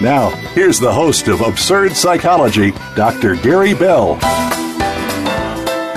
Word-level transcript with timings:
Now, 0.00 0.30
here's 0.54 0.78
the 0.78 0.92
host 0.92 1.26
of 1.26 1.40
Absurd 1.40 1.90
Psychology, 1.90 2.70
Dr. 2.94 3.34
Gary 3.34 3.74
Bell. 3.74 4.16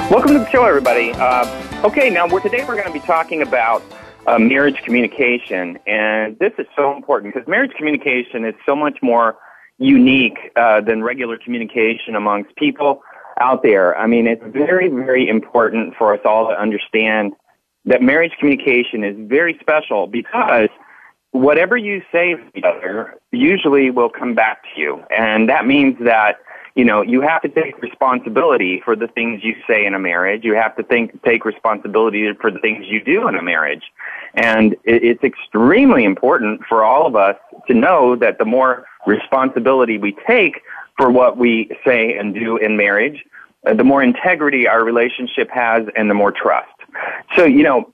Welcome 0.10 0.34
to 0.34 0.40
the 0.40 0.50
show, 0.50 0.66
everybody. 0.66 1.12
Uh, 1.12 1.84
okay, 1.84 2.10
now 2.10 2.28
we're, 2.28 2.40
today 2.40 2.66
we're 2.68 2.74
going 2.74 2.88
to 2.88 2.94
be 2.94 3.00
talking 3.06 3.44
about 3.44 3.84
uh, 4.26 4.40
marriage 4.40 4.78
communication, 4.78 5.78
and 5.86 6.40
this 6.40 6.52
is 6.58 6.66
so 6.76 6.96
important 6.96 7.32
because 7.32 7.48
marriage 7.48 7.74
communication 7.78 8.44
is 8.44 8.56
so 8.66 8.76
much 8.76 8.98
more 9.04 9.38
unique 9.78 10.52
uh, 10.56 10.82
than 10.82 11.04
regular 11.04 11.38
communication 11.38 12.16
amongst 12.16 12.56
people 12.56 13.04
out 13.40 13.62
there. 13.62 13.96
I 13.96 14.08
mean, 14.08 14.26
it's 14.26 14.44
very, 14.48 14.88
very 14.88 15.30
important 15.30 15.94
for 15.96 16.12
us 16.16 16.22
all 16.26 16.48
to 16.48 16.60
understand 16.60 17.34
that 17.86 18.02
marriage 18.02 18.34
communication 18.40 19.04
is 19.04 19.16
very 19.30 19.56
special 19.62 20.08
because 20.08 20.70
whatever 21.32 21.78
you 21.78 22.02
say 22.12 22.36
to 22.36 22.52
each 22.56 22.64
other 22.64 23.20
usually 23.32 23.90
will 23.90 24.10
come 24.10 24.36
back 24.36 24.64
to 24.74 24.82
you, 24.82 25.04
and 25.10 25.50
that 25.50 25.66
means 25.66 25.98
that 26.02 26.40
you 26.76 26.86
know, 26.86 27.02
you 27.02 27.22
have 27.22 27.42
to 27.42 27.50
take 27.50 27.82
responsibility 27.82 28.82
for 28.84 28.96
the 28.96 29.08
things 29.08 29.44
you 29.44 29.56
say 29.68 29.86
in 29.86 29.94
a 29.94 30.00
marriage. 30.00 30.46
You 30.46 30.54
have 30.54 30.76
to 30.78 30.84
think, 30.84 31.22
take 31.24 31.44
responsibility 31.44 32.32
for 32.34 32.50
the 32.50 32.60
things 32.60 32.86
you 32.88 33.04
do 33.04 33.28
in 33.28 33.36
a 33.36 33.42
marriage. 33.42 33.84
And 34.36 34.74
it, 34.86 35.04
it's 35.04 35.24
extremely 35.24 36.06
important 36.06 36.62
for 36.68 36.84
all 36.84 37.06
of 37.06 37.16
us 37.16 37.36
to 37.68 37.74
know 37.74 38.16
that 38.16 38.38
the 38.38 38.46
more 38.46 38.86
responsibility 39.06 39.98
we 39.98 40.16
take 40.26 40.62
for 40.98 41.12
what 41.12 41.38
we 41.38 41.70
say 41.86 42.18
and 42.18 42.34
do 42.34 42.58
in 42.58 42.78
marriage, 42.78 43.26
the 43.64 43.84
more 43.84 44.02
integrity 44.02 44.68
our 44.68 44.84
relationship 44.84 45.50
has 45.50 45.86
and 45.96 46.10
the 46.10 46.16
more 46.16 46.32
trust. 46.32 46.70
So, 47.36 47.46
you 47.46 47.64
know, 47.64 47.94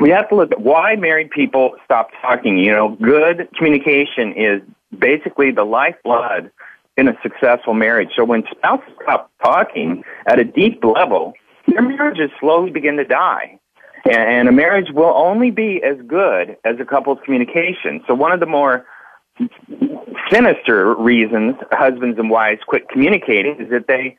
we 0.00 0.10
have 0.10 0.28
to 0.30 0.34
look 0.34 0.50
at 0.52 0.60
why 0.60 0.96
married 0.96 1.30
people 1.30 1.76
stop 1.84 2.10
talking. 2.22 2.58
You 2.58 2.72
know, 2.72 2.96
good 3.02 3.48
communication 3.56 4.32
is 4.32 4.62
basically 4.98 5.50
the 5.50 5.64
lifeblood 5.64 6.50
in 6.96 7.08
a 7.08 7.16
successful 7.22 7.74
marriage. 7.74 8.10
So 8.16 8.24
when 8.24 8.44
spouses 8.50 8.92
stop 9.02 9.30
talking 9.42 10.02
at 10.26 10.38
a 10.38 10.44
deep 10.44 10.82
level, 10.84 11.34
their 11.66 11.82
marriages 11.82 12.30
slowly 12.40 12.70
begin 12.70 12.96
to 12.96 13.04
die. 13.04 13.58
And 14.10 14.48
a 14.48 14.52
marriage 14.52 14.90
will 14.92 15.12
only 15.14 15.50
be 15.50 15.82
as 15.82 15.96
good 16.06 16.56
as 16.64 16.80
a 16.80 16.84
couple's 16.84 17.18
communication. 17.24 18.02
So 18.06 18.14
one 18.14 18.32
of 18.32 18.40
the 18.40 18.46
more 18.46 18.86
sinister 20.30 20.94
reasons 20.94 21.56
husbands 21.72 22.18
and 22.18 22.30
wives 22.30 22.60
quit 22.66 22.88
communicating 22.88 23.56
is 23.60 23.70
that 23.70 23.86
they 23.86 24.16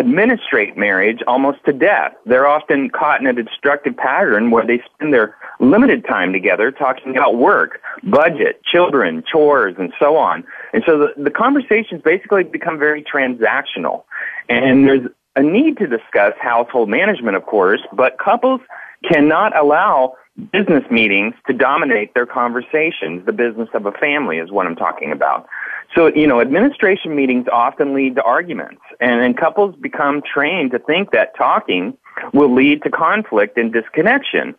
administrate 0.00 0.76
marriage 0.76 1.20
almost 1.28 1.64
to 1.66 1.72
death. 1.72 2.12
They're 2.26 2.46
often 2.46 2.90
caught 2.90 3.20
in 3.20 3.26
a 3.26 3.32
destructive 3.32 3.96
pattern 3.96 4.50
where 4.50 4.66
they 4.66 4.82
spend 4.94 5.12
their 5.12 5.36
limited 5.60 6.04
time 6.04 6.32
together 6.32 6.72
talking 6.72 7.16
about 7.16 7.36
work, 7.36 7.80
budget, 8.02 8.62
children, 8.64 9.22
chores, 9.30 9.76
and 9.78 9.92
so 9.98 10.16
on. 10.16 10.44
And 10.72 10.82
so 10.86 10.98
the, 10.98 11.22
the 11.22 11.30
conversations 11.30 12.02
basically 12.02 12.44
become 12.44 12.78
very 12.78 13.04
transactional. 13.04 14.04
And 14.48 14.88
there's 14.88 15.08
a 15.36 15.42
need 15.42 15.78
to 15.78 15.86
discuss 15.86 16.32
household 16.40 16.88
management, 16.88 17.36
of 17.36 17.46
course, 17.46 17.80
but 17.92 18.18
couples 18.18 18.60
cannot 19.04 19.56
allow 19.56 20.16
business 20.52 20.84
meetings 20.90 21.34
to 21.46 21.52
dominate 21.52 22.14
their 22.14 22.26
conversations. 22.26 23.26
The 23.26 23.32
business 23.32 23.68
of 23.74 23.86
a 23.86 23.92
family 23.92 24.38
is 24.38 24.50
what 24.50 24.66
I'm 24.66 24.76
talking 24.76 25.12
about. 25.12 25.46
So, 25.94 26.06
you 26.06 26.26
know, 26.26 26.40
administration 26.40 27.16
meetings 27.16 27.46
often 27.52 27.94
lead 27.94 28.14
to 28.14 28.22
arguments, 28.22 28.82
and 29.00 29.20
then 29.20 29.34
couples 29.34 29.74
become 29.74 30.22
trained 30.22 30.70
to 30.70 30.78
think 30.78 31.10
that 31.10 31.36
talking 31.36 31.96
will 32.32 32.52
lead 32.54 32.82
to 32.84 32.90
conflict 32.90 33.58
and 33.58 33.72
disconnection. 33.72 34.54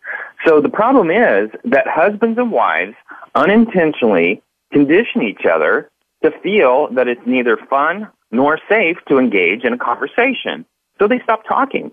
So 0.46 0.60
the 0.60 0.68
problem 0.68 1.10
is 1.10 1.50
that 1.64 1.86
husbands 1.86 2.38
and 2.38 2.52
wives 2.52 2.94
unintentionally 3.34 4.42
condition 4.72 5.22
each 5.22 5.46
other 5.46 5.90
to 6.22 6.30
feel 6.42 6.88
that 6.92 7.08
it's 7.08 7.26
neither 7.26 7.56
fun 7.56 8.08
nor 8.30 8.58
safe 8.68 8.98
to 9.08 9.18
engage 9.18 9.64
in 9.64 9.72
a 9.72 9.78
conversation. 9.78 10.66
So 10.98 11.08
they 11.08 11.20
stop 11.20 11.44
talking. 11.46 11.92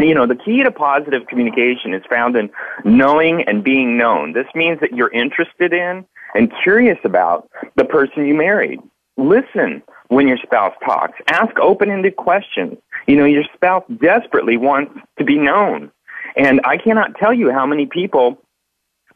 You 0.00 0.14
know, 0.14 0.26
the 0.26 0.36
key 0.36 0.62
to 0.62 0.70
positive 0.70 1.26
communication 1.26 1.92
is 1.92 2.04
found 2.08 2.36
in 2.36 2.50
knowing 2.84 3.42
and 3.42 3.64
being 3.64 3.96
known. 3.96 4.32
This 4.32 4.46
means 4.54 4.78
that 4.80 4.92
you're 4.92 5.10
interested 5.10 5.72
in 5.72 6.06
and 6.38 6.52
curious 6.62 6.98
about 7.02 7.50
the 7.74 7.84
person 7.84 8.24
you 8.24 8.32
married. 8.32 8.78
Listen 9.16 9.82
when 10.06 10.28
your 10.28 10.38
spouse 10.38 10.72
talks. 10.84 11.18
Ask 11.26 11.58
open-ended 11.58 12.14
questions. 12.14 12.78
You 13.08 13.16
know, 13.16 13.24
your 13.24 13.42
spouse 13.54 13.82
desperately 14.00 14.56
wants 14.56 14.94
to 15.18 15.24
be 15.24 15.36
known. 15.36 15.90
And 16.36 16.60
I 16.64 16.76
cannot 16.76 17.16
tell 17.16 17.34
you 17.34 17.50
how 17.50 17.66
many 17.66 17.86
people 17.86 18.38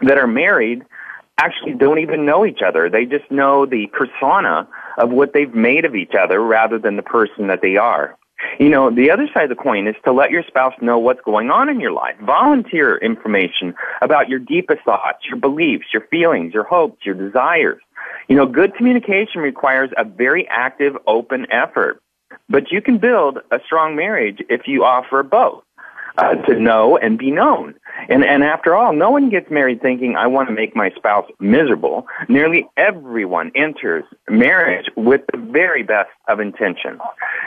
that 0.00 0.18
are 0.18 0.26
married 0.26 0.82
actually 1.38 1.74
don't 1.74 2.00
even 2.00 2.26
know 2.26 2.44
each 2.44 2.60
other. 2.66 2.90
They 2.90 3.04
just 3.04 3.30
know 3.30 3.66
the 3.66 3.86
persona 3.92 4.68
of 4.98 5.10
what 5.10 5.32
they've 5.32 5.54
made 5.54 5.84
of 5.84 5.94
each 5.94 6.14
other 6.18 6.42
rather 6.42 6.78
than 6.78 6.96
the 6.96 7.02
person 7.02 7.46
that 7.46 7.62
they 7.62 7.76
are. 7.76 8.18
You 8.58 8.68
know, 8.68 8.90
the 8.90 9.10
other 9.10 9.28
side 9.32 9.44
of 9.44 9.56
the 9.56 9.62
coin 9.62 9.86
is 9.86 9.96
to 10.04 10.12
let 10.12 10.30
your 10.30 10.42
spouse 10.46 10.74
know 10.80 10.98
what's 10.98 11.20
going 11.22 11.50
on 11.50 11.68
in 11.68 11.80
your 11.80 11.92
life. 11.92 12.16
Volunteer 12.20 12.96
information 12.96 13.74
about 14.00 14.28
your 14.28 14.38
deepest 14.38 14.82
thoughts, 14.84 15.20
your 15.28 15.38
beliefs, 15.38 15.86
your 15.92 16.06
feelings, 16.10 16.54
your 16.54 16.64
hopes, 16.64 17.04
your 17.04 17.14
desires. 17.14 17.80
You 18.28 18.36
know, 18.36 18.46
good 18.46 18.74
communication 18.74 19.40
requires 19.40 19.90
a 19.96 20.04
very 20.04 20.46
active, 20.48 20.96
open 21.06 21.46
effort. 21.50 22.00
But 22.48 22.70
you 22.70 22.80
can 22.80 22.98
build 22.98 23.38
a 23.50 23.58
strong 23.64 23.96
marriage 23.96 24.38
if 24.48 24.62
you 24.66 24.84
offer 24.84 25.22
both 25.22 25.64
uh, 26.18 26.34
to 26.34 26.58
know 26.58 26.96
and 26.96 27.18
be 27.18 27.30
known. 27.30 27.74
And, 28.08 28.24
and 28.24 28.42
after 28.42 28.74
all, 28.74 28.92
no 28.92 29.10
one 29.10 29.28
gets 29.28 29.50
married 29.50 29.80
thinking, 29.80 30.16
I 30.16 30.26
want 30.26 30.48
to 30.48 30.54
make 30.54 30.74
my 30.76 30.90
spouse 30.90 31.28
miserable. 31.40 32.06
Nearly 32.28 32.68
everyone 32.76 33.52
enters 33.54 34.04
marriage 34.28 34.86
with 34.96 35.22
the 35.32 35.38
very 35.38 35.82
best 35.82 36.10
of 36.28 36.40
intentions. 36.40 37.00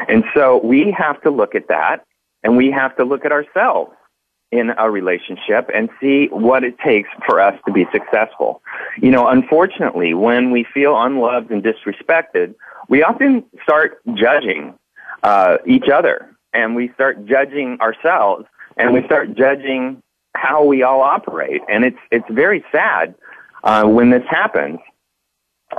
And 0.07 0.23
so 0.33 0.61
we 0.63 0.91
have 0.97 1.21
to 1.21 1.29
look 1.29 1.55
at 1.55 1.67
that 1.67 2.05
and 2.43 2.57
we 2.57 2.71
have 2.71 2.95
to 2.97 3.03
look 3.03 3.25
at 3.25 3.31
ourselves 3.31 3.91
in 4.51 4.71
a 4.77 4.89
relationship 4.89 5.69
and 5.73 5.89
see 5.99 6.27
what 6.27 6.63
it 6.63 6.77
takes 6.79 7.09
for 7.27 7.39
us 7.39 7.59
to 7.65 7.73
be 7.73 7.85
successful. 7.91 8.61
You 9.01 9.11
know, 9.11 9.27
unfortunately, 9.27 10.13
when 10.13 10.51
we 10.51 10.65
feel 10.73 10.99
unloved 10.99 11.51
and 11.51 11.63
disrespected, 11.63 12.53
we 12.87 13.03
often 13.03 13.43
start 13.63 13.99
judging 14.13 14.75
uh, 15.23 15.57
each 15.65 15.89
other 15.89 16.29
and 16.53 16.75
we 16.75 16.91
start 16.93 17.25
judging 17.25 17.77
ourselves 17.81 18.45
and 18.77 18.93
we 18.93 19.03
start 19.05 19.35
judging 19.35 20.01
how 20.35 20.63
we 20.63 20.83
all 20.83 21.01
operate. 21.01 21.61
And 21.69 21.83
it's 21.83 21.97
it's 22.11 22.29
very 22.29 22.63
sad 22.71 23.15
uh, 23.63 23.83
when 23.85 24.09
this 24.09 24.23
happens. 24.29 24.79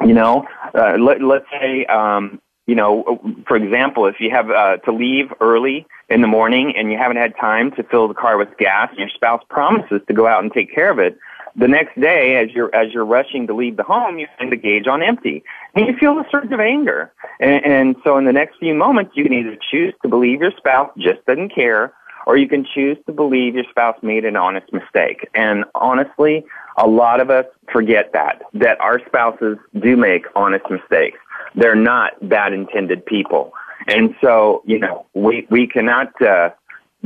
You 0.04 0.14
know, 0.14 0.46
uh, 0.74 0.96
let, 0.98 1.22
let's 1.22 1.46
say, 1.50 1.86
um, 1.86 2.40
you 2.66 2.74
know, 2.74 3.20
for 3.46 3.56
example, 3.56 4.06
if 4.06 4.16
you 4.18 4.30
have 4.30 4.50
uh, 4.50 4.78
to 4.78 4.92
leave 4.92 5.32
early 5.40 5.86
in 6.08 6.20
the 6.20 6.26
morning 6.26 6.74
and 6.76 6.90
you 6.90 6.98
haven't 6.98 7.16
had 7.16 7.34
time 7.40 7.70
to 7.72 7.82
fill 7.84 8.08
the 8.08 8.14
car 8.14 8.36
with 8.36 8.48
gas, 8.58 8.90
and 8.90 8.98
your 8.98 9.08
spouse 9.08 9.42
promises 9.48 10.00
to 10.08 10.12
go 10.12 10.26
out 10.26 10.42
and 10.42 10.52
take 10.52 10.74
care 10.74 10.90
of 10.90 10.98
it. 10.98 11.16
The 11.58 11.68
next 11.68 11.98
day, 11.98 12.36
as 12.36 12.50
you're 12.50 12.74
as 12.74 12.92
you're 12.92 13.06
rushing 13.06 13.46
to 13.46 13.54
leave 13.54 13.78
the 13.78 13.82
home, 13.82 14.18
you 14.18 14.26
find 14.36 14.52
the 14.52 14.56
gauge 14.56 14.86
on 14.86 15.02
empty, 15.02 15.42
and 15.74 15.86
you 15.86 15.96
feel 15.96 16.18
a 16.18 16.24
surge 16.30 16.52
of 16.52 16.60
anger. 16.60 17.12
And, 17.40 17.64
and 17.64 17.96
so, 18.04 18.18
in 18.18 18.26
the 18.26 18.32
next 18.32 18.58
few 18.58 18.74
moments, 18.74 19.12
you 19.14 19.24
can 19.24 19.32
either 19.32 19.56
choose 19.70 19.94
to 20.02 20.08
believe 20.08 20.42
your 20.42 20.52
spouse 20.58 20.90
just 20.98 21.24
doesn't 21.24 21.54
care, 21.54 21.94
or 22.26 22.36
you 22.36 22.48
can 22.48 22.66
choose 22.74 22.98
to 23.06 23.12
believe 23.12 23.54
your 23.54 23.64
spouse 23.70 23.96
made 24.02 24.24
an 24.24 24.36
honest 24.36 24.70
mistake. 24.72 25.28
And 25.34 25.64
honestly, 25.74 26.44
a 26.76 26.86
lot 26.86 27.20
of 27.20 27.30
us 27.30 27.46
forget 27.72 28.12
that, 28.12 28.42
that 28.54 28.80
our 28.80 29.00
spouses 29.06 29.56
do 29.80 29.96
make 29.96 30.26
honest 30.34 30.64
mistakes. 30.68 31.18
They're 31.54 31.74
not 31.74 32.28
bad 32.28 32.52
intended 32.52 33.06
people. 33.06 33.52
And 33.86 34.14
so, 34.20 34.62
you 34.66 34.78
know, 34.78 35.06
we, 35.14 35.46
we 35.50 35.66
cannot, 35.66 36.20
uh, 36.20 36.50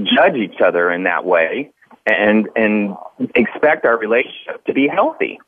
judge 0.03 0.37
each 0.37 0.61
other 0.65 0.91
in 0.91 1.03
that 1.05 1.25
way 1.25 1.71
and, 2.07 2.49
and 2.57 2.97
expect 3.35 3.85
our 3.85 3.99
relationship 3.99 4.65
to 4.65 4.73
be 4.73 4.89
healthy. 4.89 5.39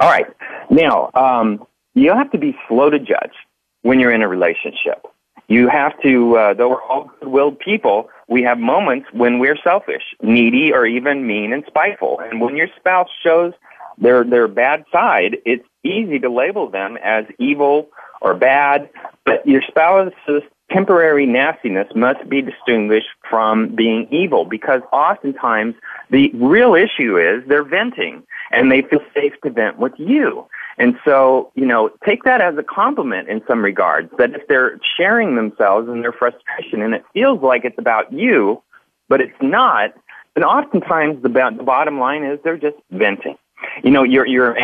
All 0.00 0.10
right. 0.10 0.26
Now, 0.70 1.10
um, 1.14 1.66
you 1.94 2.12
have 2.14 2.30
to 2.32 2.38
be 2.38 2.56
slow 2.68 2.90
to 2.90 2.98
judge 2.98 3.34
when 3.82 4.00
you're 4.00 4.12
in 4.12 4.22
a 4.22 4.28
relationship. 4.28 5.06
You 5.54 5.68
have 5.68 5.94
to, 6.02 6.36
uh, 6.36 6.54
though 6.54 6.70
we're 6.70 6.82
all 6.82 7.12
good-willed 7.20 7.60
people, 7.60 8.10
we 8.26 8.42
have 8.42 8.58
moments 8.58 9.06
when 9.12 9.38
we're 9.38 9.56
selfish, 9.62 10.02
needy, 10.20 10.72
or 10.72 10.84
even 10.84 11.28
mean 11.28 11.52
and 11.52 11.62
spiteful. 11.68 12.18
And 12.18 12.40
when 12.40 12.56
your 12.56 12.66
spouse 12.76 13.08
shows 13.22 13.52
their 13.96 14.24
their 14.24 14.48
bad 14.48 14.84
side, 14.90 15.36
it's 15.44 15.64
easy 15.84 16.18
to 16.18 16.28
label 16.28 16.68
them 16.68 16.98
as 17.04 17.24
evil 17.38 17.88
or 18.20 18.34
bad 18.34 18.90
But 19.24 19.46
your 19.46 19.62
spouse's 19.62 20.42
temporary 20.72 21.26
nastiness 21.26 21.86
must 21.94 22.28
be 22.28 22.42
distinguished 22.42 23.14
from 23.30 23.76
being 23.76 24.08
evil 24.10 24.44
because 24.44 24.82
oftentimes 24.92 25.74
the 26.14 26.30
real 26.34 26.76
issue 26.76 27.18
is 27.18 27.42
they're 27.48 27.64
venting 27.64 28.22
and 28.52 28.70
they 28.70 28.82
feel 28.82 29.00
safe 29.12 29.32
to 29.42 29.50
vent 29.50 29.80
with 29.80 29.94
you. 29.98 30.46
And 30.78 30.96
so, 31.04 31.50
you 31.56 31.66
know, 31.66 31.90
take 32.06 32.22
that 32.22 32.40
as 32.40 32.56
a 32.56 32.62
compliment 32.62 33.28
in 33.28 33.42
some 33.48 33.64
regards 33.64 34.12
that 34.18 34.32
if 34.32 34.46
they're 34.46 34.78
sharing 34.96 35.34
themselves 35.34 35.88
and 35.88 36.04
their 36.04 36.12
frustration 36.12 36.82
and 36.82 36.94
it 36.94 37.04
feels 37.12 37.42
like 37.42 37.64
it's 37.64 37.78
about 37.78 38.12
you, 38.12 38.62
but 39.08 39.20
it's 39.20 39.42
not, 39.42 39.92
then 40.36 40.44
oftentimes 40.44 41.20
the, 41.24 41.28
the 41.28 41.64
bottom 41.64 41.98
line 41.98 42.22
is 42.22 42.38
they're 42.44 42.58
just 42.58 42.76
venting. 42.92 43.36
You 43.82 43.90
know, 43.90 44.04
your, 44.04 44.24
your 44.24 44.56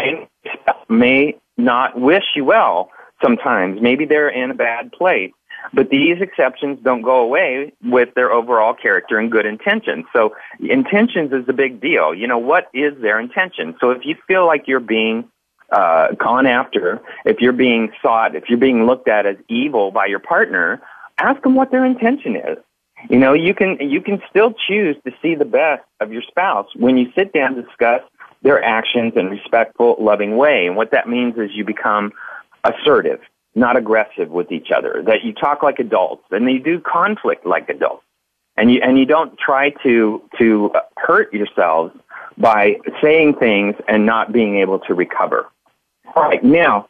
may 0.88 1.37
not 1.56 2.00
wish 2.00 2.25
you 2.37 2.44
well 2.44 2.91
sometimes. 3.20 3.82
Maybe 3.82 4.05
they're 4.05 4.29
in 4.29 4.52
a 4.52 4.55
bad 4.55 4.93
place. 4.93 5.32
But 5.73 5.91
these 5.91 6.21
exceptions 6.21 6.79
don't 6.83 7.03
go 7.03 7.21
away 7.21 7.73
with 7.85 8.15
their 8.15 8.33
overall 8.33 8.75
character 8.75 9.19
and 9.19 9.31
good 9.31 9.47
intentions. 9.47 10.05
So 10.12 10.35
intentions 10.59 11.33
is 11.33 11.49
a 11.49 11.53
big 11.53 11.81
deal. 11.81 12.15
You 12.15 12.27
know, 12.27 12.39
what 12.39 12.69
is 12.75 13.01
their 13.01 13.21
intention? 13.21 13.77
So 13.81 13.91
if 13.91 14.05
you 14.05 14.17
feel 14.27 14.47
like 14.47 14.67
you're 14.67 14.81
being 14.81 15.29
uh, 15.71 16.12
gone 16.12 16.47
after, 16.47 17.01
if 17.25 17.41
you're 17.41 17.53
being 17.53 17.93
sought, 18.03 18.35
if 18.35 18.49
you're 18.49 18.59
being 18.59 18.87
looked 18.87 19.09
at 19.09 19.27
as 19.27 19.37
evil 19.49 19.91
by 19.91 20.07
your 20.07 20.19
partner, 20.19 20.83
ask 21.19 21.43
them 21.43 21.55
what 21.55 21.71
their 21.71 21.85
intention 21.85 22.37
is. 22.37 22.59
You 23.09 23.19
know, 23.19 23.33
you 23.33 23.55
can 23.55 23.79
you 23.81 24.03
can 24.03 24.21
still 24.29 24.53
choose 24.69 24.97
to 25.07 25.12
see 25.23 25.35
the 25.35 25.47
best 25.47 25.83
of 26.01 26.12
your 26.12 26.23
spouse 26.23 26.67
when 26.77 26.99
you 26.99 27.11
sit 27.15 27.33
down 27.33 27.55
to 27.55 27.62
discuss 27.62 28.03
their 28.43 28.62
actions 28.62 29.15
in 29.17 29.27
a 29.27 29.31
respectful, 29.31 29.97
loving 29.99 30.37
way. 30.37 30.67
And 30.67 30.77
what 30.77 30.91
that 30.91 31.09
means 31.09 31.37
is 31.39 31.51
you 31.55 31.65
become 31.65 32.12
assertive 32.65 33.21
not 33.55 33.76
aggressive 33.76 34.31
with 34.31 34.52
each 34.52 34.70
other, 34.70 35.02
that 35.06 35.25
you 35.25 35.32
talk 35.32 35.62
like 35.62 35.79
adults 35.79 36.25
and 36.31 36.50
you 36.50 36.62
do 36.62 36.81
conflict 36.81 37.44
like 37.47 37.69
adults. 37.69 38.05
And 38.56 38.70
you, 38.70 38.81
and 38.82 38.99
you 38.99 39.06
don't 39.06 39.38
try 39.38 39.70
to, 39.82 40.23
to 40.38 40.73
hurt 40.97 41.32
yourselves 41.32 41.94
by 42.37 42.76
saying 43.00 43.37
things 43.37 43.75
and 43.88 44.05
not 44.05 44.32
being 44.32 44.58
able 44.58 44.81
to 44.81 44.94
recover. 44.94 45.47
All 46.14 46.25
right, 46.25 46.43
now, 46.43 46.88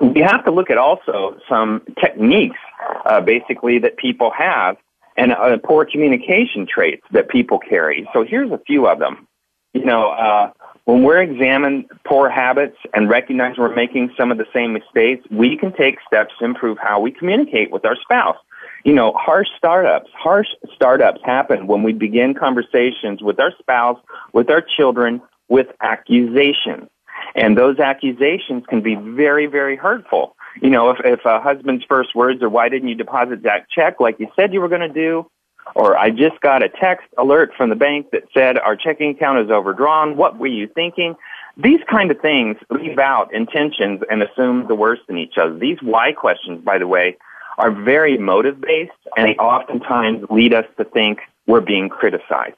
we 0.00 0.20
have 0.20 0.44
to 0.44 0.50
look 0.50 0.70
at 0.70 0.78
also 0.78 1.38
some 1.48 1.82
techniques, 2.00 2.58
uh, 3.06 3.20
basically, 3.20 3.78
that 3.80 3.96
people 3.96 4.30
have 4.36 4.76
and 5.16 5.32
uh, 5.32 5.58
poor 5.62 5.84
communication 5.84 6.66
traits 6.66 7.02
that 7.10 7.28
people 7.28 7.58
carry. 7.58 8.08
So 8.12 8.24
here's 8.24 8.50
a 8.50 8.58
few 8.66 8.86
of 8.86 8.98
them. 8.98 9.26
You 9.74 9.84
know, 9.84 10.10
uh, 10.10 10.52
when 10.84 11.02
we're 11.02 11.22
examining 11.22 11.88
poor 12.04 12.28
habits 12.28 12.76
and 12.92 13.08
recognize 13.08 13.56
we're 13.56 13.74
making 13.74 14.12
some 14.16 14.32
of 14.32 14.38
the 14.38 14.46
same 14.52 14.72
mistakes, 14.72 15.24
we 15.30 15.56
can 15.56 15.72
take 15.72 15.98
steps 16.06 16.34
to 16.38 16.44
improve 16.44 16.78
how 16.78 17.00
we 17.00 17.12
communicate 17.12 17.70
with 17.70 17.84
our 17.84 17.96
spouse. 17.96 18.36
You 18.84 18.92
know, 18.92 19.12
harsh 19.12 19.46
startups, 19.56 20.10
harsh 20.12 20.48
startups 20.74 21.20
happen 21.24 21.68
when 21.68 21.84
we 21.84 21.92
begin 21.92 22.34
conversations 22.34 23.22
with 23.22 23.38
our 23.38 23.52
spouse, 23.58 23.98
with 24.32 24.50
our 24.50 24.60
children, 24.60 25.22
with 25.48 25.68
accusations. 25.80 26.88
And 27.36 27.56
those 27.56 27.78
accusations 27.78 28.64
can 28.68 28.82
be 28.82 28.96
very, 28.96 29.46
very 29.46 29.76
hurtful. 29.76 30.36
You 30.60 30.70
know, 30.70 30.90
if, 30.90 30.98
if 31.04 31.24
a 31.24 31.40
husband's 31.40 31.84
first 31.88 32.14
words 32.14 32.42
are, 32.42 32.48
why 32.48 32.68
didn't 32.68 32.88
you 32.88 32.94
deposit 32.96 33.44
that 33.44 33.70
check 33.70 34.00
like 34.00 34.18
you 34.18 34.28
said 34.34 34.52
you 34.52 34.60
were 34.60 34.68
going 34.68 34.80
to 34.80 34.88
do? 34.88 35.30
Or 35.74 35.96
I 35.96 36.10
just 36.10 36.40
got 36.40 36.62
a 36.62 36.68
text 36.68 37.06
alert 37.16 37.52
from 37.56 37.70
the 37.70 37.76
bank 37.76 38.10
that 38.12 38.24
said 38.34 38.58
our 38.58 38.76
checking 38.76 39.10
account 39.10 39.38
is 39.38 39.50
overdrawn. 39.50 40.16
What 40.16 40.38
were 40.38 40.48
you 40.48 40.66
thinking? 40.66 41.16
These 41.56 41.80
kind 41.90 42.10
of 42.10 42.20
things 42.20 42.56
leave 42.70 42.98
out 42.98 43.32
intentions 43.34 44.00
and 44.10 44.22
assume 44.22 44.66
the 44.68 44.74
worst 44.74 45.02
in 45.08 45.18
each 45.18 45.34
other. 45.40 45.58
These 45.58 45.78
why 45.82 46.12
questions, 46.12 46.62
by 46.64 46.78
the 46.78 46.86
way, 46.86 47.16
are 47.58 47.70
very 47.70 48.18
motive 48.18 48.60
based 48.60 48.92
and 49.16 49.26
they 49.26 49.36
oftentimes 49.36 50.24
lead 50.30 50.54
us 50.54 50.64
to 50.78 50.84
think 50.84 51.20
we're 51.46 51.60
being 51.60 51.88
criticized. 51.88 52.56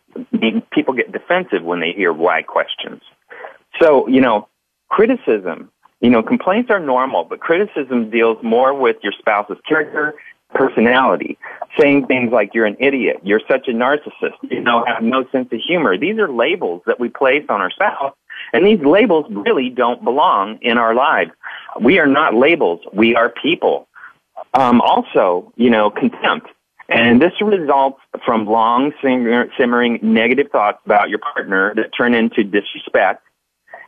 People 0.73 0.95
get 0.95 1.11
defensive 1.13 1.63
when 1.63 1.81
they 1.81 1.93
hear 1.93 2.13
why 2.13 2.43
questions. 2.43 3.03
So, 3.81 4.07
you 4.09 4.21
know, 4.21 4.49
criticism, 4.89 5.71
you 6.01 6.11
know, 6.11 6.23
complaints 6.23 6.71
are 6.71 6.79
normal, 6.79 7.25
but 7.25 7.41
criticism 7.41 8.11
deals 8.11 8.39
more 8.43 8.75
with 8.75 8.97
your 9.03 9.13
spouse's 9.19 9.59
character 9.67 10.15
personality, 10.55 11.39
saying 11.79 12.07
things 12.07 12.33
like 12.33 12.55
you're 12.55 12.67
an 12.67 12.77
idiot, 12.79 13.21
you're 13.23 13.41
such 13.49 13.69
a 13.69 13.73
narcissist, 13.73 14.39
you 14.51 14.61
know, 14.61 14.85
have 14.87 15.03
no 15.03 15.27
sense 15.31 15.49
of 15.53 15.61
humor. 15.61 15.99
These 15.99 16.19
are 16.19 16.31
labels 16.31 16.83
that 16.87 16.99
we 17.01 17.09
place 17.09 17.45
on 17.49 17.61
ourselves, 17.61 18.15
and 18.53 18.67
these 18.67 18.81
labels 18.81 19.27
really 19.29 19.71
don't 19.71 20.03
belong 20.05 20.59
in 20.63 20.79
our 20.79 20.95
lives. 20.95 21.33
We 21.81 21.99
are 21.99 22.07
not 22.07 22.35
labels, 22.35 22.81
we 22.93 23.15
are 23.15 23.29
people. 23.29 23.89
Um, 24.53 24.81
also, 24.81 25.53
you 25.57 25.71
know, 25.71 25.91
contempt. 25.91 26.49
And 26.89 27.21
this 27.21 27.33
results 27.41 28.01
from 28.25 28.47
long 28.47 28.93
simmering 29.01 29.99
negative 30.03 30.49
thoughts 30.53 30.79
about 30.85 31.09
your 31.09 31.19
partner 31.19 31.75
that 31.77 31.91
turn 31.97 32.15
into 32.15 32.45
disrespect. 32.45 33.23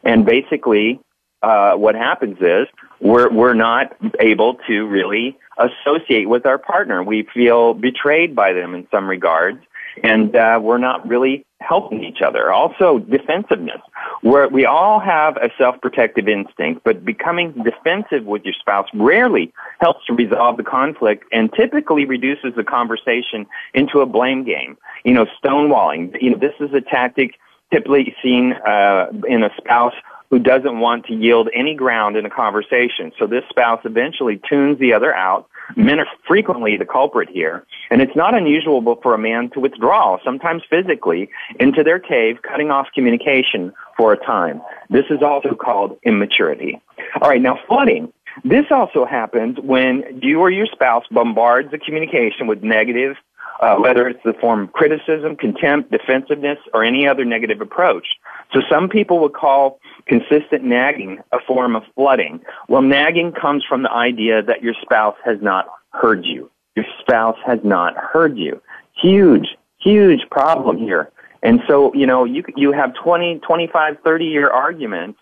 And 0.03 0.25
basically, 0.25 1.01
uh, 1.43 1.75
what 1.75 1.95
happens 1.95 2.39
is 2.41 2.67
we're, 3.01 3.31
we're 3.31 3.55
not 3.55 3.95
able 4.19 4.55
to 4.67 4.87
really 4.87 5.37
associate 5.58 6.29
with 6.29 6.47
our 6.47 6.58
partner. 6.58 7.03
We 7.03 7.26
feel 7.35 7.75
betrayed 7.75 8.35
by 8.35 8.53
them 8.53 8.75
in 8.75 8.87
some 8.91 9.08
regards, 9.08 9.58
and 10.03 10.35
uh, 10.35 10.61
we're 10.62 10.79
not 10.79 11.06
really 11.06 11.44
helping 11.61 12.05
each 12.05 12.20
other. 12.20 12.53
Also, 12.53 12.99
defensiveness, 12.99 13.81
where 14.20 14.49
we 14.49 14.67
all 14.67 15.00
have 15.00 15.37
a 15.38 15.50
self-protective 15.56 16.29
instinct, 16.29 16.82
but 16.85 17.05
becoming 17.05 17.53
defensive 17.64 18.25
with 18.25 18.44
your 18.44 18.55
spouse 18.55 18.88
rarely 18.94 19.53
helps 19.81 20.05
to 20.06 20.12
resolve 20.12 20.58
the 20.58 20.62
conflict 20.62 21.25
and 21.32 21.53
typically 21.55 22.05
reduces 22.05 22.55
the 22.56 22.64
conversation 22.64 23.47
into 23.75 24.00
a 24.00 24.06
blame 24.06 24.44
game. 24.44 24.76
You 25.05 25.14
know, 25.14 25.26
stonewalling. 25.43 26.20
You 26.20 26.31
know, 26.31 26.38
this 26.38 26.55
is 26.61 26.73
a 26.75 26.81
tactic 26.81 27.35
typically 27.73 28.14
seen 28.23 28.53
uh, 28.53 29.06
in 29.26 29.43
a 29.43 29.50
spouse 29.56 29.94
who 30.31 30.38
doesn't 30.38 30.81
want 30.81 31.06
to 31.06 31.14
yield 31.14 31.49
any 31.55 31.75
ground 31.75 32.17
in 32.17 32.26
a 32.26 32.31
conversation. 32.31 33.12
So 33.19 33.26
this 33.26 33.44
spouse 33.49 33.81
eventually 33.84 34.40
tunes 34.49 34.78
the 34.78 34.93
other 34.93 35.14
out. 35.14 35.49
Men 35.75 35.99
are 35.99 36.06
frequently 36.26 36.76
the 36.76 36.84
culprit 36.84 37.28
here. 37.28 37.67
And 37.90 38.00
it's 38.00 38.14
not 38.14 38.34
unusual 38.34 38.82
for 39.02 39.14
a 39.14 39.19
man 39.19 39.50
to 39.50 39.61
withdraw, 39.61 40.19
sometimes 40.25 40.62
physically, 40.69 41.28
into 41.58 41.82
their 41.82 41.99
cave, 41.99 42.38
cutting 42.43 42.70
off 42.70 42.88
communication 42.94 43.73
for 43.96 44.12
a 44.12 44.17
time. 44.17 44.62
This 44.90 45.06
is 45.11 45.23
also 45.23 45.55
called 45.55 45.99
immaturity. 46.05 46.81
All 47.20 47.29
right, 47.29 47.43
now 47.43 47.58
flooding. 47.67 48.12
This 48.44 48.67
also 48.70 49.06
happens 49.06 49.58
when 49.61 50.20
you 50.22 50.40
or 50.40 50.50
your 50.50 50.67
spouse 50.67 51.05
bombards 51.11 51.70
the 51.70 51.79
communication 51.79 52.46
with 52.46 52.62
negative 52.62 53.17
uh, 53.60 53.77
whether 53.77 54.08
it's 54.08 54.22
the 54.25 54.34
form 54.34 54.65
of 54.65 54.72
criticism, 54.72 55.36
contempt, 55.36 55.91
defensiveness, 55.91 56.58
or 56.75 56.84
any 56.84 57.06
other 57.06 57.25
negative 57.25 57.60
approach. 57.60 58.06
So 58.53 58.60
some 58.70 58.89
people 58.89 59.19
would 59.20 59.32
call 59.32 59.81
consistent 60.06 60.65
nagging 60.65 61.19
a 61.32 61.39
form 61.46 61.75
of 61.75 61.82
flooding. 61.94 62.41
Well, 62.69 62.82
nagging 62.82 63.32
comes 63.32 63.65
from 63.69 63.82
the 63.82 63.91
idea 63.91 64.43
that 64.43 64.63
your 64.63 64.75
spouse 64.82 65.17
has 65.25 65.39
not 65.41 65.67
heard 65.91 66.25
you. 66.25 66.51
Your 66.75 66.86
spouse 67.01 67.39
has 67.46 67.58
not 67.65 67.96
heard 67.96 68.36
you. 68.36 68.60
Huge, 68.94 69.56
huge 69.79 70.29
problem 70.31 70.79
here. 70.79 71.10
And 71.43 71.60
so, 71.67 71.94
you 71.94 72.06
know, 72.06 72.25
you, 72.25 72.44
you 72.56 72.72
have 72.72 72.94
20, 72.94 73.41
25, 73.41 73.98
30 74.05 74.25
year 74.25 74.51
arguments, 74.51 75.19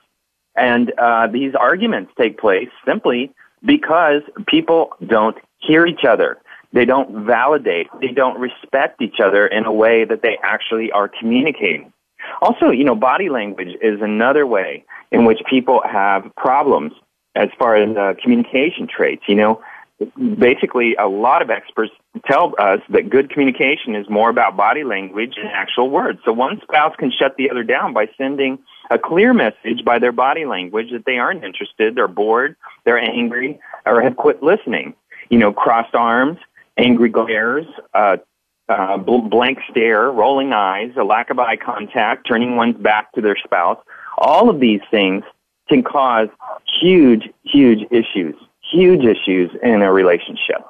and 0.56 0.92
uh, 0.98 1.26
these 1.26 1.54
arguments 1.54 2.12
take 2.18 2.38
place 2.38 2.68
simply 2.86 3.32
because 3.64 4.22
people 4.46 4.90
don't 5.06 5.36
hear 5.58 5.86
each 5.86 6.04
other. 6.04 6.38
They 6.74 6.84
don't 6.84 7.24
validate. 7.24 7.86
They 8.00 8.08
don't 8.08 8.38
respect 8.38 9.00
each 9.00 9.20
other 9.22 9.46
in 9.46 9.64
a 9.64 9.72
way 9.72 10.04
that 10.04 10.22
they 10.22 10.36
actually 10.42 10.90
are 10.90 11.08
communicating. 11.08 11.92
Also, 12.42 12.70
you 12.70 12.82
know, 12.82 12.96
body 12.96 13.28
language 13.28 13.76
is 13.80 14.00
another 14.02 14.44
way 14.44 14.84
in 15.12 15.24
which 15.24 15.38
people 15.48 15.80
have 15.88 16.24
problems 16.36 16.92
as 17.36 17.48
far 17.60 17.76
as 17.76 17.96
uh, 17.96 18.14
communication 18.20 18.88
traits. 18.88 19.22
You 19.28 19.36
know, 19.36 19.62
basically, 20.36 20.96
a 20.96 21.06
lot 21.06 21.42
of 21.42 21.50
experts 21.50 21.92
tell 22.26 22.54
us 22.58 22.80
that 22.88 23.08
good 23.08 23.30
communication 23.30 23.94
is 23.94 24.10
more 24.10 24.28
about 24.28 24.56
body 24.56 24.82
language 24.82 25.34
and 25.36 25.48
actual 25.52 25.90
words. 25.90 26.18
So 26.24 26.32
one 26.32 26.60
spouse 26.60 26.96
can 26.98 27.12
shut 27.16 27.36
the 27.36 27.50
other 27.50 27.62
down 27.62 27.92
by 27.92 28.08
sending 28.18 28.58
a 28.90 28.98
clear 28.98 29.32
message 29.32 29.84
by 29.84 30.00
their 30.00 30.12
body 30.12 30.44
language 30.44 30.90
that 30.90 31.04
they 31.06 31.18
aren't 31.18 31.44
interested, 31.44 31.94
they're 31.94 32.08
bored, 32.08 32.56
they're 32.84 32.98
angry, 32.98 33.60
or 33.86 34.02
have 34.02 34.16
quit 34.16 34.42
listening. 34.42 34.94
You 35.30 35.38
know, 35.38 35.52
crossed 35.52 35.94
arms, 35.94 36.38
angry 36.76 37.08
glares, 37.08 37.66
uh, 37.92 38.16
uh, 38.68 38.96
blank 38.96 39.58
stare, 39.70 40.10
rolling 40.10 40.52
eyes, 40.52 40.92
a 40.96 41.04
lack 41.04 41.30
of 41.30 41.38
eye 41.38 41.56
contact, 41.56 42.26
turning 42.26 42.56
one's 42.56 42.76
back 42.76 43.12
to 43.12 43.20
their 43.20 43.36
spouse. 43.36 43.78
All 44.16 44.48
of 44.48 44.60
these 44.60 44.80
things 44.90 45.24
can 45.68 45.82
cause 45.82 46.28
huge, 46.80 47.28
huge 47.42 47.86
issues, 47.90 48.34
huge 48.72 49.04
issues 49.04 49.50
in 49.62 49.82
a 49.82 49.92
relationship. 49.92 50.64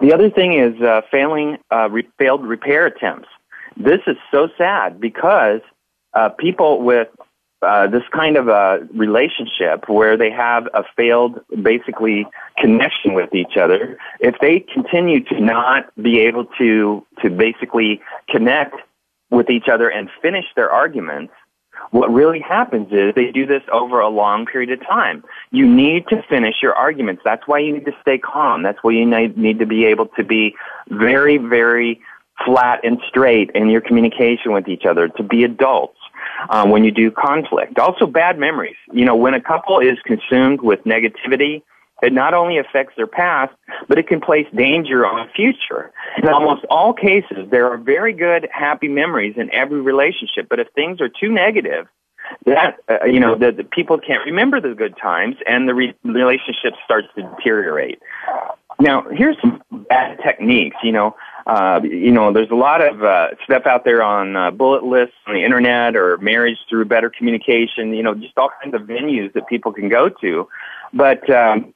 The 0.00 0.12
other 0.12 0.30
thing 0.30 0.54
is 0.54 0.80
uh, 0.80 1.02
failing, 1.10 1.58
uh, 1.70 1.88
re- 1.90 2.08
failed 2.18 2.44
repair 2.44 2.86
attempts. 2.86 3.28
This 3.76 4.00
is 4.06 4.16
so 4.30 4.48
sad 4.56 5.00
because 5.00 5.60
uh, 6.14 6.30
people 6.30 6.82
with 6.82 7.08
uh, 7.62 7.86
this 7.86 8.02
kind 8.12 8.36
of 8.36 8.48
a 8.48 8.86
relationship 8.94 9.88
where 9.88 10.16
they 10.16 10.30
have 10.30 10.68
a 10.74 10.84
failed, 10.96 11.40
basically, 11.62 12.26
connection 12.58 13.14
with 13.14 13.34
each 13.34 13.56
other, 13.56 13.98
if 14.20 14.34
they 14.40 14.60
continue 14.60 15.22
to 15.24 15.40
not 15.40 15.92
be 16.02 16.20
able 16.20 16.46
to 16.58 17.04
to 17.22 17.30
basically 17.30 18.00
connect 18.28 18.74
with 19.30 19.48
each 19.48 19.68
other 19.68 19.88
and 19.88 20.10
finish 20.20 20.44
their 20.56 20.70
arguments, 20.70 21.32
what 21.90 22.12
really 22.12 22.40
happens 22.40 22.88
is 22.92 23.14
they 23.14 23.30
do 23.32 23.46
this 23.46 23.62
over 23.72 24.00
a 24.00 24.08
long 24.08 24.46
period 24.46 24.70
of 24.70 24.86
time. 24.86 25.24
You 25.50 25.66
need 25.66 26.06
to 26.08 26.22
finish 26.28 26.56
your 26.62 26.74
arguments. 26.74 27.22
That's 27.24 27.46
why 27.46 27.58
you 27.58 27.72
need 27.72 27.86
to 27.86 27.96
stay 28.00 28.18
calm. 28.18 28.62
That's 28.62 28.78
why 28.82 28.92
you 28.92 29.06
need 29.06 29.58
to 29.58 29.66
be 29.66 29.86
able 29.86 30.06
to 30.08 30.24
be 30.24 30.54
very, 30.88 31.38
very 31.38 32.00
flat 32.44 32.80
and 32.84 32.98
straight 33.08 33.50
in 33.54 33.68
your 33.68 33.80
communication 33.80 34.52
with 34.52 34.68
each 34.68 34.84
other, 34.84 35.08
to 35.08 35.22
be 35.22 35.44
adults. 35.44 35.98
Um, 36.50 36.70
when 36.70 36.84
you 36.84 36.90
do 36.90 37.10
conflict. 37.10 37.78
Also, 37.78 38.06
bad 38.06 38.38
memories. 38.38 38.76
You 38.92 39.04
know, 39.04 39.14
when 39.14 39.34
a 39.34 39.40
couple 39.40 39.78
is 39.78 39.98
consumed 40.04 40.60
with 40.60 40.82
negativity, 40.84 41.62
it 42.02 42.12
not 42.12 42.34
only 42.34 42.58
affects 42.58 42.94
their 42.96 43.06
past, 43.06 43.54
but 43.88 43.96
it 43.96 44.08
can 44.08 44.20
place 44.20 44.46
danger 44.54 45.06
on 45.06 45.26
the 45.26 45.32
future. 45.32 45.92
In 46.20 46.28
almost 46.28 46.64
all 46.68 46.92
cases, 46.92 47.48
there 47.50 47.70
are 47.70 47.76
very 47.76 48.12
good, 48.12 48.48
happy 48.50 48.88
memories 48.88 49.34
in 49.36 49.54
every 49.54 49.80
relationship, 49.80 50.48
but 50.50 50.58
if 50.58 50.68
things 50.74 51.00
are 51.00 51.08
too 51.08 51.30
negative, 51.30 51.86
that 52.46 52.78
uh, 52.88 53.04
you 53.04 53.20
know 53.20 53.36
the, 53.36 53.52
the 53.52 53.64
people 53.64 53.98
can't 53.98 54.24
remember 54.24 54.60
the 54.60 54.74
good 54.74 54.96
times 54.96 55.36
and 55.46 55.68
the 55.68 55.74
re- 55.74 55.94
relationship 56.04 56.74
starts 56.84 57.08
to 57.14 57.22
deteriorate 57.22 58.00
now 58.80 59.04
here's 59.12 59.36
some 59.40 59.62
bad 59.88 60.18
techniques 60.24 60.76
you 60.82 60.92
know 60.92 61.14
uh, 61.46 61.80
you 61.82 62.10
know 62.10 62.32
there's 62.32 62.50
a 62.50 62.56
lot 62.56 62.80
of 62.80 63.02
uh, 63.02 63.28
stuff 63.44 63.66
out 63.66 63.84
there 63.84 64.02
on 64.02 64.36
uh, 64.36 64.50
bullet 64.50 64.84
lists 64.84 65.14
on 65.26 65.34
the 65.34 65.44
internet 65.44 65.96
or 65.96 66.18
marriage 66.18 66.58
through 66.68 66.84
better 66.84 67.10
communication 67.10 67.92
you 67.94 68.02
know 68.02 68.14
just 68.14 68.36
all 68.36 68.50
kinds 68.62 68.74
of 68.74 68.82
venues 68.82 69.32
that 69.32 69.46
people 69.48 69.72
can 69.72 69.88
go 69.88 70.08
to 70.08 70.48
but 70.92 71.28
um, 71.30 71.74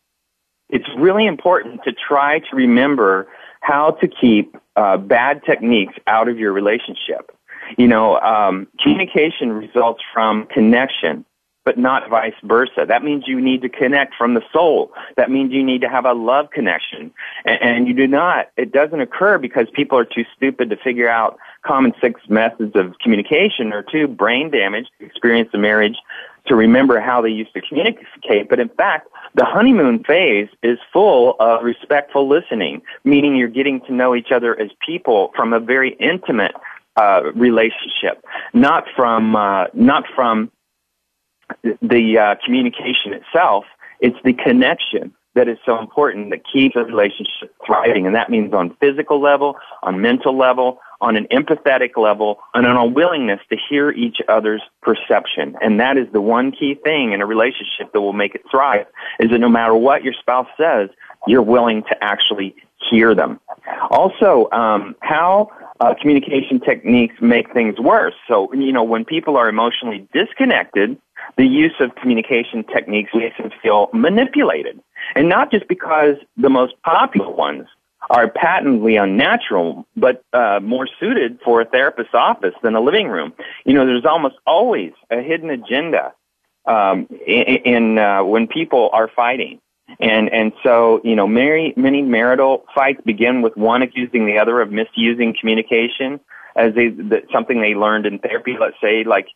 it's 0.69 0.89
really 0.99 1.27
important 1.27 1.83
to 1.85 1.93
try 1.93 2.39
to 2.39 2.57
remember 2.57 3.29
how 3.61 3.93
to 3.93 4.09
keep 4.09 4.57
uh, 4.77 4.97
bad 4.97 5.43
techniques 5.45 5.95
out 6.07 6.29
of 6.29 6.39
your 6.39 6.53
relationship. 6.53 7.33
You 7.77 7.89
know, 7.89 8.19
um, 8.21 8.69
communication 8.81 9.53
results 9.53 10.03
from 10.13 10.47
connection, 10.47 11.25
but 11.67 11.77
not 11.77 12.09
vice 12.09 12.33
versa. 12.45 12.87
That 12.87 13.03
means 13.03 13.25
you 13.27 13.41
need 13.41 13.61
to 13.63 13.69
connect 13.69 14.15
from 14.15 14.35
the 14.35 14.43
soul. 14.53 14.93
That 15.17 15.33
means 15.33 15.53
you 15.53 15.65
need 15.65 15.81
to 15.81 15.89
have 15.89 16.07
a 16.07 16.13
love 16.13 16.51
connection. 16.51 17.13
And, 17.45 17.59
and 17.61 17.89
you 17.89 17.93
do 17.93 18.07
not, 18.07 18.51
it 18.57 18.73
doesn't 18.73 19.01
occur 19.01 19.37
because 19.37 19.67
people 19.75 19.99
are 19.99 20.05
too 20.05 20.25
stupid 20.37 20.71
to 20.71 20.77
figure 20.77 21.09
out 21.09 21.39
common 21.63 21.93
six 22.01 22.21
methods 22.29 22.77
of 22.77 22.97
communication 23.01 23.73
or 23.73 23.83
too 23.83 24.07
brain 24.07 24.49
damaged 24.51 24.91
to 25.01 25.07
experience 25.07 25.51
a 25.55 25.59
marriage 25.59 25.97
to 26.47 26.55
remember 26.55 27.01
how 27.01 27.21
they 27.21 27.31
used 27.31 27.53
to 27.55 27.61
communicate. 27.61 28.49
But 28.49 28.61
in 28.61 28.69
fact, 28.69 29.09
the 29.35 29.45
honeymoon 29.45 30.05
phase 30.05 30.49
is 30.63 30.79
full 30.93 31.35
of 31.41 31.65
respectful 31.65 32.29
listening, 32.29 32.83
meaning 33.03 33.35
you're 33.35 33.49
getting 33.49 33.81
to 33.83 33.93
know 33.93 34.15
each 34.15 34.31
other 34.31 34.59
as 34.59 34.71
people 34.87 35.33
from 35.35 35.53
a 35.53 35.59
very 35.59 35.95
intimate 35.95 36.55
uh, 36.97 37.33
relationship, 37.35 38.25
not 38.55 38.85
from 38.95 39.35
uh, 39.35 39.67
not 39.75 40.05
from 40.15 40.51
the 41.83 42.19
uh, 42.19 42.35
communication 42.45 43.13
itself. 43.13 43.65
It's 44.01 44.17
the 44.25 44.33
connection 44.33 45.15
that 45.35 45.49
is 45.49 45.59
so 45.67 45.79
important 45.79 46.31
that 46.31 46.41
keeps 46.51 46.77
a 46.77 46.85
relationship 46.85 47.55
thriving, 47.65 48.07
and 48.07 48.15
that 48.15 48.31
means 48.31 48.53
on 48.55 48.75
physical 48.81 49.21
level, 49.21 49.57
on 49.83 50.01
mental 50.01 50.37
level, 50.37 50.81
on 51.01 51.15
an 51.15 51.27
empathetic 51.31 51.97
level 51.97 52.39
and 52.55 52.67
on 52.67 52.77
a 52.77 52.87
willingness 52.87 53.41
to 53.51 53.57
hear 53.69 53.91
each 53.91 54.17
other's 54.29 54.63
perception. 54.83 55.55
And 55.61 55.79
that 55.79 55.99
is 55.99 56.07
the 56.13 56.23
one 56.23 56.53
key 56.53 56.75
thing 56.83 57.13
in 57.13 57.21
a 57.21 57.27
relationship 57.27 57.93
that 57.93 58.01
will 58.01 58.15
make 58.15 58.35
it 58.35 58.43
thrive 58.51 58.87
is 59.21 59.31
that 59.31 59.39
no 59.39 59.49
matter 59.49 59.75
what 59.75 60.03
your 60.03 60.15
spouse 60.15 60.49
says, 60.57 60.89
you're 61.27 61.43
willing 61.43 61.83
to 61.83 61.97
actually 62.03 62.55
hear 62.91 63.15
them. 63.15 63.39
Also, 63.91 64.49
um, 64.53 64.97
how 65.01 65.51
uh, 65.81 65.95
communication 66.01 66.61
techniques 66.61 67.17
make 67.21 67.53
things 67.53 67.79
worse. 67.79 68.15
So, 68.29 68.53
you 68.55 68.73
know, 68.73 68.85
when 68.85 69.05
people 69.05 69.37
are 69.37 69.49
emotionally 69.49 70.09
disconnected, 70.15 70.97
the 71.37 71.47
use 71.47 71.75
of 71.81 71.95
communication 71.97 72.65
techniques 72.65 73.11
makes 73.15 73.37
them 73.39 73.51
feel 73.63 73.89
manipulated. 73.93 74.81
And 75.15 75.29
not 75.29 75.51
just 75.51 75.69
because 75.69 76.17
the 76.37 76.51
most 76.51 76.75
popular 76.83 77.31
ones 77.31 77.67
are 78.11 78.29
patently 78.29 78.97
unnatural, 78.97 79.87
but 79.97 80.23
uh, 80.33 80.61
more 80.63 80.89
suited 81.01 81.41
for 81.45 81.61
a 81.61 81.65
therapist's 81.65 82.15
office 82.15 82.55
than 82.63 82.75
a 82.75 82.81
living 82.81 83.09
room. 83.09 83.33
You 83.65 83.75
know, 83.75 83.87
there's 83.87 84.05
almost 84.05 84.37
always 84.47 84.93
a 85.11 85.21
hidden 85.21 85.51
agenda 85.51 86.13
um, 86.67 87.09
in, 87.27 87.43
in 87.65 87.99
uh, 87.99 88.25
when 88.25 88.47
people 88.47 88.91
are 88.93 89.09
fighting. 89.09 89.61
And 90.01 90.33
and 90.33 90.53
so 90.65 91.01
you 91.05 91.15
know, 91.15 91.29
many 91.29 91.73
many 91.77 92.03
marital 92.03 92.65
fights 92.75 93.01
begin 93.05 93.41
with 93.41 93.57
one 93.57 93.83
accusing 93.83 94.27
the 94.27 94.39
other 94.39 94.61
of 94.61 94.73
misusing 94.73 95.35
communication 95.39 96.19
as 96.57 96.75
they 96.75 96.89
that 96.89 97.25
something 97.33 97.61
they 97.61 97.75
learned 97.75 98.05
in 98.05 98.19
therapy. 98.19 98.57
Let's 98.59 98.77
say 98.81 99.05
like 99.05 99.29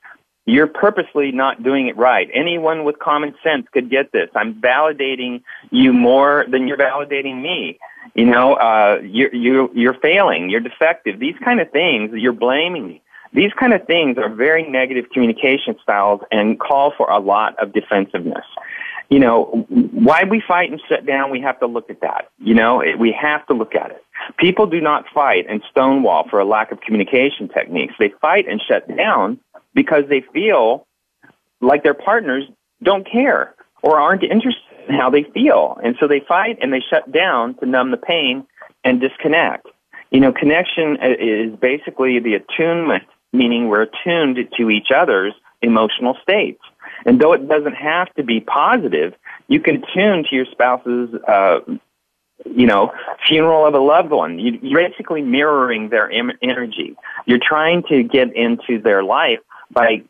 you're 0.50 0.66
purposely 0.66 1.32
not 1.32 1.62
doing 1.62 1.86
it 1.86 1.96
right. 1.96 2.28
Anyone 2.34 2.84
with 2.84 2.98
common 2.98 3.34
sense 3.42 3.66
could 3.72 3.90
get 3.90 4.12
this. 4.12 4.28
I'm 4.34 4.54
validating 4.60 5.42
you 5.70 5.92
more 5.92 6.44
than 6.48 6.66
you're 6.66 6.76
validating 6.76 7.40
me. 7.40 7.78
You 8.14 8.26
know, 8.26 8.54
uh, 8.54 9.00
you're, 9.04 9.34
you, 9.34 9.70
you're 9.74 9.94
failing. 9.94 10.50
You're 10.50 10.60
defective. 10.60 11.20
These 11.20 11.36
kind 11.44 11.60
of 11.60 11.70
things, 11.70 12.10
you're 12.14 12.32
blaming 12.32 12.86
me. 12.88 13.02
These 13.32 13.52
kind 13.58 13.72
of 13.72 13.86
things 13.86 14.18
are 14.18 14.28
very 14.28 14.68
negative 14.68 15.10
communication 15.12 15.76
styles 15.82 16.20
and 16.32 16.58
call 16.58 16.92
for 16.96 17.08
a 17.08 17.20
lot 17.20 17.56
of 17.62 17.72
defensiveness. 17.72 18.44
You 19.08 19.20
know, 19.20 19.66
why 19.68 20.24
we 20.24 20.42
fight 20.46 20.70
and 20.70 20.80
shut 20.88 21.06
down, 21.06 21.30
we 21.30 21.40
have 21.40 21.58
to 21.60 21.66
look 21.66 21.90
at 21.90 22.00
that. 22.00 22.30
You 22.38 22.54
know, 22.54 22.82
we 22.98 23.12
have 23.12 23.46
to 23.46 23.54
look 23.54 23.74
at 23.74 23.90
it. 23.90 24.04
People 24.36 24.66
do 24.66 24.80
not 24.80 25.04
fight 25.12 25.46
and 25.48 25.62
stonewall 25.70 26.28
for 26.28 26.40
a 26.40 26.44
lack 26.44 26.72
of 26.72 26.80
communication 26.80 27.48
techniques. 27.48 27.94
They 27.98 28.12
fight 28.20 28.46
and 28.48 28.60
shut 28.60 28.86
down 28.96 29.38
because 29.74 30.04
they 30.08 30.22
feel 30.32 30.86
like 31.60 31.82
their 31.82 31.94
partners 31.94 32.44
don't 32.82 33.10
care 33.10 33.54
or 33.82 34.00
aren't 34.00 34.22
interested 34.22 34.62
in 34.88 34.94
how 34.94 35.10
they 35.10 35.22
feel. 35.22 35.78
And 35.82 35.96
so 36.00 36.06
they 36.06 36.20
fight 36.20 36.58
and 36.60 36.72
they 36.72 36.80
shut 36.80 37.10
down 37.12 37.54
to 37.56 37.66
numb 37.66 37.90
the 37.90 37.96
pain 37.96 38.46
and 38.84 39.00
disconnect. 39.00 39.66
You 40.10 40.20
know, 40.20 40.32
connection 40.32 40.98
is 41.02 41.54
basically 41.56 42.18
the 42.18 42.34
attunement, 42.34 43.04
meaning 43.32 43.68
we're 43.68 43.82
attuned 43.82 44.38
to 44.56 44.70
each 44.70 44.88
other's 44.94 45.34
emotional 45.62 46.16
states. 46.22 46.60
And 47.06 47.20
though 47.20 47.32
it 47.32 47.48
doesn't 47.48 47.74
have 47.74 48.12
to 48.14 48.24
be 48.24 48.40
positive, 48.40 49.14
you 49.48 49.60
can 49.60 49.82
tune 49.94 50.24
to 50.28 50.34
your 50.34 50.46
spouse's, 50.46 51.14
uh, 51.26 51.60
you 52.44 52.66
know, 52.66 52.92
funeral 53.26 53.66
of 53.66 53.74
a 53.74 53.78
loved 53.78 54.10
one. 54.10 54.38
You're 54.38 54.88
basically 54.88 55.22
mirroring 55.22 55.90
their 55.90 56.10
energy. 56.42 56.96
You're 57.26 57.40
trying 57.40 57.82
to 57.84 58.02
get 58.02 58.34
into 58.34 58.80
their 58.80 59.02
life 59.02 59.40
by 59.70 60.02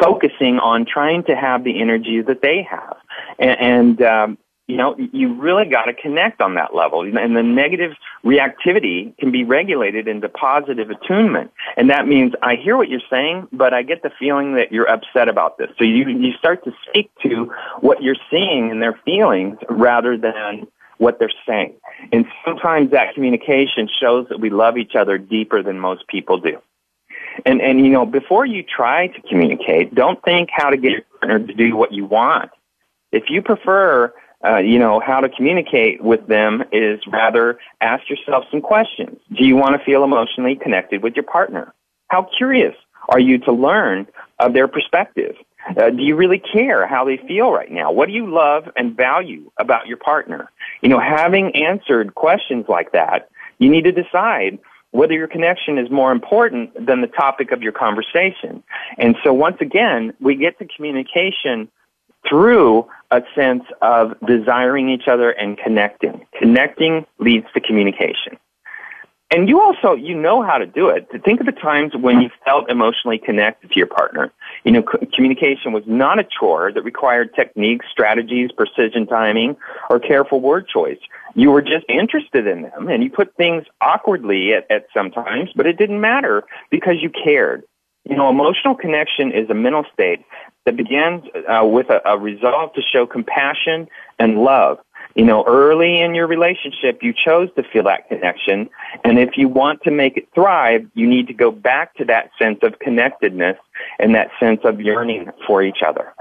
focusing 0.00 0.58
on 0.58 0.86
trying 0.86 1.24
to 1.24 1.36
have 1.36 1.64
the 1.64 1.80
energy 1.80 2.22
that 2.22 2.40
they 2.42 2.62
have. 2.62 2.96
And, 3.38 3.60
and 3.60 4.02
um, 4.02 4.38
you 4.66 4.78
know, 4.78 4.96
you 4.96 5.34
really 5.34 5.66
got 5.66 5.84
to 5.84 5.94
connect 5.94 6.40
on 6.40 6.54
that 6.54 6.74
level. 6.74 7.02
And 7.02 7.36
the 7.36 7.42
negative 7.42 7.92
reactivity 8.24 9.16
can 9.18 9.30
be 9.30 9.44
regulated 9.44 10.08
into 10.08 10.28
positive 10.30 10.88
attunement. 10.88 11.50
And 11.76 11.90
that 11.90 12.08
means 12.08 12.32
I 12.42 12.56
hear 12.56 12.76
what 12.76 12.88
you're 12.88 13.00
saying, 13.10 13.48
but 13.52 13.74
I 13.74 13.82
get 13.82 14.02
the 14.02 14.10
feeling 14.18 14.54
that 14.54 14.72
you're 14.72 14.88
upset 14.88 15.28
about 15.28 15.58
this. 15.58 15.68
So 15.76 15.84
you, 15.84 16.08
you 16.08 16.32
start 16.38 16.64
to 16.64 16.72
speak 16.88 17.10
to 17.24 17.52
what 17.80 18.02
you're 18.02 18.16
seeing 18.30 18.70
in 18.70 18.80
their 18.80 18.98
feelings 19.04 19.58
rather 19.68 20.16
than 20.16 20.66
what 20.96 21.18
they're 21.18 21.30
saying. 21.46 21.74
And 22.10 22.24
sometimes 22.44 22.92
that 22.92 23.14
communication 23.14 23.88
shows 24.00 24.28
that 24.30 24.40
we 24.40 24.48
love 24.48 24.78
each 24.78 24.94
other 24.94 25.18
deeper 25.18 25.62
than 25.62 25.78
most 25.78 26.06
people 26.08 26.38
do. 26.38 26.58
And, 27.44 27.60
and, 27.60 27.84
you 27.84 27.90
know, 27.90 28.06
before 28.06 28.46
you 28.46 28.62
try 28.62 29.08
to 29.08 29.20
communicate, 29.22 29.94
don't 29.94 30.22
think 30.22 30.48
how 30.52 30.70
to 30.70 30.76
get 30.76 30.92
your 30.92 31.02
partner 31.20 31.46
to 31.46 31.54
do 31.54 31.76
what 31.76 31.92
you 31.92 32.04
want. 32.04 32.50
If 33.12 33.24
you 33.28 33.42
prefer, 33.42 34.12
uh, 34.44 34.58
you 34.58 34.78
know, 34.78 35.00
how 35.00 35.20
to 35.20 35.28
communicate 35.28 36.02
with 36.02 36.26
them 36.26 36.62
is 36.72 37.00
rather 37.10 37.58
ask 37.80 38.08
yourself 38.08 38.44
some 38.50 38.60
questions. 38.60 39.18
Do 39.36 39.44
you 39.44 39.56
want 39.56 39.78
to 39.78 39.84
feel 39.84 40.04
emotionally 40.04 40.56
connected 40.56 41.02
with 41.02 41.14
your 41.14 41.24
partner? 41.24 41.72
How 42.08 42.28
curious 42.36 42.74
are 43.08 43.20
you 43.20 43.38
to 43.38 43.52
learn 43.52 44.06
of 44.38 44.52
their 44.52 44.68
perspective? 44.68 45.36
Uh, 45.76 45.90
do 45.90 46.02
you 46.02 46.14
really 46.14 46.38
care 46.38 46.86
how 46.86 47.04
they 47.04 47.16
feel 47.16 47.50
right 47.50 47.70
now? 47.70 47.90
What 47.90 48.06
do 48.06 48.12
you 48.12 48.30
love 48.30 48.64
and 48.76 48.94
value 48.96 49.50
about 49.58 49.86
your 49.86 49.96
partner? 49.96 50.50
You 50.82 50.90
know, 50.90 51.00
having 51.00 51.56
answered 51.56 52.14
questions 52.14 52.66
like 52.68 52.92
that, 52.92 53.30
you 53.58 53.70
need 53.70 53.84
to 53.84 53.92
decide 53.92 54.58
whether 54.94 55.12
your 55.12 55.26
connection 55.26 55.76
is 55.76 55.90
more 55.90 56.12
important 56.12 56.72
than 56.86 57.00
the 57.00 57.08
topic 57.08 57.50
of 57.50 57.62
your 57.62 57.72
conversation. 57.72 58.62
And 58.96 59.16
so 59.24 59.32
once 59.32 59.56
again, 59.60 60.14
we 60.20 60.36
get 60.36 60.56
to 60.60 60.66
communication 60.66 61.68
through 62.28 62.86
a 63.10 63.22
sense 63.34 63.64
of 63.82 64.14
desiring 64.24 64.90
each 64.90 65.08
other 65.08 65.30
and 65.32 65.58
connecting. 65.58 66.24
Connecting 66.38 67.06
leads 67.18 67.46
to 67.54 67.60
communication. 67.60 68.38
And 69.34 69.48
you 69.48 69.60
also, 69.60 69.94
you 69.94 70.14
know 70.14 70.42
how 70.42 70.58
to 70.58 70.66
do 70.66 70.88
it. 70.88 71.10
To 71.10 71.18
Think 71.18 71.40
of 71.40 71.46
the 71.46 71.52
times 71.52 71.92
when 71.96 72.20
you 72.20 72.30
felt 72.44 72.70
emotionally 72.70 73.18
connected 73.18 73.72
to 73.72 73.76
your 73.76 73.88
partner. 73.88 74.32
You 74.62 74.70
know, 74.70 74.84
c- 74.92 75.08
communication 75.12 75.72
was 75.72 75.82
not 75.88 76.20
a 76.20 76.24
chore 76.24 76.70
that 76.72 76.82
required 76.82 77.34
techniques, 77.34 77.86
strategies, 77.90 78.50
precision 78.52 79.08
timing, 79.08 79.56
or 79.90 79.98
careful 79.98 80.40
word 80.40 80.68
choice. 80.68 80.98
You 81.34 81.50
were 81.50 81.62
just 81.62 81.84
interested 81.88 82.46
in 82.46 82.62
them 82.62 82.86
and 82.86 83.02
you 83.02 83.10
put 83.10 83.34
things 83.34 83.64
awkwardly 83.80 84.52
at, 84.54 84.70
at 84.70 84.86
some 84.94 85.10
times, 85.10 85.50
but 85.56 85.66
it 85.66 85.78
didn't 85.78 86.00
matter 86.00 86.44
because 86.70 87.02
you 87.02 87.10
cared. 87.10 87.64
You 88.08 88.16
know, 88.16 88.28
emotional 88.28 88.76
connection 88.76 89.32
is 89.32 89.50
a 89.50 89.54
mental 89.54 89.84
state 89.92 90.24
that 90.64 90.76
begins 90.76 91.24
uh, 91.48 91.64
with 91.64 91.90
a, 91.90 92.00
a 92.08 92.18
resolve 92.18 92.72
to 92.74 92.82
show 92.82 93.04
compassion 93.04 93.88
and 94.20 94.38
love. 94.44 94.78
You 95.14 95.24
know, 95.24 95.44
early 95.46 96.00
in 96.00 96.14
your 96.14 96.26
relationship, 96.26 97.02
you 97.02 97.12
chose 97.12 97.48
to 97.56 97.62
feel 97.62 97.84
that 97.84 98.08
connection. 98.08 98.68
And 99.04 99.18
if 99.18 99.36
you 99.36 99.48
want 99.48 99.82
to 99.82 99.90
make 99.90 100.16
it 100.16 100.28
thrive, 100.34 100.86
you 100.94 101.06
need 101.06 101.28
to 101.28 101.34
go 101.34 101.50
back 101.52 101.94
to 101.96 102.04
that 102.06 102.30
sense 102.38 102.58
of 102.62 102.78
connectedness 102.80 103.56
and 104.00 104.14
that 104.14 104.30
sense 104.40 104.60
of 104.64 104.80
yearning 104.80 105.30
for 105.46 105.62
each 105.62 105.82
other. 105.86 106.12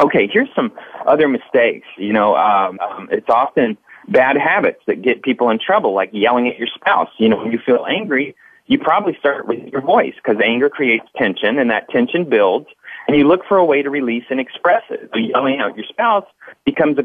Okay, 0.00 0.28
here's 0.30 0.48
some 0.54 0.72
other 1.06 1.26
mistakes. 1.28 1.86
You 1.96 2.12
know, 2.12 2.36
um, 2.36 2.78
um, 2.80 3.08
it's 3.10 3.30
often 3.30 3.78
bad 4.08 4.36
habits 4.36 4.80
that 4.86 5.00
get 5.00 5.22
people 5.22 5.48
in 5.48 5.58
trouble, 5.58 5.94
like 5.94 6.10
yelling 6.12 6.48
at 6.48 6.58
your 6.58 6.68
spouse. 6.68 7.10
You 7.18 7.30
know, 7.30 7.38
when 7.38 7.52
you 7.52 7.58
feel 7.64 7.86
angry, 7.88 8.34
you 8.66 8.78
probably 8.78 9.16
start 9.18 9.46
with 9.46 9.60
your 9.72 9.80
voice 9.80 10.14
because 10.16 10.40
anger 10.42 10.68
creates 10.68 11.06
tension 11.16 11.58
and 11.58 11.70
that 11.70 11.88
tension 11.88 12.28
builds 12.28 12.68
and 13.06 13.16
you 13.16 13.26
look 13.26 13.44
for 13.46 13.56
a 13.56 13.64
way 13.64 13.82
to 13.82 13.90
release 13.90 14.24
and 14.30 14.40
express 14.40 14.82
it. 14.90 15.10
So 15.12 15.18
yelling 15.18 15.60
at 15.60 15.76
your 15.76 15.86
spouse 15.88 16.26
becomes 16.64 16.98
a 16.98 17.04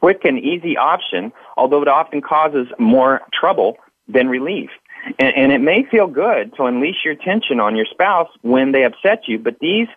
quick 0.00 0.24
and 0.24 0.38
easy 0.38 0.76
option, 0.76 1.32
although 1.56 1.82
it 1.82 1.88
often 1.88 2.20
causes 2.20 2.66
more 2.78 3.20
trouble 3.32 3.76
than 4.08 4.28
relief. 4.28 4.70
And, 5.18 5.34
and 5.36 5.52
it 5.52 5.60
may 5.60 5.84
feel 5.84 6.06
good 6.06 6.54
to 6.56 6.64
unleash 6.64 7.04
your 7.04 7.14
tension 7.14 7.60
on 7.60 7.76
your 7.76 7.86
spouse 7.86 8.28
when 8.42 8.72
they 8.72 8.84
upset 8.84 9.28
you, 9.28 9.38
but 9.38 9.58
these 9.60 9.88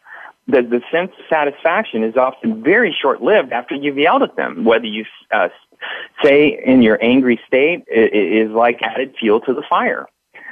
the, 0.47 0.61
the 0.61 0.81
sense 0.91 1.11
of 1.17 1.25
satisfaction 1.29 2.03
is 2.03 2.17
often 2.17 2.63
very 2.63 2.93
short 3.01 3.21
lived 3.21 3.53
after 3.53 3.75
you've 3.75 3.97
yelled 3.97 4.23
at 4.23 4.35
them. 4.35 4.65
Whether 4.65 4.87
you 4.87 5.05
uh, 5.31 5.47
say 6.21 6.59
in 6.65 6.81
your 6.81 7.01
angry 7.01 7.39
state 7.47 7.85
is 7.87 8.51
like 8.51 8.81
added 8.81 9.15
fuel 9.17 9.39
to 9.41 9.53
the 9.53 9.63
fire. 9.69 10.05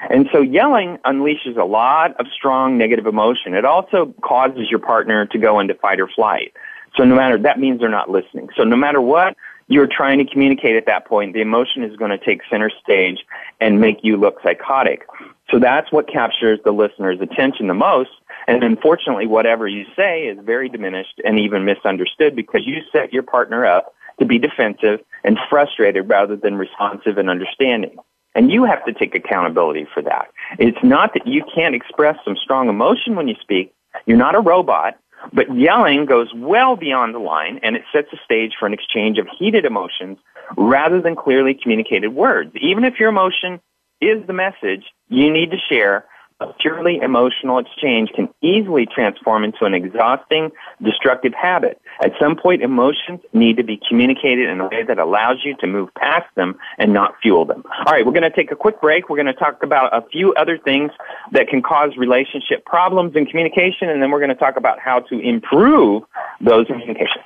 And 0.09 0.27
so 0.31 0.41
yelling 0.41 0.97
unleashes 1.05 1.57
a 1.57 1.65
lot 1.65 2.19
of 2.19 2.25
strong 2.35 2.77
negative 2.77 3.05
emotion. 3.05 3.53
It 3.53 3.65
also 3.65 4.13
causes 4.23 4.67
your 4.69 4.79
partner 4.79 5.25
to 5.27 5.37
go 5.37 5.59
into 5.59 5.75
fight 5.75 5.99
or 5.99 6.07
flight. 6.07 6.53
So 6.95 7.03
no 7.03 7.15
matter, 7.15 7.37
that 7.37 7.59
means 7.59 7.79
they're 7.79 7.89
not 7.89 8.09
listening. 8.09 8.49
So 8.55 8.63
no 8.63 8.75
matter 8.75 9.01
what 9.01 9.35
you're 9.67 9.87
trying 9.87 10.17
to 10.17 10.25
communicate 10.25 10.75
at 10.75 10.85
that 10.85 11.05
point, 11.05 11.33
the 11.33 11.41
emotion 11.41 11.83
is 11.83 11.95
going 11.95 12.11
to 12.11 12.17
take 12.17 12.41
center 12.49 12.69
stage 12.83 13.19
and 13.59 13.79
make 13.79 13.99
you 14.03 14.17
look 14.17 14.41
psychotic. 14.43 15.07
So 15.49 15.59
that's 15.59 15.91
what 15.91 16.07
captures 16.09 16.59
the 16.65 16.71
listener's 16.71 17.21
attention 17.21 17.67
the 17.67 17.73
most. 17.73 18.09
And 18.47 18.63
unfortunately, 18.63 19.27
whatever 19.27 19.67
you 19.67 19.85
say 19.95 20.23
is 20.23 20.37
very 20.43 20.67
diminished 20.67 21.21
and 21.23 21.39
even 21.39 21.63
misunderstood 21.63 22.35
because 22.35 22.61
you 22.65 22.81
set 22.91 23.13
your 23.13 23.23
partner 23.23 23.65
up 23.65 23.93
to 24.19 24.25
be 24.25 24.37
defensive 24.37 24.99
and 25.23 25.37
frustrated 25.49 26.09
rather 26.09 26.35
than 26.35 26.55
responsive 26.55 27.17
and 27.17 27.29
understanding. 27.29 27.95
And 28.35 28.51
you 28.51 28.63
have 28.63 28.83
to 28.85 28.93
take 28.93 29.15
accountability 29.15 29.87
for 29.93 30.01
that. 30.03 30.31
It's 30.57 30.83
not 30.83 31.13
that 31.13 31.27
you 31.27 31.43
can't 31.53 31.75
express 31.75 32.17
some 32.23 32.35
strong 32.37 32.69
emotion 32.69 33.15
when 33.15 33.27
you 33.27 33.35
speak. 33.41 33.73
You're 34.05 34.17
not 34.17 34.35
a 34.35 34.39
robot. 34.39 34.97
But 35.33 35.55
yelling 35.55 36.05
goes 36.05 36.33
well 36.33 36.75
beyond 36.75 37.13
the 37.13 37.19
line 37.19 37.59
and 37.63 37.75
it 37.75 37.83
sets 37.93 38.07
a 38.13 38.17
stage 38.23 38.53
for 38.59 38.65
an 38.65 38.73
exchange 38.73 39.17
of 39.17 39.27
heated 39.37 39.65
emotions 39.65 40.17
rather 40.57 41.01
than 41.01 41.15
clearly 41.15 41.53
communicated 41.53 42.09
words. 42.09 42.51
Even 42.59 42.83
if 42.83 42.99
your 42.99 43.09
emotion 43.09 43.59
is 44.01 44.25
the 44.25 44.33
message 44.33 44.83
you 45.09 45.31
need 45.31 45.51
to 45.51 45.57
share, 45.57 46.05
a 46.41 46.53
purely 46.59 46.97
emotional 46.97 47.59
exchange 47.59 48.09
can 48.15 48.27
easily 48.41 48.85
transform 48.85 49.43
into 49.43 49.65
an 49.65 49.73
exhausting, 49.73 50.51
destructive 50.81 51.33
habit. 51.33 51.79
At 52.03 52.13
some 52.19 52.35
point, 52.35 52.63
emotions 52.63 53.21
need 53.31 53.57
to 53.57 53.63
be 53.63 53.79
communicated 53.87 54.49
in 54.49 54.59
a 54.59 54.67
way 54.67 54.83
that 54.83 54.97
allows 54.97 55.37
you 55.45 55.55
to 55.57 55.67
move 55.67 55.93
past 55.93 56.27
them 56.35 56.57
and 56.77 56.93
not 56.93 57.15
fuel 57.21 57.45
them. 57.45 57.63
All 57.85 57.93
right, 57.93 58.05
we're 58.05 58.11
going 58.11 58.23
to 58.23 58.35
take 58.35 58.51
a 58.51 58.55
quick 58.55 58.81
break. 58.81 59.09
We're 59.09 59.17
going 59.17 59.27
to 59.27 59.33
talk 59.33 59.61
about 59.61 59.95
a 59.95 60.07
few 60.09 60.33
other 60.33 60.57
things 60.57 60.91
that 61.31 61.47
can 61.47 61.61
cause 61.61 61.95
relationship 61.95 62.65
problems 62.65 63.15
in 63.15 63.27
communication, 63.27 63.89
and 63.89 64.01
then 64.01 64.09
we're 64.09 64.19
going 64.19 64.29
to 64.29 64.35
talk 64.35 64.57
about 64.57 64.79
how 64.79 64.99
to 65.01 65.19
improve 65.19 66.03
those 66.41 66.65
communications. 66.67 67.23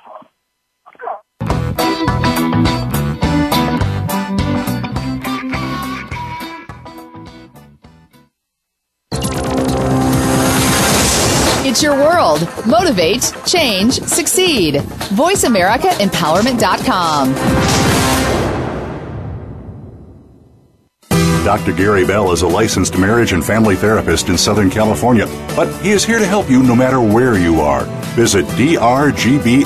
It's 11.75 11.83
your 11.83 11.97
world. 11.97 12.39
Motivate, 12.65 13.33
change, 13.45 13.99
succeed. 13.99 14.75
VoiceAmericaEmpowerment.com. 14.75 17.33
Dr. 21.43 21.73
Gary 21.73 22.05
Bell 22.05 22.31
is 22.31 22.43
a 22.43 22.47
licensed 22.47 22.97
marriage 22.97 23.33
and 23.33 23.43
family 23.43 23.75
therapist 23.75 24.29
in 24.29 24.37
Southern 24.37 24.69
California, 24.69 25.25
but 25.53 25.67
he 25.81 25.91
is 25.91 26.05
here 26.05 26.19
to 26.19 26.25
help 26.25 26.49
you 26.49 26.63
no 26.63 26.77
matter 26.77 27.01
where 27.01 27.37
you 27.37 27.59
are. 27.59 27.83
Visit 28.15 28.45
drgbmft.com. 28.45 29.65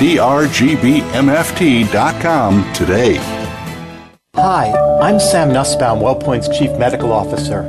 drgbmft.com 0.00 1.92
today. 2.72 3.16
Hi, 4.34 4.72
I'm 5.02 5.20
Sam 5.20 5.52
Nussbaum, 5.52 5.98
WellPoint's 5.98 6.48
Chief 6.58 6.70
Medical 6.78 7.12
Officer. 7.12 7.64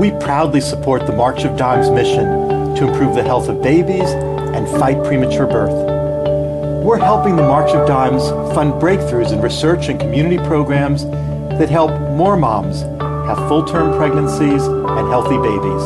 We 0.00 0.10
proudly 0.18 0.60
support 0.60 1.06
the 1.06 1.12
March 1.12 1.44
of 1.44 1.56
Dimes 1.56 1.90
mission 1.90 2.26
to 2.74 2.88
improve 2.88 3.14
the 3.14 3.22
health 3.22 3.48
of 3.48 3.62
babies 3.62 4.10
and 4.10 4.66
fight 4.80 5.04
premature 5.04 5.46
birth. 5.46 5.70
We're 6.84 6.98
helping 6.98 7.36
the 7.36 7.42
March 7.42 7.70
of 7.70 7.86
Dimes 7.86 8.30
fund 8.52 8.72
breakthroughs 8.72 9.32
in 9.32 9.40
research 9.40 9.88
and 9.88 10.00
community 10.00 10.38
programs 10.38 11.04
that 11.04 11.70
help 11.70 11.92
more 12.16 12.36
moms 12.36 12.80
have 13.28 13.38
full-term 13.46 13.96
pregnancies 13.96 14.66
and 14.66 15.08
healthy 15.08 15.38
babies. 15.38 15.84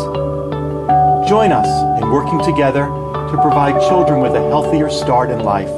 Join 1.28 1.52
us 1.52 1.68
in 2.02 2.08
working 2.10 2.42
together 2.42 3.01
to 3.32 3.40
provide 3.40 3.80
children 3.88 4.20
with 4.20 4.34
a 4.34 4.48
healthier 4.48 4.90
start 4.90 5.30
in 5.30 5.40
life. 5.40 5.70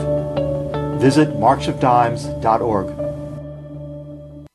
Visit 1.00 1.28
marchofdimes.org. 1.30 3.04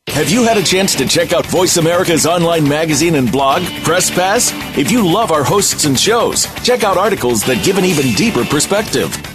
Have 0.10 0.30
you 0.30 0.44
had 0.44 0.58
a 0.58 0.64
chance 0.64 0.96
to 0.96 1.08
check 1.08 1.32
out 1.32 1.46
Voice 1.46 1.78
America's 1.78 2.26
online 2.26 2.68
magazine 2.68 3.16
and 3.16 3.32
blog, 3.32 3.64
Press 3.84 4.10
Pass? 4.12 4.52
If 4.78 4.92
you 4.92 5.08
love 5.08 5.32
our 5.32 5.46
hosts 5.46 5.86
and 5.86 5.98
shows, 5.98 6.46
check 6.62 6.84
out 6.84 6.98
articles 6.98 7.42
that 7.44 7.64
give 7.64 7.78
an 7.78 7.86
even 7.86 8.14
deeper 8.16 8.44
perspective, 8.44 9.16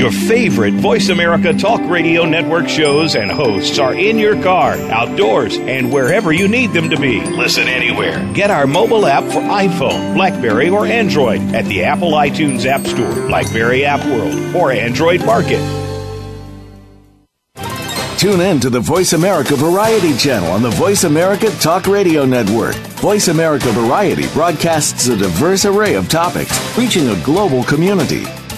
Your 0.00 0.10
favorite 0.10 0.72
Voice 0.72 1.10
America 1.10 1.52
Talk 1.52 1.78
Radio 1.82 2.24
Network 2.24 2.70
shows 2.70 3.16
and 3.16 3.30
hosts 3.30 3.78
are 3.78 3.92
in 3.92 4.16
your 4.16 4.42
car, 4.42 4.72
outdoors, 4.90 5.58
and 5.58 5.92
wherever 5.92 6.32
you 6.32 6.48
need 6.48 6.72
them 6.72 6.88
to 6.88 6.98
be. 6.98 7.20
Listen 7.20 7.68
anywhere. 7.68 8.26
Get 8.32 8.50
our 8.50 8.66
mobile 8.66 9.04
app 9.04 9.24
for 9.24 9.42
iPhone, 9.42 10.14
Blackberry, 10.14 10.70
or 10.70 10.86
Android 10.86 11.42
at 11.54 11.66
the 11.66 11.84
Apple 11.84 12.12
iTunes 12.12 12.64
App 12.64 12.86
Store, 12.86 13.12
Blackberry 13.28 13.84
App 13.84 14.02
World, 14.06 14.56
or 14.56 14.72
Android 14.72 15.22
Market. 15.26 15.60
Tune 18.18 18.40
in 18.40 18.58
to 18.60 18.70
the 18.70 18.80
Voice 18.80 19.12
America 19.12 19.54
Variety 19.54 20.16
channel 20.16 20.50
on 20.50 20.62
the 20.62 20.70
Voice 20.70 21.04
America 21.04 21.50
Talk 21.60 21.86
Radio 21.86 22.24
Network. 22.24 22.74
Voice 23.02 23.28
America 23.28 23.70
Variety 23.72 24.26
broadcasts 24.28 25.08
a 25.08 25.16
diverse 25.18 25.66
array 25.66 25.94
of 25.94 26.08
topics, 26.08 26.58
reaching 26.78 27.10
a 27.10 27.22
global 27.22 27.62
community. 27.64 28.24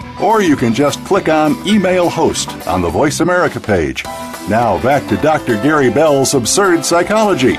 Or 0.21 0.41
you 0.43 0.55
can 0.55 0.73
just 0.73 1.03
click 1.05 1.29
on 1.29 1.55
Email 1.67 2.07
Host 2.07 2.49
on 2.67 2.83
the 2.83 2.89
Voice 2.89 3.21
America 3.21 3.59
page. 3.59 4.03
Now 4.47 4.81
back 4.83 5.07
to 5.09 5.17
Dr. 5.17 5.55
Gary 5.63 5.89
Bell's 5.89 6.35
Absurd 6.35 6.85
Psychology. 6.85 7.57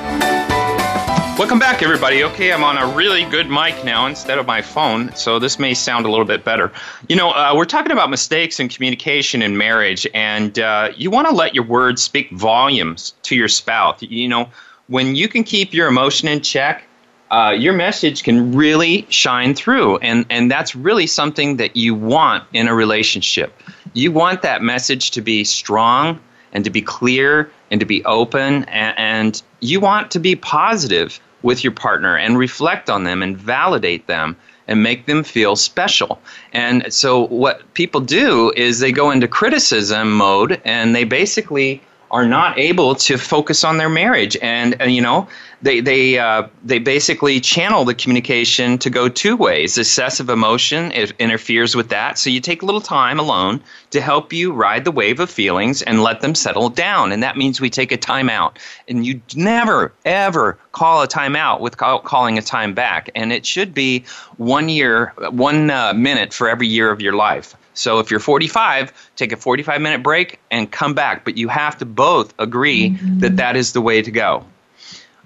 Welcome 1.39 1.59
back, 1.59 1.83
everybody. 1.83 2.23
Okay, 2.23 2.53
I'm 2.53 2.63
on 2.63 2.79
a 2.79 2.87
really 2.95 3.25
good 3.25 3.51
mic 3.51 3.85
now 3.85 4.07
instead 4.07 4.39
of 4.39 4.47
my 4.47 4.63
phone, 4.63 5.13
so 5.17 5.41
this 5.41 5.59
may 5.59 5.75
sound 5.75 6.07
a 6.07 6.11
little 6.11 6.25
bit 6.25 6.45
better. 6.45 6.71
You 7.09 7.17
know, 7.17 7.31
uh, 7.31 7.53
we're 7.57 7.65
talking 7.65 7.91
about 7.91 8.11
mistakes 8.11 8.61
in 8.61 8.69
communication 8.69 9.43
in 9.43 9.57
marriage, 9.57 10.07
and 10.15 10.57
uh, 10.59 10.91
you 10.97 11.11
want 11.11 11.27
to 11.29 11.35
let 11.35 11.57
your 11.57 11.65
words 11.65 12.01
speak 12.01 12.31
volumes 12.31 13.15
to 13.23 13.35
your 13.35 13.49
spouse. 13.49 14.03
You 14.03 14.29
know, 14.29 14.49
when 14.87 15.17
you 15.17 15.27
can 15.27 15.43
keep 15.43 15.73
your 15.73 15.89
emotion 15.89 16.29
in 16.29 16.43
check, 16.43 16.85
uh, 17.33 17.51
your 17.51 17.73
message 17.73 18.23
can 18.23 18.55
really 18.55 19.07
shine 19.09 19.55
through, 19.55 19.97
and, 19.99 20.27
and 20.29 20.51
that's 20.51 20.77
really 20.77 21.07
something 21.07 21.57
that 21.57 21.75
you 21.75 21.95
want 21.95 22.45
in 22.53 22.69
a 22.69 22.75
relationship. 22.75 23.55
You 23.95 24.13
want 24.13 24.43
that 24.43 24.61
message 24.61 25.13
to 25.13 25.23
be 25.23 25.43
strong 25.45 26.21
and 26.53 26.63
to 26.65 26.71
be 26.71 26.83
clear 26.83 27.51
and 27.71 27.81
to 27.81 27.87
be 27.87 28.05
open, 28.05 28.65
and, 28.65 28.99
and 28.99 29.43
you 29.61 29.81
want 29.81 30.11
to 30.11 30.21
be 30.21 30.37
positive 30.37 31.19
with 31.41 31.65
your 31.65 31.73
partner 31.73 32.19
and 32.19 32.37
reflect 32.37 32.91
on 32.91 33.05
them 33.05 33.23
and 33.23 33.37
validate 33.37 34.07
them 34.07 34.37
and 34.69 34.83
make 34.83 35.07
them 35.07 35.25
feel 35.25 35.57
special. 35.57 36.21
And 36.53 36.93
so, 36.93 37.27
what 37.29 37.63
people 37.73 38.03
do 38.03 38.53
is 38.57 38.79
they 38.79 38.93
go 38.93 39.11
into 39.11 39.27
criticism 39.27 40.13
mode 40.13 40.61
and 40.67 40.95
they 40.95 41.05
basically 41.05 41.81
are 42.13 42.27
not 42.27 42.59
able 42.59 42.95
to 42.95 43.17
focus 43.17 43.65
on 43.65 43.79
their 43.79 43.89
marriage. 43.89 44.37
And, 44.43 44.81
and 44.81 44.95
you 44.95 45.01
know, 45.01 45.27
they 45.63 45.81
they 45.81 46.19
uh, 46.19 46.49
they 46.65 46.79
basically 46.79 47.41
channel 47.41 47.85
the 47.85 47.95
communication 47.95 48.79
to 48.79 48.91
go 48.91 49.09
two 49.09 49.37
ways. 49.37 49.79
Excessive 49.79 50.29
emotion 50.29 50.91
it 50.93 51.13
interferes 51.19 51.75
with 51.75 51.89
that, 51.91 52.19
so 52.19 52.31
you 52.31 52.41
take 52.41 52.63
a 52.63 52.67
little 52.67 52.81
time 52.81 53.19
alone 53.19 53.63
to 53.91 54.01
help 54.01 54.33
you 54.33 54.53
ride 54.53 54.85
the 54.85 54.91
wave 54.91 55.21
of 55.21 55.31
feelings 55.31 55.81
and 55.83 56.03
let 56.03 56.21
them 56.21 56.35
settle 56.35 56.69
down. 56.69 57.13
And 57.13 57.23
that 57.23 57.37
means 57.37 57.61
we 57.61 57.71
take 57.71 57.93
a 57.93 57.97
time 57.97 58.29
out. 58.29 58.59
And 58.89 59.07
you 59.07 59.23
never 59.37 59.93
ever 60.05 60.59
call 60.73 61.03
a 61.03 61.09
time 61.09 61.37
out 61.37 61.61
without 61.61 62.05
calling 62.05 62.39
a 62.39 62.43
time 62.43 62.75
back. 62.75 63.09
And 63.15 63.33
it 63.33 63.47
should 63.47 63.73
be 63.73 64.05
one 64.37 64.69
year, 64.69 65.13
one 65.31 65.71
uh, 65.71 65.95
minute 65.95 66.33
for 66.33 66.49
every 66.49 66.67
year 66.67 66.91
of 66.91 67.01
your 67.01 67.15
life. 67.15 67.55
So 67.75 67.99
if 67.99 68.11
you're 68.11 68.21
45, 68.21 68.93
take 69.17 69.33
a 69.33 69.37
45 69.37 69.81
minute 69.81 70.03
break 70.03 70.41
and 70.51 70.71
come 70.71 70.95
back. 70.95 71.25
But 71.25 71.37
you 71.37 71.49
have 71.49 71.79
to 71.79 71.87
both 71.87 72.35
agree 72.39 72.91
mm-hmm. 72.91 73.21
that 73.21 73.37
that 73.37 73.57
is 73.57 73.73
the 73.73 73.81
way 73.81 74.03
to 74.03 74.11
go. 74.11 74.45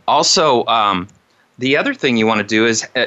Also, 0.07 0.65
um, 0.67 1.09
the 1.59 1.77
other 1.77 1.95
thing 1.95 2.17
you 2.17 2.27
want 2.27 2.39
to 2.39 2.47
do 2.47 2.67
is 2.67 2.87
uh, 2.95 3.07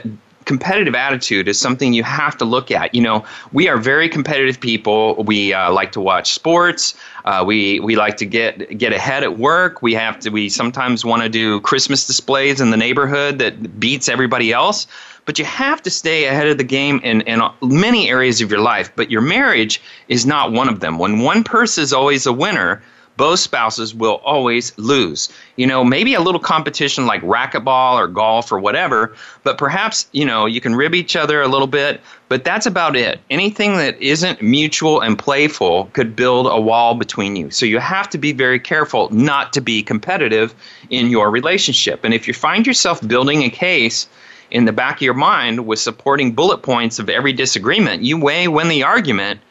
competitive 0.50 0.96
attitude 0.96 1.48
is 1.48 1.60
something 1.60 1.94
you 1.94 2.02
have 2.02 2.36
to 2.36 2.44
look 2.44 2.72
at. 2.72 2.96
You 2.96 3.02
know, 3.02 3.24
we 3.54 3.68
are 3.68 3.78
very 3.78 4.10
competitive 4.10 4.60
people. 4.60 5.24
We 5.24 5.54
uh, 5.54 5.72
like 5.72 5.92
to 5.92 6.02
watch 6.02 6.34
sports. 6.34 6.96
Uh, 7.24 7.44
we 7.46 7.80
we 7.82 7.96
like 7.96 8.18
to 8.18 8.26
get 8.26 8.76
get 8.76 8.92
ahead 8.92 9.24
at 9.24 9.38
work. 9.38 9.84
We 9.84 9.94
have 9.94 10.20
to. 10.22 10.32
We 10.32 10.50
sometimes 10.50 11.06
want 11.06 11.22
to 11.22 11.30
do 11.30 11.62
Christmas 11.62 12.08
displays 12.08 12.60
in 12.62 12.72
the 12.72 12.78
neighborhood 12.78 13.38
that 13.38 13.80
beats 13.80 14.10
everybody 14.10 14.52
else. 14.52 14.88
But 15.26 15.38
you 15.38 15.46
have 15.46 15.84
to 15.84 15.92
stay 15.92 16.26
ahead 16.26 16.48
of 16.48 16.58
the 16.58 16.64
game 16.64 17.00
in, 17.04 17.22
in 17.22 17.40
many 17.62 18.10
areas 18.10 18.42
of 18.42 18.50
your 18.50 18.62
life. 18.62 18.92
But 18.96 19.12
your 19.12 19.22
marriage 19.22 19.80
is 20.08 20.26
not 20.26 20.52
one 20.52 20.68
of 20.68 20.80
them. 20.80 20.98
When 20.98 21.20
one 21.20 21.44
person 21.44 21.84
is 21.84 21.94
always 21.94 22.26
a 22.26 22.34
winner, 22.34 22.82
both 23.20 23.40
spouses 23.40 23.94
will 23.94 24.22
always 24.24 24.72
lose. 24.78 25.28
You 25.58 25.68
know, 25.68 25.84
maybe 25.84 26.14
a 26.14 26.22
little 26.22 26.40
competition 26.40 27.06
like 27.06 27.22
racquetball 27.22 27.96
or 27.96 28.08
golf 28.08 28.50
or 28.50 28.60
whatever, 28.60 29.14
but 29.44 29.58
perhaps, 29.58 30.08
you 30.14 30.24
know, 30.24 30.46
you 30.46 30.62
can 30.62 30.74
rib 30.74 30.96
each 30.96 31.18
other 31.18 31.42
a 31.42 31.50
little 31.50 31.68
bit, 31.68 32.00
but 32.30 32.46
that's 32.46 32.66
about 32.66 32.96
it. 32.96 33.20
Anything 33.30 33.76
that 33.76 34.02
isn't 34.02 34.42
mutual 34.42 35.02
and 35.02 35.20
playful 35.20 35.90
could 35.92 36.16
build 36.16 36.48
a 36.48 36.62
wall 36.62 36.96
between 36.96 37.36
you. 37.36 37.52
So 37.52 37.66
you 37.66 37.80
have 37.80 38.10
to 38.12 38.18
be 38.18 38.32
very 38.32 38.58
careful 38.60 39.10
not 39.12 39.52
to 39.52 39.60
be 39.60 39.84
competitive 39.84 40.56
in 40.90 41.10
your 41.10 41.30
relationship. 41.30 42.06
And 42.06 42.14
if 42.14 42.26
you 42.26 42.34
find 42.34 42.66
yourself 42.66 43.06
building 43.06 43.44
a 43.44 43.50
case, 43.50 44.08
in 44.52 44.66
the 44.66 44.72
back 44.72 44.96
of 44.96 45.02
your 45.04 45.14
mind 45.14 45.68
with 45.68 45.78
supporting 45.78 46.32
bullet 46.32 46.64
points 46.64 46.98
of 46.98 47.08
every 47.08 47.34
disagreement, 47.34 48.02
you 48.02 48.18
may 48.18 48.48
win 48.48 48.68
the 48.68 48.82
argument 48.82 49.42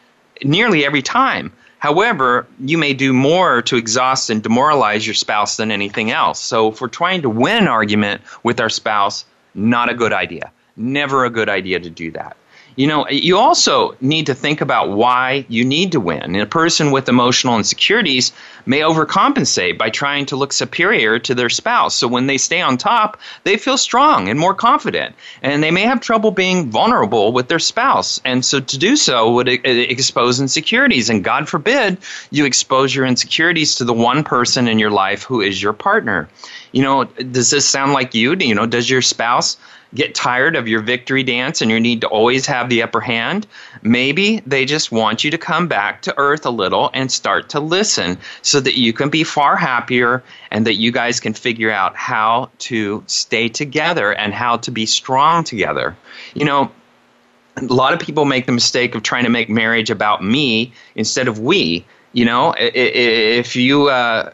nearly 0.45 0.85
every 0.85 1.03
time. 1.03 1.53
However, 1.79 2.47
you 2.59 2.77
may 2.77 2.93
do 2.93 3.13
more 3.13 3.63
to 3.63 3.77
exhaust 3.77 4.31
and 4.31 4.43
demoralize 4.43 5.07
your 5.07 5.15
spouse 5.15 5.57
than 5.57 5.71
anything 5.71 6.11
else. 6.11 6.41
So, 6.41 6.73
if 6.73 6.81
we're 6.81 6.89
trying 6.89 7.23
to 7.23 7.31
win 7.31 7.59
an 7.59 7.69
argument 7.69 8.23
with 8.43 8.61
our 8.61 8.69
spouse, 8.69 9.25
not 9.55 9.89
a 9.89 9.95
good 9.95 10.13
idea. 10.13 10.51
Never 10.77 11.25
a 11.25 11.31
good 11.31 11.49
idea 11.49 11.79
to 11.79 11.91
do 11.91 12.11
that. 12.13 12.37
You 12.79 12.87
know, 12.87 13.09
you 13.09 13.39
also 13.39 13.97
need 14.01 14.27
to 14.27 14.37
think 14.37 14.61
about 14.61 14.91
why 14.91 15.45
you 15.49 15.65
need 15.65 15.91
to 15.93 16.01
win. 16.01 16.23
And 16.23 16.37
a 16.37 16.47
person 16.47 16.93
with 16.93 17.09
emotional 17.09 17.57
insecurities 17.57 18.33
may 18.67 18.83
overcompensate 18.83 19.77
by 19.77 19.91
trying 19.91 20.27
to 20.27 20.37
look 20.37 20.53
superior 20.53 21.19
to 21.19 21.35
their 21.35 21.49
spouse. 21.49 21.97
So 21.97 22.07
when 22.07 22.29
they 22.29 22.39
stay 22.39 22.61
on 22.61 22.77
top, 22.77 23.19
they 23.43 23.57
feel 23.57 23.79
strong 23.79 24.29
and 24.29 24.39
more 24.39 24.55
confident. 24.55 25.17
And 25.43 25.61
they 25.61 25.73
may 25.73 25.83
have 25.83 26.01
trouble 26.01 26.31
being 26.31 26.71
vulnerable 26.71 27.33
with 27.33 27.49
their 27.49 27.59
spouse. 27.59 28.21
And 28.25 28.45
so 28.45 28.61
to 28.61 28.79
do 28.79 28.95
so 28.95 29.33
would 29.33 29.49
expose 29.49 30.39
insecurities. 30.39 31.11
And 31.11 31.25
God 31.25 31.49
forbid 31.49 31.99
you 32.31 32.45
expose 32.45 32.95
your 32.95 33.07
insecurities 33.07 33.75
to 33.75 33.85
the 33.85 33.93
one 33.93 34.23
person 34.23 34.69
in 34.69 34.79
your 34.79 34.93
life 34.93 35.25
who 35.25 35.41
is 35.41 35.61
your 35.61 35.73
partner. 35.73 36.29
You 36.71 36.85
know, 36.85 37.05
does 37.05 37.51
this 37.51 37.69
sound 37.69 37.93
like 37.93 38.15
you? 38.15 38.37
You 38.39 38.55
know, 38.55 38.67
does 38.67 38.89
your 38.89 39.03
spouse 39.03 39.57
get 39.95 40.15
tired 40.15 40.55
of 40.55 40.69
your 40.69 40.81
victory 40.81 41.23
dance 41.23 41.63
and 41.63 41.71
your 41.71 41.81
need 41.81 42.03
to 42.03 42.09
always 42.09 42.47
have 42.47 42.69
the 42.69 42.83
upper 42.83 43.01
hand. 43.01 43.47
Maybe 43.83 44.43
they 44.47 44.65
just 44.65 44.93
want 44.93 45.25
you 45.25 45.31
to 45.31 45.39
come 45.39 45.67
back 45.67 46.03
to 46.03 46.15
earth 46.19 46.45
a 46.45 46.51
little 46.51 46.91
and 46.93 47.11
start 47.11 47.49
to 47.51 47.61
listen 47.61 48.19
so 48.43 48.61
that 48.61 48.79
you 48.79 48.93
can 48.93 49.09
be 49.09 49.25
far 49.25 49.57
happier 49.57 50.23
and 50.51 50.67
that 50.67 50.75
you 50.75 50.93
guys 50.93 51.21
can 51.21 51.33
figure 51.33 51.71
out 51.71 51.97
how 51.97 52.51
to 52.59 53.03
stay 53.07 53.49
together 53.49 54.13
and 54.13 54.35
how 54.35 54.59
to 54.59 54.71
be 54.71 54.85
strong 54.85 55.43
together. 55.45 55.97
You 56.35 56.45
know, 56.45 56.71
a 57.57 57.65
lot 57.65 57.93
of 57.93 58.01
people 58.01 58.25
make 58.25 58.47
the 58.47 58.53
mistake 58.53 58.95
of 58.95 59.03
trying 59.03 59.25
to 59.25 59.31
make 59.31 59.49
marriage 59.49 59.91
about 59.91 60.23
me 60.23 60.73
instead 60.95 61.29
of 61.29 61.41
we. 61.41 61.85
You 62.13 62.25
know, 62.25 62.55
if 62.59 63.57
you 63.57 63.89
uh, 63.89 64.33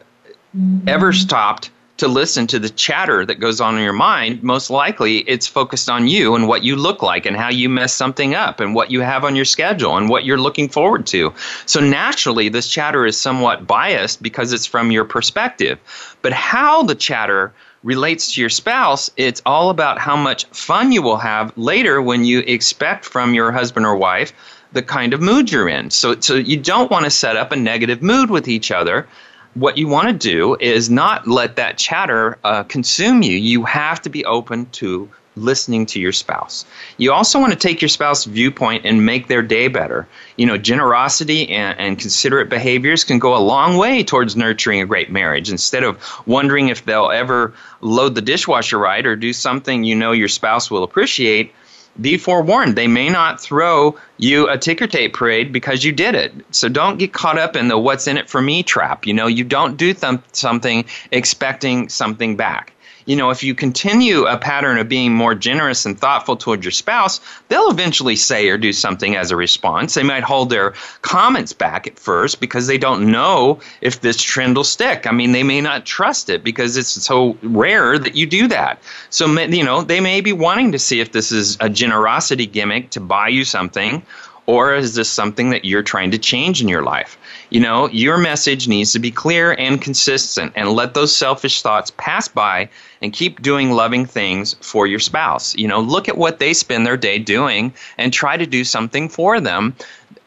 ever 0.87 1.13
stopped 1.13 1.69
to 1.97 2.07
listen 2.07 2.45
to 2.47 2.59
the 2.59 2.69
chatter 2.69 3.25
that 3.25 3.39
goes 3.39 3.61
on 3.61 3.77
in 3.77 3.83
your 3.83 3.93
mind, 3.93 4.43
most 4.43 4.69
likely 4.69 5.19
it's 5.19 5.47
focused 5.47 5.89
on 5.89 6.07
you 6.07 6.35
and 6.35 6.47
what 6.47 6.63
you 6.63 6.75
look 6.75 7.01
like 7.01 7.25
and 7.25 7.37
how 7.37 7.49
you 7.49 7.69
mess 7.69 7.93
something 7.93 8.35
up 8.35 8.59
and 8.59 8.75
what 8.75 8.91
you 8.91 8.99
have 8.99 9.23
on 9.23 9.35
your 9.35 9.45
schedule 9.45 9.95
and 9.95 10.09
what 10.09 10.25
you're 10.25 10.37
looking 10.37 10.67
forward 10.67 11.07
to. 11.07 11.33
So 11.65 11.79
naturally, 11.79 12.49
this 12.49 12.69
chatter 12.69 13.05
is 13.05 13.17
somewhat 13.17 13.65
biased 13.65 14.21
because 14.21 14.51
it's 14.51 14.65
from 14.65 14.91
your 14.91 15.05
perspective. 15.05 15.79
But 16.21 16.33
how 16.33 16.83
the 16.83 16.95
chatter 16.95 17.53
relates 17.83 18.33
to 18.33 18.41
your 18.41 18.49
spouse, 18.49 19.09
it's 19.15 19.41
all 19.45 19.69
about 19.69 19.99
how 19.99 20.17
much 20.17 20.45
fun 20.45 20.91
you 20.91 21.01
will 21.01 21.17
have 21.17 21.57
later 21.57 22.01
when 22.01 22.25
you 22.25 22.39
expect 22.39 23.05
from 23.05 23.33
your 23.33 23.51
husband 23.51 23.85
or 23.85 23.95
wife 23.95 24.33
the 24.73 24.81
kind 24.81 25.13
of 25.13 25.21
mood 25.21 25.49
you're 25.49 25.69
in. 25.69 25.89
So, 25.91 26.19
so 26.19 26.35
you 26.35 26.57
don't 26.57 26.91
want 26.91 27.05
to 27.05 27.11
set 27.11 27.37
up 27.37 27.53
a 27.53 27.55
negative 27.55 28.01
mood 28.01 28.29
with 28.29 28.49
each 28.49 28.71
other 28.71 29.07
what 29.55 29.77
you 29.77 29.87
want 29.87 30.07
to 30.07 30.13
do 30.13 30.55
is 30.59 30.89
not 30.89 31.27
let 31.27 31.55
that 31.55 31.77
chatter 31.77 32.37
uh, 32.43 32.63
consume 32.63 33.23
you. 33.23 33.37
You 33.37 33.63
have 33.63 34.01
to 34.03 34.09
be 34.09 34.23
open 34.25 34.67
to 34.71 35.09
listening 35.37 35.85
to 35.85 35.99
your 35.99 36.11
spouse. 36.11 36.65
You 36.97 37.11
also 37.11 37.39
want 37.39 37.51
to 37.51 37.59
take 37.59 37.81
your 37.81 37.89
spouse's 37.89 38.25
viewpoint 38.25 38.85
and 38.85 39.05
make 39.05 39.27
their 39.27 39.41
day 39.41 39.67
better. 39.67 40.07
You 40.37 40.45
know, 40.45 40.57
generosity 40.57 41.49
and, 41.49 41.77
and, 41.77 41.99
considerate 41.99 42.49
behaviors 42.49 43.03
can 43.03 43.19
go 43.19 43.35
a 43.35 43.39
long 43.39 43.77
way 43.77 44.03
towards 44.03 44.35
nurturing 44.35 44.81
a 44.81 44.85
great 44.85 45.11
marriage. 45.11 45.49
Instead 45.49 45.83
of 45.83 45.99
wondering 46.25 46.69
if 46.69 46.85
they'll 46.85 47.11
ever 47.11 47.53
load 47.81 48.15
the 48.15 48.21
dishwasher 48.21 48.77
right 48.77 49.05
or 49.05 49.15
do 49.15 49.33
something 49.33 49.83
you 49.83 49.95
know 49.95 50.11
your 50.11 50.27
spouse 50.27 50.71
will 50.71 50.83
appreciate, 50.83 51.53
be 52.01 52.17
forewarned. 52.17 52.75
They 52.75 52.87
may 52.87 53.09
not 53.09 53.39
throw 53.39 53.97
you 54.17 54.49
a 54.49 54.57
ticker 54.57 54.87
tape 54.87 55.13
parade 55.13 55.51
because 55.51 55.83
you 55.83 55.91
did 55.91 56.15
it. 56.15 56.33
So 56.51 56.69
don't 56.69 56.97
get 56.97 57.13
caught 57.13 57.37
up 57.37 57.55
in 57.55 57.67
the 57.67 57.77
what's 57.77 58.07
in 58.07 58.17
it 58.17 58.29
for 58.29 58.41
me 58.41 58.63
trap. 58.63 59.05
You 59.05 59.13
know, 59.13 59.27
you 59.27 59.43
don't 59.43 59.77
do 59.77 59.93
th- 59.93 60.19
something 60.33 60.85
expecting 61.11 61.89
something 61.89 62.35
back 62.35 62.74
you 63.05 63.15
know, 63.15 63.29
if 63.29 63.43
you 63.43 63.53
continue 63.55 64.25
a 64.25 64.37
pattern 64.37 64.77
of 64.77 64.89
being 64.89 65.13
more 65.13 65.35
generous 65.35 65.85
and 65.85 65.97
thoughtful 65.97 66.35
toward 66.35 66.63
your 66.63 66.71
spouse, 66.71 67.21
they'll 67.47 67.69
eventually 67.69 68.15
say 68.15 68.49
or 68.49 68.57
do 68.57 68.73
something 68.73 69.15
as 69.15 69.31
a 69.31 69.35
response. 69.35 69.93
They 69.93 70.03
might 70.03 70.23
hold 70.23 70.49
their 70.49 70.73
comments 71.01 71.53
back 71.53 71.87
at 71.87 71.99
first 71.99 72.39
because 72.39 72.67
they 72.67 72.77
don't 72.77 73.11
know 73.11 73.59
if 73.81 74.01
this 74.01 74.21
trend 74.21 74.55
will 74.55 74.63
stick. 74.63 75.05
I 75.07 75.11
mean, 75.11 75.31
they 75.31 75.43
may 75.43 75.61
not 75.61 75.85
trust 75.85 76.29
it 76.29 76.43
because 76.43 76.77
it's 76.77 76.89
so 76.89 77.37
rare 77.43 77.97
that 77.99 78.15
you 78.15 78.25
do 78.25 78.47
that. 78.47 78.81
So, 79.09 79.27
you 79.27 79.63
know, 79.63 79.81
they 79.83 79.99
may 79.99 80.21
be 80.21 80.33
wanting 80.33 80.71
to 80.71 80.79
see 80.79 80.99
if 80.99 81.11
this 81.11 81.31
is 81.31 81.57
a 81.59 81.69
generosity 81.69 82.47
gimmick 82.47 82.89
to 82.91 82.99
buy 82.99 83.27
you 83.27 83.45
something 83.45 84.03
or 84.47 84.75
is 84.75 84.95
this 84.95 85.09
something 85.09 85.49
that 85.49 85.65
you're 85.65 85.83
trying 85.83 86.11
to 86.11 86.17
change 86.17 86.61
in 86.61 86.67
your 86.67 86.83
life? 86.83 87.17
You 87.49 87.59
know, 87.59 87.89
your 87.89 88.17
message 88.17 88.67
needs 88.67 88.91
to 88.93 88.99
be 88.99 89.11
clear 89.11 89.53
and 89.53 89.81
consistent 89.81 90.53
and 90.55 90.69
let 90.71 90.93
those 90.93 91.15
selfish 91.15 91.61
thoughts 91.61 91.91
pass 91.97 92.27
by 92.27 92.69
and 93.01 93.13
keep 93.13 93.41
doing 93.41 93.71
loving 93.71 94.05
things 94.05 94.55
for 94.61 94.87
your 94.87 94.99
spouse. 94.99 95.55
You 95.55 95.67
know, 95.67 95.79
look 95.79 96.09
at 96.09 96.17
what 96.17 96.39
they 96.39 96.53
spend 96.53 96.85
their 96.85 96.97
day 96.97 97.19
doing 97.19 97.73
and 97.97 98.11
try 98.11 98.37
to 98.37 98.45
do 98.45 98.63
something 98.63 99.09
for 99.09 99.39
them 99.39 99.75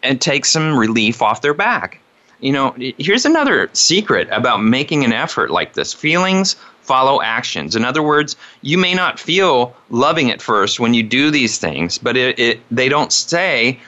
and 0.02 0.20
take 0.20 0.44
some 0.44 0.78
relief 0.78 1.22
off 1.22 1.42
their 1.42 1.54
back. 1.54 2.00
You 2.40 2.52
know, 2.52 2.74
here's 2.98 3.24
another 3.24 3.68
secret 3.72 4.28
about 4.30 4.62
making 4.62 5.04
an 5.04 5.12
effort 5.12 5.50
like 5.50 5.74
this 5.74 5.92
feelings 5.92 6.54
follow 6.82 7.20
actions. 7.20 7.76
In 7.76 7.84
other 7.84 8.02
words, 8.02 8.36
you 8.62 8.78
may 8.78 8.94
not 8.94 9.20
feel 9.20 9.76
loving 9.90 10.30
at 10.30 10.40
first 10.40 10.80
when 10.80 10.94
you 10.94 11.02
do 11.02 11.30
these 11.30 11.58
things, 11.58 11.98
but 11.98 12.16
it, 12.16 12.38
it, 12.38 12.60
they 12.70 12.88
don't 12.88 13.12
stay 13.12 13.78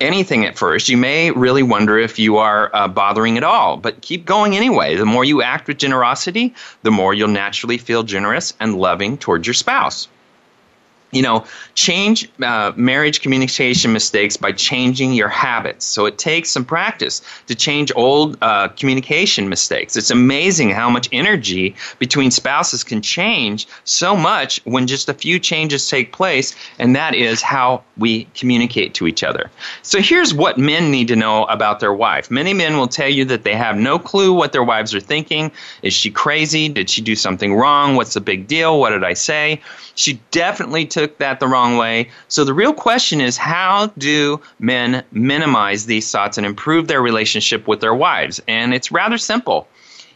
anything 0.00 0.44
at 0.44 0.58
first, 0.58 0.88
you 0.88 0.96
may 0.96 1.30
really 1.30 1.62
wonder 1.62 1.98
if 1.98 2.18
you 2.18 2.38
are 2.38 2.74
uh, 2.74 2.88
bothering 2.88 3.36
at 3.36 3.44
all. 3.44 3.76
But 3.76 4.00
keep 4.00 4.24
going 4.24 4.56
anyway. 4.56 4.96
The 4.96 5.06
more 5.06 5.24
you 5.24 5.42
act 5.42 5.68
with 5.68 5.78
generosity, 5.78 6.54
the 6.82 6.90
more 6.90 7.14
you'll 7.14 7.28
naturally 7.28 7.78
feel 7.78 8.02
generous 8.02 8.54
and 8.60 8.76
loving 8.76 9.18
towards 9.18 9.46
your 9.46 9.54
spouse 9.54 10.08
you 11.12 11.22
know, 11.22 11.44
change 11.74 12.30
uh, 12.42 12.72
marriage 12.76 13.20
communication 13.20 13.92
mistakes 13.92 14.36
by 14.36 14.52
changing 14.52 15.12
your 15.12 15.28
habits. 15.28 15.84
So 15.84 16.06
it 16.06 16.18
takes 16.18 16.50
some 16.50 16.64
practice 16.64 17.22
to 17.46 17.54
change 17.54 17.92
old 17.96 18.36
uh, 18.42 18.68
communication 18.68 19.48
mistakes. 19.48 19.96
It's 19.96 20.10
amazing 20.10 20.70
how 20.70 20.88
much 20.90 21.08
energy 21.12 21.74
between 21.98 22.30
spouses 22.30 22.84
can 22.84 23.02
change 23.02 23.66
so 23.84 24.16
much 24.16 24.60
when 24.64 24.86
just 24.86 25.08
a 25.08 25.14
few 25.14 25.38
changes 25.38 25.88
take 25.88 26.12
place, 26.12 26.54
and 26.78 26.94
that 26.94 27.14
is 27.14 27.42
how 27.42 27.82
we 27.96 28.24
communicate 28.34 28.94
to 28.94 29.06
each 29.06 29.22
other. 29.22 29.50
So 29.82 30.00
here's 30.00 30.32
what 30.32 30.58
men 30.58 30.90
need 30.90 31.08
to 31.08 31.16
know 31.16 31.44
about 31.46 31.80
their 31.80 31.92
wife. 31.92 32.30
Many 32.30 32.54
men 32.54 32.76
will 32.76 32.88
tell 32.88 33.08
you 33.08 33.24
that 33.26 33.44
they 33.44 33.54
have 33.54 33.76
no 33.76 33.98
clue 33.98 34.32
what 34.32 34.52
their 34.52 34.64
wives 34.64 34.94
are 34.94 35.00
thinking. 35.00 35.50
Is 35.82 35.92
she 35.92 36.10
crazy? 36.10 36.68
Did 36.68 36.88
she 36.88 37.00
do 37.00 37.16
something 37.16 37.54
wrong? 37.54 37.96
What's 37.96 38.14
the 38.14 38.20
big 38.20 38.46
deal? 38.46 38.78
What 38.78 38.90
did 38.90 39.04
I 39.04 39.14
say? 39.14 39.60
She 39.94 40.20
definitely 40.30 40.86
took 41.00 41.16
that 41.16 41.40
the 41.40 41.48
wrong 41.48 41.78
way. 41.78 42.10
So 42.28 42.44
the 42.44 42.52
real 42.52 42.74
question 42.74 43.22
is 43.22 43.38
how 43.38 43.86
do 43.96 44.40
men 44.58 45.02
minimize 45.12 45.86
these 45.86 46.10
thoughts 46.10 46.36
and 46.36 46.46
improve 46.46 46.88
their 46.88 47.00
relationship 47.00 47.66
with 47.66 47.80
their 47.80 47.94
wives? 47.94 48.40
And 48.46 48.74
it's 48.74 48.92
rather 48.92 49.16
simple. 49.16 49.66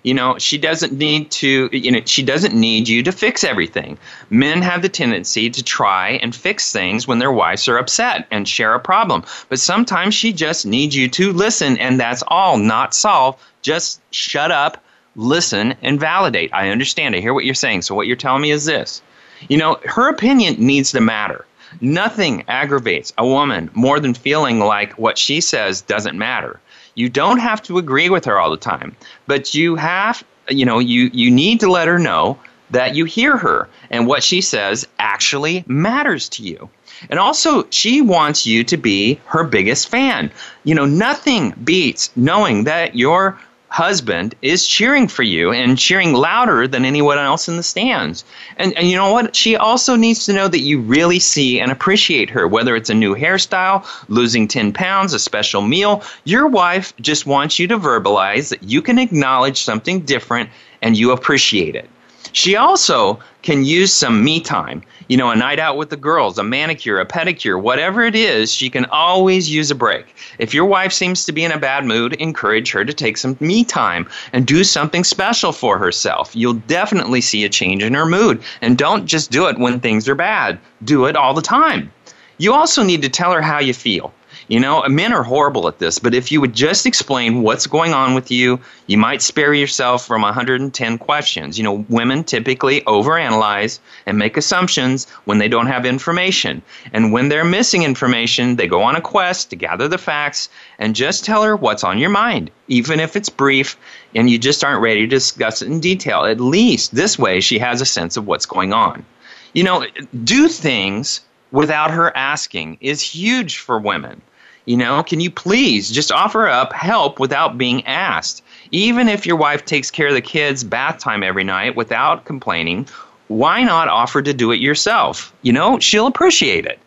You 0.03 0.13
know, 0.13 0.37
she 0.37 0.59
doesn't 0.59 0.93
need 0.93 1.31
to, 1.31 1.71
you 1.73 1.91
know, 1.91 2.03
she 2.05 2.23
doesn't 2.23 2.55
need 2.55 2.87
you 2.87 3.03
to 3.05 3.13
fix 3.13 3.43
everything. 3.43 3.97
Men 4.29 4.61
have 4.61 4.83
the 4.83 4.91
tendency 4.91 5.49
to 5.49 5.63
try 5.63 6.21
and 6.23 6.35
fix 6.35 6.71
things 6.71 7.09
when 7.09 7.19
their 7.19 7.33
wives 7.33 7.67
are 7.69 7.79
upset 7.79 8.27
and 8.31 8.47
share 8.47 8.75
a 8.75 8.81
problem. 8.81 9.25
But 9.49 9.61
sometimes 9.61 10.15
she 10.15 10.35
just 10.35 10.67
needs 10.67 10.95
you 10.95 11.09
to 11.09 11.33
listen, 11.33 11.79
and 11.79 11.99
that's 11.99 12.23
all, 12.29 12.59
not 12.59 12.93
solve. 12.93 13.43
Just 13.63 14.03
shut 14.11 14.51
up, 14.51 14.85
listen, 15.17 15.75
and 15.81 15.99
validate. 15.99 16.53
I 16.53 16.69
understand. 16.69 17.17
I 17.17 17.21
hear 17.21 17.33
what 17.33 17.47
you're 17.47 17.55
saying. 17.55 17.81
So, 17.81 17.95
what 17.95 18.07
you're 18.07 18.17
telling 18.17 18.43
me 18.43 18.51
is 18.51 18.67
this 18.67 19.01
you 19.49 19.57
know, 19.57 19.79
her 19.85 20.09
opinion 20.09 20.57
needs 20.59 20.93
to 20.93 21.01
matter. 21.01 21.45
Nothing 21.81 22.45
aggravates 22.49 23.13
a 23.19 23.27
woman 23.27 23.71
more 23.75 23.99
than 24.01 24.15
feeling 24.15 24.61
like 24.61 24.93
what 24.99 25.19
she 25.19 25.41
says 25.41 25.83
doesn't 25.83 26.17
matter. 26.17 26.61
You 26.95 27.09
don't 27.09 27.39
have 27.39 27.63
to 27.65 27.79
agree 27.79 28.09
with 28.09 28.25
her 28.27 28.39
all 28.39 28.51
the 28.51 28.57
time, 28.57 28.95
but 29.27 29.55
you 29.55 29.75
have, 29.77 30.23
you 30.49 30.65
know, 30.65 30.79
you, 30.79 31.11
you 31.13 31.31
need 31.31 31.61
to 31.61 31.71
let 31.71 31.89
her 31.89 31.99
know 31.99 32.39
that 32.71 32.95
you 32.95 33.05
hear 33.05 33.37
her 33.37 33.69
and 33.91 34.07
what 34.07 34.23
she 34.23 34.41
says 34.41 34.87
actually 34.99 35.65
matters 35.67 36.29
to 36.31 36.43
you. 36.43 36.69
And 37.11 37.19
also, 37.19 37.67
she 37.71 38.01
wants 38.01 38.47
you 38.47 38.65
to 38.65 38.77
be 38.77 39.21
her 39.27 39.45
biggest 39.45 39.89
fan. 39.89 40.31
You 40.63 40.75
know, 40.75 40.87
nothing 40.87 41.51
beats 41.65 42.11
knowing 42.17 42.65
that 42.65 42.95
your 42.95 43.39
husband 43.75 44.37
is 44.41 44.69
cheering 44.69 45.09
for 45.09 45.25
you 45.25 45.51
and 45.51 45.77
cheering 45.77 46.13
louder 46.13 46.69
than 46.69 46.85
anyone 46.85 47.19
else 47.19 47.49
in 47.49 47.57
the 47.57 47.63
stands. 47.65 48.25
And, 48.57 48.73
and 48.79 48.89
you 48.89 48.95
know 48.95 49.13
what? 49.13 49.35
She 49.35 49.57
also 49.57 49.97
needs 49.97 50.27
to 50.27 50.33
know 50.33 50.47
that 50.47 50.61
you 50.61 50.81
really 50.81 51.19
see 51.19 51.59
and 51.59 51.73
appreciate 51.73 52.31
her, 52.31 52.47
whether 52.47 52.77
it's 52.77 52.89
a 52.89 52.95
new 52.95 53.17
hairstyle, 53.17 53.85
losing 54.09 54.47
10 54.47 54.73
pounds, 54.73 55.13
a 55.13 55.19
special 55.19 55.61
meal. 55.61 56.05
Your 56.23 56.47
wife 56.47 56.95
just 57.01 57.27
wants 57.27 57.59
you 57.59 57.67
to 57.67 57.77
verbalize 57.77 58.51
that 58.51 58.63
you 58.63 58.81
can 58.81 58.97
acknowledge 58.97 59.61
something 59.61 60.03
different 60.03 60.51
and 60.81 60.97
you 60.97 61.11
appreciate 61.11 61.75
it. 61.75 61.91
She 62.31 62.55
also 62.55 63.19
can 63.43 63.65
use 63.65 63.93
some 63.93 64.23
me 64.23 64.39
time. 64.39 64.85
You 65.09 65.19
know, 65.19 65.31
a 65.31 65.37
night 65.37 65.59
out 65.59 65.77
with 65.77 65.91
the 65.91 65.97
girls, 65.97 66.39
a 66.39 66.43
manicure, 66.43 66.99
a 66.99 67.05
pedicure, 67.05 67.61
whatever 67.61 68.03
it 68.03 68.15
is, 68.15 68.53
she 68.53 68.71
can 68.71 68.87
always 68.87 69.51
use 69.51 69.71
a 69.71 69.75
break. 69.75 70.07
If 70.39 70.55
your 70.55 70.65
wife 70.65 70.93
seems 70.93 71.27
to 71.27 71.33
be 71.33 71.45
in 71.45 71.53
a 71.53 71.59
bad 71.59 71.85
mood, 71.85 72.15
encourage 72.15 72.71
her 72.73 72.85
to 72.85 72.93
take 72.93 73.19
some 73.19 73.37
me 73.41 73.65
time 73.65 74.09
and 74.33 74.47
do 74.47 74.65
something 74.65 75.05
special 75.05 75.53
for 75.53 75.77
herself. 75.79 76.35
You'll 76.35 76.55
definitely 76.55 77.21
see 77.21 77.45
a 77.45 77.51
change 77.51 77.83
in 77.83 77.93
her 77.93 78.07
mood. 78.07 78.43
And 78.63 78.79
don't 78.79 79.07
just 79.07 79.31
do 79.31 79.47
it 79.47 79.59
when 79.59 79.79
things 79.79 80.09
are 80.09 80.15
bad, 80.15 80.59
do 80.85 81.05
it 81.05 81.17
all 81.17 81.35
the 81.35 81.43
time. 81.43 81.93
You 82.39 82.55
also 82.55 82.83
need 82.83 83.03
to 83.03 83.09
tell 83.09 83.33
her 83.33 83.43
how 83.43 83.59
you 83.59 83.75
feel. 83.75 84.13
You 84.47 84.61
know, 84.61 84.87
men 84.89 85.15
are 85.15 85.23
horrible 85.23 85.69
at 85.69 85.79
this, 85.79 85.99
but 85.99 86.13
if 86.15 86.31
you 86.31 86.41
would 86.41 86.53
just 86.53 86.85
explain 86.85 87.43
what's 87.43 87.67
going 87.67 87.95
on 87.95 88.15
with 88.15 88.31
you, 88.31 88.61
you 88.87 88.99
might 88.99 89.23
spare 89.23 89.55
yourself 89.55 90.07
from 90.07 90.21
110 90.21 90.99
questions. 90.99 91.57
You 91.57 91.65
know, 91.65 91.87
women 91.89 92.25
typically 92.25 92.83
overanalyze 92.83 93.79
and 94.05 94.19
make 94.19 94.37
assumptions 94.37 95.09
when 95.25 95.39
they 95.39 95.49
don't 95.49 95.69
have 95.69 95.87
information. 95.87 96.61
And 96.93 97.11
when 97.11 97.31
they're 97.31 97.45
missing 97.45 97.85
information, 97.85 98.57
they 98.57 98.67
go 98.67 98.83
on 98.83 98.97
a 98.97 99.01
quest 99.01 99.49
to 99.51 99.57
gather 99.57 99.89
the 99.89 99.97
facts 99.97 100.51
and 100.79 100.95
just 100.95 101.25
tell 101.25 101.43
her 101.43 101.57
what's 101.57 101.85
on 101.85 101.99
your 101.99 102.11
mind, 102.11 102.51
even 102.69 103.01
if 103.01 103.17
it's 103.17 103.31
brief 103.31 103.79
and 104.15 104.29
you 104.29 104.39
just 104.39 104.63
aren't 104.63 104.83
ready 104.83 105.01
to 105.01 105.07
discuss 105.07 105.63
it 105.63 105.69
in 105.69 105.81
detail. 105.81 106.25
At 106.25 106.41
least 106.41 106.95
this 106.95 107.19
way 107.19 107.41
she 107.41 107.59
has 107.61 107.81
a 107.81 107.87
sense 107.87 108.19
of 108.19 108.27
what's 108.27 108.47
going 108.47 108.75
on. 108.75 109.07
You 109.55 109.65
know, 109.65 109.87
do 110.23 110.49
things 110.49 111.23
without 111.51 111.93
her 111.93 112.15
asking 112.15 112.77
is 112.81 113.01
huge 113.01 113.59
for 113.59 113.79
women. 113.79 114.21
You 114.67 114.79
know, 114.79 115.03
can 115.03 115.21
you 115.21 115.31
please 115.31 115.91
just 115.91 116.11
offer 116.11 116.49
up 116.49 116.73
help 116.73 117.21
without 117.21 117.59
being 117.59 117.85
asked? 117.87 118.43
Even 118.71 119.09
if 119.09 119.27
your 119.27 119.37
wife 119.37 119.65
takes 119.65 119.91
care 119.91 120.09
of 120.09 120.15
the 120.15 120.23
kids' 120.23 120.65
bath 120.65 120.99
time 120.99 121.23
every 121.23 121.45
night 121.45 121.77
without 121.77 122.25
complaining, 122.25 122.89
why 123.29 123.63
not 123.63 123.89
offer 123.89 124.23
to 124.23 124.33
do 124.33 124.53
it 124.53 124.61
yourself? 124.61 125.35
You 125.43 125.53
know, 125.53 125.79
she'll 125.79 126.07
appreciate 126.07 126.65
it. 126.65 126.79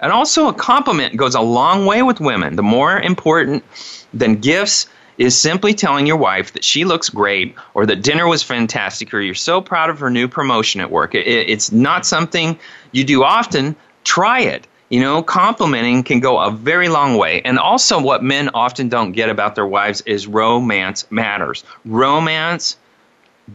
And 0.00 0.12
also, 0.12 0.48
a 0.48 0.54
compliment 0.54 1.16
goes 1.16 1.34
a 1.34 1.40
long 1.40 1.86
way 1.86 2.02
with 2.02 2.20
women. 2.20 2.56
The 2.56 2.62
more 2.62 3.00
important 3.00 3.64
than 4.12 4.36
gifts 4.36 4.86
is 5.18 5.38
simply 5.38 5.74
telling 5.74 6.06
your 6.06 6.16
wife 6.16 6.52
that 6.52 6.64
she 6.64 6.84
looks 6.84 7.08
great 7.08 7.54
or 7.74 7.86
that 7.86 8.02
dinner 8.02 8.26
was 8.26 8.42
fantastic 8.42 9.14
or 9.14 9.20
you're 9.20 9.34
so 9.34 9.60
proud 9.60 9.90
of 9.90 9.98
her 10.00 10.10
new 10.10 10.28
promotion 10.28 10.80
at 10.80 10.90
work. 10.90 11.14
It, 11.14 11.26
it's 11.26 11.72
not 11.72 12.04
something 12.04 12.58
you 12.92 13.04
do 13.04 13.22
often. 13.22 13.76
Try 14.02 14.40
it. 14.40 14.66
You 14.94 15.00
know, 15.00 15.24
complimenting 15.24 16.04
can 16.04 16.20
go 16.20 16.38
a 16.38 16.52
very 16.52 16.88
long 16.88 17.16
way. 17.16 17.42
And 17.42 17.58
also, 17.58 18.00
what 18.00 18.22
men 18.22 18.48
often 18.54 18.88
don't 18.88 19.10
get 19.10 19.28
about 19.28 19.56
their 19.56 19.66
wives 19.66 20.02
is 20.02 20.28
romance 20.28 21.04
matters. 21.10 21.64
Romance 21.84 22.76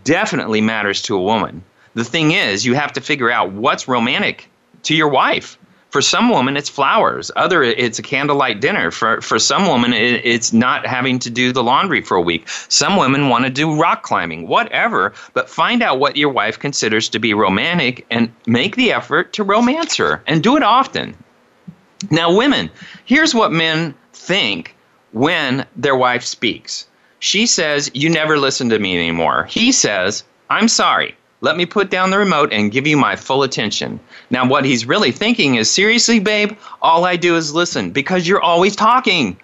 definitely 0.03 0.59
matters 0.59 1.01
to 1.03 1.15
a 1.15 1.21
woman. 1.21 1.63
The 1.93 2.03
thing 2.03 2.31
is, 2.31 2.65
you 2.65 2.73
have 2.73 2.91
to 2.91 2.99
figure 2.99 3.31
out 3.31 3.53
what's 3.53 3.87
romantic 3.87 4.49
to 4.83 4.93
your 4.93 5.07
wife. 5.07 5.57
For 5.91 6.01
some 6.01 6.27
women, 6.29 6.57
it's 6.57 6.67
flowers. 6.67 7.31
Other, 7.37 7.63
it's 7.63 7.99
a 7.99 8.03
candlelight 8.03 8.59
dinner. 8.59 8.91
For 8.91 9.21
for 9.21 9.39
some 9.39 9.65
women, 9.65 9.93
it, 9.93 10.25
it's 10.25 10.51
not 10.51 10.85
having 10.85 11.19
to 11.19 11.29
do 11.29 11.53
the 11.53 11.63
laundry 11.63 12.01
for 12.01 12.17
a 12.17 12.21
week. 12.21 12.49
Some 12.67 12.97
women 12.97 13.29
want 13.29 13.45
to 13.45 13.49
do 13.49 13.79
rock 13.79 14.03
climbing, 14.03 14.45
whatever. 14.45 15.13
But 15.33 15.49
find 15.49 15.81
out 15.81 15.99
what 15.99 16.17
your 16.17 16.33
wife 16.33 16.59
considers 16.59 17.07
to 17.07 17.19
be 17.19 17.33
romantic 17.33 18.05
and 18.11 18.29
make 18.45 18.75
the 18.75 18.91
effort 18.91 19.31
to 19.33 19.43
romance 19.45 19.95
her, 19.95 20.21
and 20.27 20.43
do 20.43 20.57
it 20.57 20.63
often. 20.63 21.15
Now, 22.09 22.33
women, 22.33 22.69
here's 23.05 23.35
what 23.35 23.51
men 23.51 23.93
think 24.13 24.75
when 25.11 25.65
their 25.75 25.95
wife 25.95 26.23
speaks. 26.23 26.87
She 27.19 27.45
says, 27.45 27.91
"You 27.93 28.09
never 28.09 28.37
listen 28.37 28.69
to 28.69 28.79
me 28.79 28.95
anymore." 28.95 29.45
He 29.49 29.71
says, 29.71 30.23
"I'm 30.49 30.67
sorry." 30.67 31.15
Let 31.41 31.55
me 31.55 31.65
put 31.65 31.89
down 31.89 32.09
the 32.09 32.17
remote 32.17 32.51
and 32.51 32.71
give 32.71 32.85
you 32.85 32.97
my 32.97 33.15
full 33.15 33.43
attention. 33.43 33.99
Now, 34.29 34.45
what 34.45 34.65
he's 34.65 34.85
really 34.85 35.11
thinking 35.11 35.55
is 35.55 35.71
seriously, 35.71 36.19
babe, 36.19 36.57
all 36.81 37.05
I 37.05 37.15
do 37.15 37.37
is 37.37 37.53
listen 37.53 37.91
because 37.91 38.27
you're 38.27 38.41
always 38.41 38.75
talking. 38.75 39.37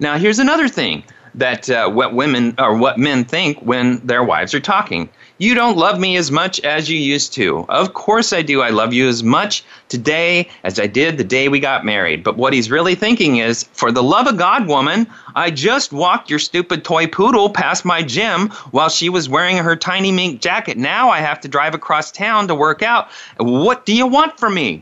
Now, 0.00 0.16
here's 0.16 0.38
another 0.38 0.68
thing 0.68 1.04
that 1.34 1.68
uh, 1.68 1.90
what 1.90 2.14
women 2.14 2.54
or 2.58 2.76
what 2.76 2.98
men 2.98 3.24
think 3.24 3.58
when 3.60 4.04
their 4.06 4.24
wives 4.24 4.54
are 4.54 4.60
talking. 4.60 5.08
You 5.42 5.56
don't 5.56 5.76
love 5.76 5.98
me 5.98 6.16
as 6.16 6.30
much 6.30 6.60
as 6.60 6.88
you 6.88 6.96
used 6.96 7.32
to. 7.32 7.66
Of 7.68 7.94
course 7.94 8.32
I 8.32 8.42
do. 8.42 8.62
I 8.62 8.70
love 8.70 8.92
you 8.92 9.08
as 9.08 9.24
much 9.24 9.64
today 9.88 10.48
as 10.62 10.78
I 10.78 10.86
did 10.86 11.18
the 11.18 11.24
day 11.24 11.48
we 11.48 11.58
got 11.58 11.84
married. 11.84 12.22
But 12.22 12.36
what 12.36 12.52
he's 12.52 12.70
really 12.70 12.94
thinking 12.94 13.38
is, 13.38 13.64
for 13.72 13.90
the 13.90 14.04
love 14.04 14.28
of 14.28 14.38
God, 14.38 14.68
woman, 14.68 15.08
I 15.34 15.50
just 15.50 15.92
walked 15.92 16.30
your 16.30 16.38
stupid 16.38 16.84
toy 16.84 17.08
poodle 17.08 17.50
past 17.50 17.84
my 17.84 18.04
gym 18.04 18.50
while 18.70 18.88
she 18.88 19.08
was 19.08 19.28
wearing 19.28 19.56
her 19.56 19.74
tiny 19.74 20.12
mink 20.12 20.40
jacket. 20.40 20.78
Now 20.78 21.10
I 21.10 21.18
have 21.18 21.40
to 21.40 21.48
drive 21.48 21.74
across 21.74 22.12
town 22.12 22.46
to 22.46 22.54
work 22.54 22.84
out. 22.84 23.10
What 23.38 23.84
do 23.84 23.96
you 23.96 24.06
want 24.06 24.38
from 24.38 24.54
me? 24.54 24.80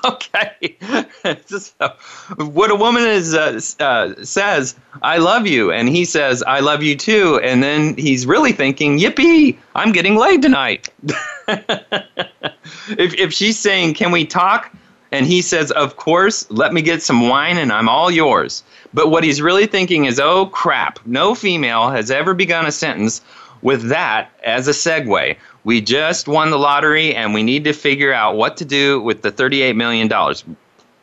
okay. 0.04 0.76
what 2.36 2.70
a 2.70 2.74
woman 2.74 3.02
is 3.04 3.34
uh, 3.34 3.60
uh, 3.80 4.24
says, 4.24 4.76
"I 5.02 5.18
love 5.18 5.46
you," 5.46 5.72
and 5.72 5.88
he 5.88 6.04
says, 6.04 6.42
"I 6.42 6.60
love 6.60 6.82
you 6.82 6.96
too," 6.96 7.40
and 7.42 7.62
then 7.62 7.96
he's 7.96 8.26
really 8.26 8.52
thinking, 8.52 8.98
"Yippee! 8.98 9.56
I'm 9.74 9.92
getting 9.92 10.16
laid 10.16 10.42
tonight." 10.42 10.88
if 11.48 13.14
if 13.14 13.32
she's 13.32 13.58
saying, 13.58 13.94
"Can 13.94 14.10
we 14.10 14.24
talk?" 14.24 14.72
and 15.10 15.26
he 15.26 15.42
says, 15.42 15.70
"Of 15.70 15.96
course. 15.96 16.46
Let 16.50 16.72
me 16.72 16.82
get 16.82 17.02
some 17.02 17.28
wine, 17.28 17.58
and 17.58 17.72
I'm 17.72 17.88
all 17.88 18.10
yours." 18.10 18.62
But 18.94 19.10
what 19.10 19.24
he's 19.24 19.42
really 19.42 19.66
thinking 19.66 20.04
is, 20.04 20.20
"Oh 20.20 20.46
crap! 20.46 20.98
No 21.06 21.34
female 21.34 21.90
has 21.90 22.10
ever 22.10 22.34
begun 22.34 22.66
a 22.66 22.72
sentence." 22.72 23.20
With 23.60 23.88
that 23.88 24.30
as 24.44 24.68
a 24.68 24.70
segue, 24.70 25.36
we 25.64 25.80
just 25.80 26.28
won 26.28 26.50
the 26.50 26.58
lottery 26.58 27.14
and 27.14 27.34
we 27.34 27.42
need 27.42 27.64
to 27.64 27.72
figure 27.72 28.12
out 28.12 28.36
what 28.36 28.56
to 28.58 28.64
do 28.64 29.00
with 29.00 29.22
the 29.22 29.32
$38 29.32 29.76
million. 29.76 30.10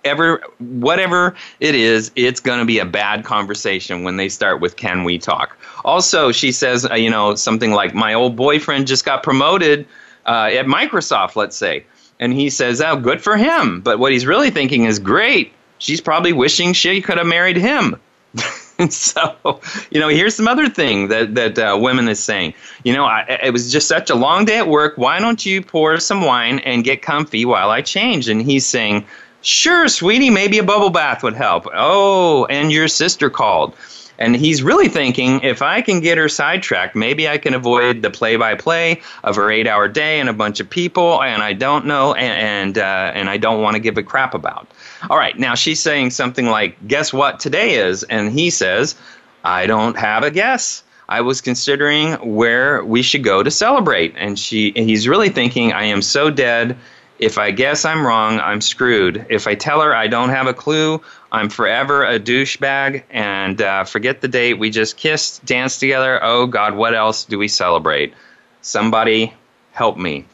Ever, 0.04 0.44
whatever 0.60 1.36
it 1.60 1.74
is, 1.74 2.12
it's 2.16 2.40
going 2.40 2.60
to 2.60 2.66
be 2.66 2.80
a 2.80 2.86
bad 2.86 3.26
conversation 3.26 4.04
when 4.04 4.18
they 4.18 4.30
start 4.30 4.62
with 4.62 4.76
"Can 4.76 5.04
we 5.04 5.18
talk?" 5.18 5.58
Also, 5.84 6.32
she 6.32 6.52
says, 6.52 6.86
uh, 6.86 6.94
you 6.94 7.10
know, 7.10 7.34
something 7.34 7.72
like, 7.72 7.96
"My 7.96 8.14
old 8.14 8.36
boyfriend 8.36 8.86
just 8.86 9.04
got 9.04 9.24
promoted 9.24 9.88
uh, 10.28 10.52
at 10.54 10.68
Microsoft, 10.68 11.36
let's 11.36 11.58
say," 11.58 11.86
and 12.20 12.34
he 12.34 12.52
says, 12.52 12.82
"Oh, 12.82 12.98
good 12.98 13.20
for 13.20 13.36
him." 13.36 13.82
But 13.82 13.98
what 13.98 14.12
he's 14.12 14.28
really 14.28 14.52
thinking 14.52 14.84
is, 14.84 15.00
"Great, 15.00 15.52
she's 15.80 16.02
probably 16.02 16.34
wishing 16.34 16.74
she 16.74 17.02
could 17.02 17.18
have 17.18 17.26
married 17.26 17.58
him." 17.58 18.00
so, 18.90 19.62
you 19.90 20.00
know, 20.00 20.10
here's 20.10 20.36
some 20.36 20.48
other 20.48 20.68
thing 20.68 21.08
that 21.08 21.36
that 21.36 21.58
uh, 21.58 21.78
women 21.80 22.08
is 22.08 22.22
saying. 22.22 22.54
You 22.84 22.94
know, 22.94 23.06
I, 23.06 23.40
it 23.44 23.52
was 23.52 23.72
just 23.72 23.88
such 23.88 24.10
a 24.10 24.16
long 24.16 24.46
day 24.46 24.58
at 24.58 24.68
work. 24.68 24.98
Why 24.98 25.20
don't 25.20 25.46
you 25.46 25.62
pour 25.62 26.00
some 26.00 26.22
wine 26.22 26.60
and 26.60 26.84
get 26.84 27.02
comfy 27.02 27.46
while 27.46 27.72
I 27.72 27.82
change? 27.82 28.28
And 28.28 28.42
he's 28.42 28.66
saying, 28.66 29.06
Sure, 29.42 29.88
sweetie, 29.88 30.30
maybe 30.30 30.58
a 30.58 30.64
bubble 30.64 30.90
bath 30.90 31.24
would 31.24 31.36
help. 31.36 31.68
Oh, 31.74 32.46
and 32.46 32.72
your 32.72 32.88
sister 32.88 33.30
called. 33.30 33.76
And 34.18 34.36
he's 34.36 34.64
really 34.64 34.88
thinking 34.88 35.42
if 35.42 35.62
I 35.62 35.82
can 35.82 36.00
get 36.00 36.18
her 36.18 36.30
sidetracked, 36.30 36.96
maybe 36.96 37.28
I 37.28 37.38
can 37.38 37.54
avoid 37.54 38.02
the 38.02 38.10
play 38.10 38.36
by 38.38 38.56
play 38.56 39.02
of 39.24 39.36
her 39.36 39.52
eight 39.52 39.68
hour 39.68 39.88
day 39.88 40.20
and 40.20 40.30
a 40.30 40.34
bunch 40.34 40.60
of 40.60 40.70
people, 40.70 41.22
and 41.22 41.42
I 41.42 41.54
don't 41.54 41.86
know, 41.86 42.14
and, 42.14 42.76
and, 42.76 42.78
uh, 42.78 43.12
and 43.14 43.30
I 43.30 43.38
don't 43.38 43.62
want 43.62 43.76
to 43.76 43.80
give 43.80 43.98
a 43.98 44.04
crap 44.04 44.34
about. 44.34 44.68
All 45.10 45.18
right, 45.18 45.38
now 45.38 45.56
she's 45.56 45.80
saying 45.80 46.12
something 46.12 46.46
like, 46.46 46.76
Guess 46.88 47.14
what 47.14 47.40
today 47.40 47.76
is? 47.76 48.04
And 48.04 48.32
he 48.32 48.50
says, 48.50 48.96
I 49.44 49.68
don't 49.68 49.98
have 49.98 50.24
a 50.24 50.32
guess. 50.32 50.84
I 51.08 51.22
was 51.22 51.42
considering 51.42 52.14
where 52.36 52.84
we 52.84 53.02
should 53.02 53.24
go 53.24 53.44
to 53.44 53.52
celebrate. 53.52 54.16
And 54.18 54.40
she, 54.40 54.72
he's 54.76 55.08
really 55.08 55.30
thinking, 55.30 55.72
I 55.72 55.86
am 55.86 56.02
so 56.02 56.32
dead. 56.32 56.78
If 57.20 57.38
I 57.38 57.52
guess 57.52 57.86
I'm 57.86 58.06
wrong, 58.06 58.40
I'm 58.40 58.60
screwed. 58.60 59.26
If 59.30 59.48
I 59.48 59.56
tell 59.56 59.82
her 59.82 59.96
I 59.96 60.08
don't 60.08 60.30
have 60.30 60.48
a 60.48 60.54
clue, 60.54 61.02
I'm 61.36 61.50
forever 61.50 62.06
a 62.06 62.18
douchebag. 62.18 63.04
And 63.10 63.62
uh, 63.62 63.84
forget 63.84 64.22
the 64.22 64.28
date. 64.30 64.54
We 64.54 64.70
just 64.70 64.96
kissed, 64.96 65.44
danced 65.46 65.82
together. 65.82 66.24
Oh, 66.24 66.48
God, 66.48 66.76
what 66.76 66.96
else 66.96 67.26
do 67.26 67.38
we 67.38 67.50
celebrate? 67.50 68.14
Somebody 68.62 69.34
help 69.74 69.98
me. 69.98 70.26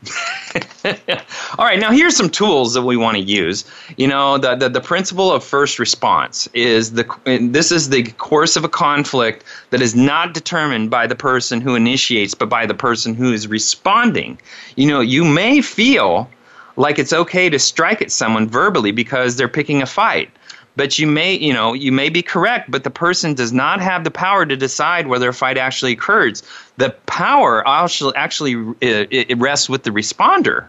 All 1.58 1.66
right, 1.66 1.80
now 1.80 1.92
here's 1.92 2.16
some 2.16 2.30
tools 2.30 2.76
that 2.76 2.84
we 2.84 2.96
want 2.96 3.18
to 3.18 3.24
use. 3.24 3.66
You 3.98 4.08
know, 4.08 4.38
the, 4.38 4.56
the, 4.56 4.70
the 4.70 4.82
principle 4.82 5.32
of 5.32 5.44
first 5.44 5.80
response 5.80 6.48
is 6.54 6.94
the 6.94 7.06
this 7.26 7.72
is 7.72 7.90
the 7.90 8.04
course 8.04 8.56
of 8.56 8.64
a 8.64 8.70
conflict 8.70 9.44
that 9.72 9.82
is 9.82 9.96
not 9.96 10.36
determined 10.36 10.92
by 10.92 11.08
the 11.08 11.16
person 11.16 11.60
who 11.60 11.74
initiates, 11.74 12.36
but 12.36 12.50
by 12.50 12.68
the 12.68 12.76
person 12.76 13.16
who 13.16 13.34
is 13.34 13.48
responding. 13.48 14.40
You 14.76 14.88
know, 14.88 15.02
you 15.02 15.26
may 15.26 15.62
feel 15.62 16.30
like 16.76 17.00
it's 17.00 17.14
okay 17.14 17.50
to 17.50 17.58
strike 17.58 18.04
at 18.04 18.12
someone 18.12 18.48
verbally 18.48 18.92
because 18.92 19.36
they're 19.36 19.48
picking 19.48 19.82
a 19.82 19.88
fight 19.88 20.30
but 20.76 21.00
you 21.00 21.08
may 21.08 21.34
you 21.34 21.54
know 21.54 21.74
you 21.74 21.92
may 21.92 22.10
be 22.10 22.22
correct 22.22 22.72
but 22.72 22.84
the 22.84 22.90
person 22.90 23.34
does 23.34 23.52
not 23.52 23.82
have 23.82 24.04
the 24.04 24.12
power 24.12 24.46
to 24.46 24.56
decide 24.56 25.08
whether 25.08 25.30
a 25.30 25.34
fight 25.34 25.58
actually 25.58 25.94
occurs. 25.94 26.44
The 26.78 26.92
power 27.06 27.68
actually 27.68 28.16
actually 28.16 28.76
it, 28.82 29.38
rests 29.38 29.70
with 29.70 29.84
the 29.84 29.92
responder. 29.92 30.68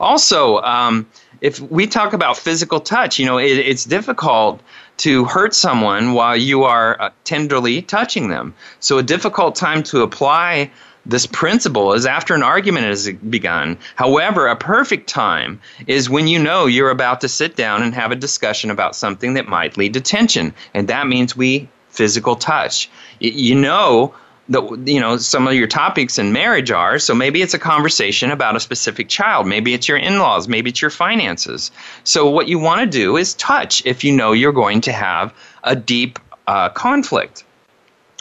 Also 0.00 0.58
um, 0.58 1.06
if 1.40 1.60
we 1.60 1.86
talk 1.86 2.12
about 2.12 2.36
physical 2.36 2.80
touch 2.80 3.18
you 3.18 3.26
know 3.26 3.38
it, 3.38 3.58
it's 3.58 3.84
difficult 3.84 4.62
to 4.98 5.24
hurt 5.24 5.54
someone 5.54 6.12
while 6.12 6.36
you 6.36 6.64
are 6.64 7.00
uh, 7.00 7.10
tenderly 7.24 7.82
touching 7.82 8.28
them. 8.28 8.52
So 8.80 8.98
a 8.98 9.02
difficult 9.02 9.54
time 9.54 9.82
to 9.84 10.02
apply 10.02 10.70
this 11.08 11.26
principle 11.26 11.94
is 11.94 12.06
after 12.06 12.34
an 12.34 12.42
argument 12.42 12.84
has 12.84 13.10
begun. 13.10 13.78
However, 13.96 14.46
a 14.46 14.56
perfect 14.56 15.08
time 15.08 15.60
is 15.86 16.10
when 16.10 16.28
you 16.28 16.38
know 16.38 16.66
you're 16.66 16.90
about 16.90 17.22
to 17.22 17.28
sit 17.28 17.56
down 17.56 17.82
and 17.82 17.94
have 17.94 18.12
a 18.12 18.16
discussion 18.16 18.70
about 18.70 18.94
something 18.94 19.34
that 19.34 19.48
might 19.48 19.78
lead 19.78 19.94
to 19.94 20.00
tension. 20.00 20.54
And 20.74 20.86
that 20.88 21.06
means 21.06 21.34
we 21.34 21.68
physical 21.88 22.36
touch. 22.36 22.90
You 23.20 23.54
know 23.54 24.14
that 24.50 24.82
you 24.86 25.00
know 25.00 25.16
some 25.16 25.46
of 25.46 25.54
your 25.54 25.66
topics 25.66 26.18
in 26.18 26.32
marriage 26.32 26.70
are 26.70 26.98
so 26.98 27.14
maybe 27.14 27.42
it's 27.42 27.54
a 27.54 27.58
conversation 27.58 28.30
about 28.30 28.56
a 28.56 28.60
specific 28.60 29.08
child 29.08 29.46
maybe 29.46 29.74
it's 29.74 29.86
your 29.86 29.98
in-laws 29.98 30.48
maybe 30.48 30.70
it's 30.70 30.80
your 30.80 30.90
finances 30.90 31.70
so 32.04 32.30
what 32.30 32.48
you 32.48 32.58
want 32.58 32.80
to 32.80 32.86
do 32.86 33.18
is 33.18 33.34
touch 33.34 33.84
if 33.84 34.04
you 34.04 34.10
know 34.10 34.32
you're 34.32 34.52
going 34.52 34.80
to 34.80 34.92
have 34.92 35.34
a 35.64 35.76
deep 35.76 36.18
uh, 36.46 36.70
conflict 36.70 37.44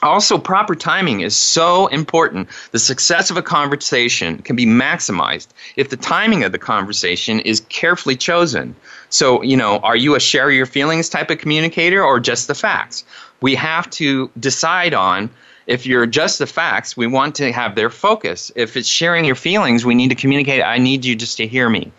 also, 0.03 0.37
proper 0.37 0.75
timing 0.75 1.21
is 1.21 1.35
so 1.35 1.87
important. 1.87 2.49
The 2.71 2.79
success 2.79 3.31
of 3.31 3.37
a 3.37 3.41
conversation 3.41 4.37
can 4.39 4.55
be 4.55 4.65
maximized 4.65 5.47
if 5.75 5.89
the 5.89 5.97
timing 5.97 6.43
of 6.43 6.51
the 6.51 6.59
conversation 6.59 7.39
is 7.39 7.61
carefully 7.61 8.15
chosen. 8.15 8.75
So, 9.09 9.41
you 9.41 9.57
know, 9.57 9.79
are 9.79 9.95
you 9.95 10.15
a 10.15 10.19
share 10.19 10.51
your 10.51 10.67
feelings 10.67 11.09
type 11.09 11.31
of 11.31 11.39
communicator 11.39 12.03
or 12.03 12.19
just 12.19 12.47
the 12.47 12.53
facts? 12.53 13.05
We 13.41 13.55
have 13.55 13.89
to 13.91 14.29
decide 14.39 14.93
on 14.93 15.31
if 15.65 15.85
you're 15.85 16.05
just 16.05 16.39
the 16.39 16.47
facts, 16.47 16.95
we 16.95 17.07
want 17.07 17.35
to 17.35 17.51
have 17.51 17.75
their 17.75 17.89
focus. 17.89 18.51
If 18.55 18.77
it's 18.77 18.87
sharing 18.87 19.25
your 19.25 19.35
feelings, 19.35 19.83
we 19.83 19.95
need 19.95 20.09
to 20.09 20.15
communicate, 20.15 20.63
I 20.63 20.77
need 20.77 21.05
you 21.05 21.15
just 21.15 21.37
to 21.37 21.47
hear 21.47 21.69
me. 21.69 21.91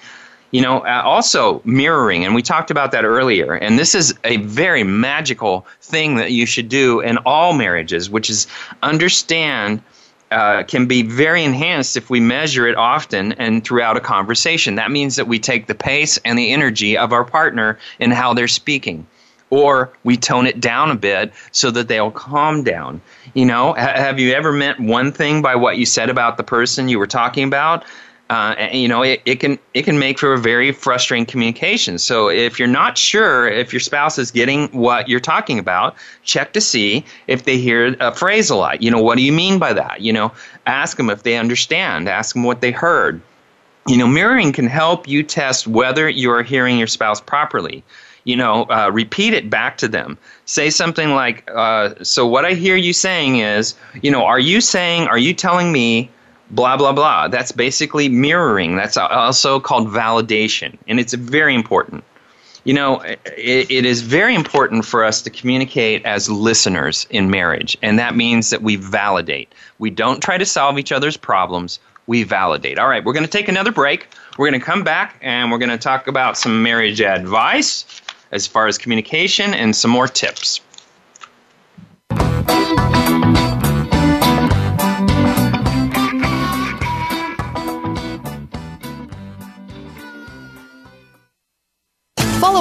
You 0.51 0.63
know, 0.63 0.81
uh, 0.81 1.03
also 1.05 1.61
mirroring, 1.65 2.25
and 2.25 2.35
we 2.35 2.43
talked 2.43 2.71
about 2.71 2.93
that 2.93 3.05
earlier. 3.05 3.55
And 3.55 3.79
this 3.79 3.95
is 3.95 4.15
a 4.25 4.39
very 4.39 4.83
magical 4.83 5.67
thing 5.83 6.17
that 6.17 6.33
you 6.33 6.47
should 6.47 6.69
do 6.69 7.01
in 7.01 7.19
all 7.19 7.53
marriages, 7.53 8.09
which 8.09 8.31
is 8.31 8.47
understand. 8.83 9.83
Uh, 10.31 10.63
can 10.63 10.85
be 10.85 11.01
very 11.01 11.43
enhanced 11.43 11.97
if 11.97 12.11
we 12.11 12.21
measure 12.21 12.69
it 12.69 12.77
often 12.77 13.33
and 13.33 13.65
throughout 13.65 13.97
a 13.97 14.01
conversation. 14.01 14.75
That 14.75 14.91
means 14.91 15.17
that 15.17 15.27
we 15.27 15.39
take 15.39 15.69
the 15.69 15.75
pace 15.75 16.19
and 16.23 16.39
the 16.39 16.53
energy 16.53 16.99
of 16.99 17.15
our 17.15 17.25
partner 17.25 17.79
in 17.99 18.11
how 18.11 18.35
they're 18.35 18.47
speaking 18.47 19.07
or 19.51 19.93
we 20.05 20.17
tone 20.17 20.47
it 20.47 20.61
down 20.61 20.91
a 20.91 20.95
bit 20.95 21.33
so 21.53 21.71
that 21.71 21.89
they'll 21.89 22.11
calm 22.11 22.63
down. 22.63 23.01
You 23.35 23.47
know, 23.47 23.73
have 23.75 24.19
you 24.19 24.33
ever 24.33 24.53
meant 24.53 24.81
one 24.81 25.13
thing 25.13 25.43
by 25.43 25.57
what 25.57 25.79
you 25.79 25.87
said 25.87 26.11
about 26.11 26.37
the 26.37 26.45
person 26.45 26.89
you 26.89 26.99
were 26.99 27.07
talking 27.07 27.45
about? 27.45 27.85
Uh, 28.31 28.69
you 28.73 28.87
know, 28.87 29.03
it, 29.03 29.23
it 29.25 29.37
can 29.37 29.59
it 29.73 29.85
can 29.85 29.99
make 29.99 30.19
for 30.19 30.35
a 30.35 30.39
very 30.39 30.71
frustrating 30.71 31.25
communication. 31.25 31.99
So 31.99 32.29
if 32.29 32.59
you're 32.59 32.69
not 32.69 32.99
sure 32.99 33.49
if 33.49 33.73
your 33.73 33.81
spouse 33.81 34.19
is 34.19 34.31
getting 34.31 34.69
what 34.69 35.09
you're 35.09 35.19
talking 35.19 35.59
about, 35.59 35.97
check 36.25 36.53
to 36.53 36.61
see 36.61 37.05
if 37.27 37.45
they 37.45 37.57
hear 37.57 37.97
a 38.01 38.13
phrase 38.13 38.51
a 38.51 38.57
lot. 38.57 38.83
You 38.83 38.91
know, 38.91 39.01
what 39.01 39.17
do 39.17 39.23
you 39.23 39.33
mean 39.33 39.59
by 39.59 39.73
that? 39.73 40.03
You 40.03 40.13
know, 40.13 40.33
ask 40.67 40.99
them 40.99 41.09
if 41.09 41.23
they 41.23 41.39
understand. 41.39 42.07
Ask 42.07 42.35
them 42.35 42.43
what 42.43 42.61
they 42.61 42.71
heard. 42.71 43.23
You 43.87 43.97
know, 43.97 44.07
mirroring 44.07 44.53
can 44.53 44.67
help 44.67 45.09
you 45.09 45.23
test 45.23 45.67
whether 45.67 46.11
you're 46.11 46.43
hearing 46.43 46.77
your 46.77 46.87
spouse 46.87 47.23
properly. 47.23 47.83
You 48.25 48.37
know, 48.37 48.65
uh, 48.65 48.91
repeat 48.93 49.33
it 49.33 49.49
back 49.49 49.79
to 49.79 49.89
them. 49.89 50.19
Say 50.45 50.69
something 50.69 51.15
like, 51.15 51.51
uh, 51.55 51.95
"So 52.03 52.27
what 52.27 52.45
I 52.45 52.53
hear 52.53 52.77
you 52.77 52.93
saying 52.93 53.39
is, 53.39 53.75
you 54.03 54.11
know, 54.11 54.27
are 54.27 54.39
you 54.39 54.61
saying, 54.61 55.09
are 55.09 55.17
you 55.17 55.33
telling 55.33 55.73
me?" 55.73 56.11
Blah 56.51 56.77
blah 56.77 56.93
blah. 56.93 57.29
That's 57.29 57.53
basically 57.53 58.09
mirroring. 58.09 58.77
That's 58.77 58.97
also 58.97 59.61
called 59.61 59.89
validation. 59.89 60.77
And 60.87 60.99
it's 61.01 61.15
very 61.15 61.55
important. 61.55 62.05
You 62.65 62.75
know 62.75 63.01
it, 63.01 63.71
it 63.71 63.85
is 63.85 64.03
very 64.03 64.35
important 64.35 64.85
for 64.85 65.05
us 65.05 65.23
to 65.23 65.31
communicate 65.31 66.05
as 66.05 66.31
listeners 66.31 67.07
in 67.11 67.31
marriage. 67.31 67.77
And 67.83 67.99
that 67.99 68.17
means 68.17 68.51
that 68.51 68.63
we 68.63 68.77
validate. 68.77 69.53
We 69.79 69.91
don't 69.91 70.23
try 70.23 70.39
to 70.39 70.47
solve 70.47 70.79
each 70.79 70.93
other's 70.93 71.17
problems. 71.17 71.81
We 72.07 72.23
validate. 72.23 72.79
All 72.79 72.89
right 72.89 73.05
we're 73.05 73.13
going 73.13 73.25
to 73.25 73.31
take 73.31 73.49
another 73.49 73.73
break. 73.73 74.09
We're 74.39 74.49
going 74.49 74.61
to 74.61 74.65
come 74.65 74.85
back 74.85 75.19
and 75.21 75.51
we're 75.51 75.59
going 75.59 75.71
to 75.71 75.79
talk 75.79 76.07
about 76.07 76.39
some 76.39 76.63
marriage 76.63 77.01
advice 77.01 78.03
as 78.31 78.47
far 78.47 78.67
as 78.67 78.77
communication 78.77 79.55
and 79.55 79.75
some 79.75 79.91
more 79.91 80.07
tips 80.07 80.61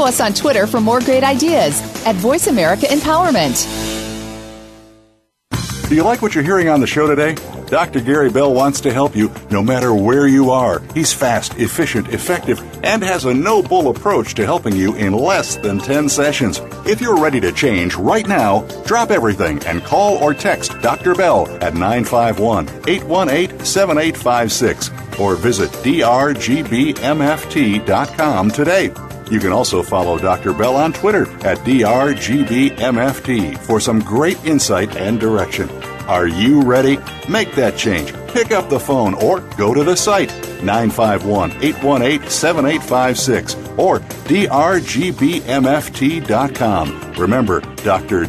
us 0.07 0.19
on 0.19 0.33
Twitter 0.33 0.65
for 0.65 0.81
more 0.81 1.01
great 1.01 1.23
ideas 1.23 1.79
at 2.05 2.15
Voice 2.15 2.47
America 2.47 2.87
Empowerment. 2.87 3.67
Do 5.89 5.95
you 5.95 6.03
like 6.03 6.21
what 6.21 6.35
you're 6.35 6.43
hearing 6.43 6.67
on 6.67 6.81
the 6.81 6.87
show 6.87 7.07
today? 7.07 7.35
Dr. 7.67 8.01
Gary 8.01 8.29
Bell 8.29 8.53
wants 8.53 8.81
to 8.81 8.91
help 8.93 9.15
you 9.15 9.31
no 9.51 9.63
matter 9.63 9.93
where 9.93 10.27
you 10.27 10.51
are. 10.51 10.79
He's 10.93 11.13
fast, 11.13 11.57
efficient, 11.57 12.09
effective, 12.09 12.61
and 12.83 13.01
has 13.03 13.23
a 13.23 13.33
no 13.33 13.61
bull 13.61 13.89
approach 13.89 14.33
to 14.35 14.45
helping 14.45 14.75
you 14.75 14.95
in 14.95 15.13
less 15.13 15.55
than 15.55 15.79
10 15.79 16.09
sessions. 16.09 16.59
If 16.85 16.99
you're 16.99 17.17
ready 17.17 17.39
to 17.39 17.53
change 17.53 17.95
right 17.95 18.27
now, 18.27 18.61
drop 18.85 19.11
everything 19.11 19.63
and 19.65 19.81
call 19.83 20.17
or 20.17 20.33
text 20.33 20.77
Dr. 20.81 21.15
Bell 21.15 21.47
at 21.61 21.73
951 21.73 22.67
818 22.87 23.65
7856 23.65 24.91
or 25.19 25.35
visit 25.35 25.69
drgbmft.com 25.69 26.91
today. 28.51 28.91
You 29.29 29.39
can 29.39 29.51
also 29.51 29.83
follow 29.83 30.17
Dr. 30.17 30.53
Bell 30.53 30.75
on 30.75 30.93
Twitter 30.93 31.23
at 31.45 31.57
DRGBMFT 31.59 33.57
for 33.59 33.79
some 33.79 33.99
great 33.99 34.43
insight 34.45 34.95
and 34.95 35.19
direction. 35.19 35.69
Are 36.07 36.27
you 36.27 36.61
ready? 36.61 36.97
Make 37.27 37.53
that 37.55 37.77
change. 37.77 38.13
Pick 38.27 38.51
up 38.51 38.69
the 38.69 38.79
phone 38.79 39.13
or 39.15 39.41
go 39.57 39.73
to 39.73 39.83
the 39.83 39.97
site 39.97 40.29
951 40.63 41.51
818 41.61 42.29
7856 42.29 43.55
or 43.77 43.99
drgbmft.com. 43.99 44.43
Remember, 47.13 47.61
drgbmft.com. 47.61 48.27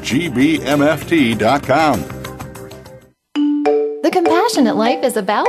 The 4.02 4.10
Compassionate 4.12 4.76
Life 4.76 5.04
is 5.04 5.16
about 5.16 5.48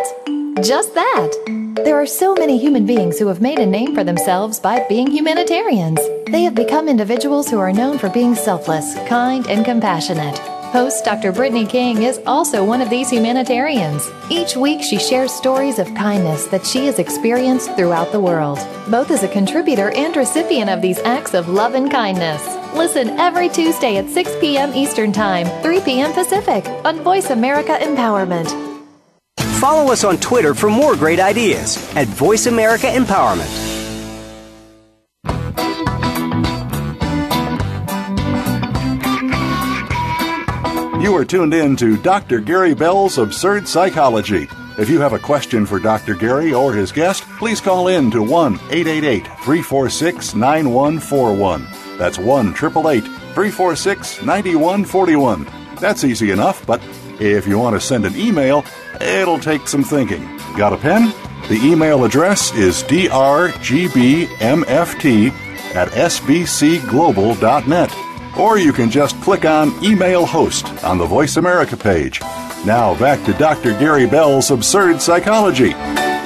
just 0.63 0.93
that. 0.95 1.31
There 1.85 1.99
are 1.99 2.05
so 2.05 2.33
many 2.35 2.57
human 2.57 2.85
beings 2.85 3.17
who 3.17 3.27
have 3.27 3.41
made 3.41 3.59
a 3.59 3.65
name 3.65 3.95
for 3.95 4.03
themselves 4.03 4.59
by 4.59 4.85
being 4.89 5.09
humanitarians. 5.09 5.99
They 6.27 6.43
have 6.43 6.55
become 6.55 6.89
individuals 6.89 7.49
who 7.49 7.59
are 7.59 7.71
known 7.71 7.97
for 7.97 8.09
being 8.09 8.35
selfless, 8.35 8.95
kind, 9.07 9.47
and 9.47 9.63
compassionate. 9.63 10.37
Host 10.71 11.03
Dr. 11.03 11.31
Brittany 11.31 11.65
King 11.65 12.03
is 12.03 12.19
also 12.27 12.63
one 12.63 12.81
of 12.81 12.91
these 12.91 13.09
humanitarians. 13.09 14.07
Each 14.29 14.55
week, 14.55 14.83
she 14.83 14.99
shares 14.99 15.31
stories 15.31 15.79
of 15.79 15.87
kindness 15.95 16.45
that 16.47 16.65
she 16.65 16.85
has 16.85 16.99
experienced 16.99 17.75
throughout 17.75 18.11
the 18.11 18.19
world, 18.19 18.59
both 18.87 19.09
as 19.09 19.23
a 19.23 19.27
contributor 19.27 19.89
and 19.91 20.15
recipient 20.15 20.69
of 20.69 20.81
these 20.81 20.99
acts 20.99 21.33
of 21.33 21.49
love 21.49 21.73
and 21.73 21.89
kindness. 21.89 22.45
Listen 22.75 23.09
every 23.19 23.49
Tuesday 23.49 23.97
at 23.97 24.09
6 24.09 24.31
p.m. 24.39 24.73
Eastern 24.75 25.11
Time, 25.11 25.47
3 25.63 25.81
p.m. 25.81 26.13
Pacific 26.13 26.67
on 26.85 26.99
Voice 26.99 27.31
America 27.31 27.75
Empowerment. 27.81 28.68
Follow 29.59 29.91
us 29.91 30.05
on 30.05 30.15
Twitter 30.17 30.53
for 30.55 30.69
more 30.69 30.95
great 30.95 31.19
ideas 31.19 31.75
at 31.97 32.07
Voice 32.07 32.45
America 32.45 32.87
Empowerment. 32.87 33.49
You 41.03 41.13
are 41.13 41.25
tuned 41.25 41.53
in 41.53 41.75
to 41.75 41.97
Dr. 41.97 42.39
Gary 42.39 42.73
Bell's 42.73 43.17
Absurd 43.17 43.67
Psychology. 43.67 44.47
If 44.77 44.89
you 44.89 45.01
have 45.01 45.11
a 45.11 45.19
question 45.19 45.65
for 45.65 45.77
Dr. 45.77 46.15
Gary 46.15 46.53
or 46.53 46.71
his 46.71 46.93
guest, 46.93 47.23
please 47.37 47.59
call 47.59 47.89
in 47.89 48.09
to 48.11 48.23
1 48.23 48.53
888 48.53 49.25
346 49.25 50.35
9141. 50.35 51.67
That's 51.97 52.17
1 52.17 52.47
888 52.47 53.03
346 53.03 54.21
9141. 54.23 55.47
That's 55.81 56.05
easy 56.05 56.31
enough, 56.31 56.65
but 56.65 56.81
if 57.19 57.45
you 57.47 57.59
want 57.59 57.75
to 57.75 57.81
send 57.81 58.05
an 58.05 58.15
email, 58.15 58.63
it'll 59.01 59.39
take 59.39 59.67
some 59.67 59.83
thinking. 59.83 60.25
Got 60.55 60.71
a 60.73 60.77
pen? 60.77 61.13
The 61.49 61.59
email 61.63 62.05
address 62.05 62.53
is 62.53 62.83
drgbmft 62.83 64.29
at 65.75 65.89
sbcglobal.net. 65.89 67.95
Or 68.37 68.57
you 68.57 68.71
can 68.71 68.89
just 68.89 69.19
click 69.21 69.43
on 69.45 69.73
Email 69.83 70.25
Host 70.25 70.65
on 70.83 70.97
the 70.97 71.05
Voice 71.05 71.35
America 71.37 71.75
page. 71.75 72.21
Now 72.65 72.97
back 72.99 73.23
to 73.25 73.33
Dr. 73.33 73.71
Gary 73.79 74.05
Bell's 74.05 74.51
Absurd 74.51 75.01
Psychology. 75.01 75.73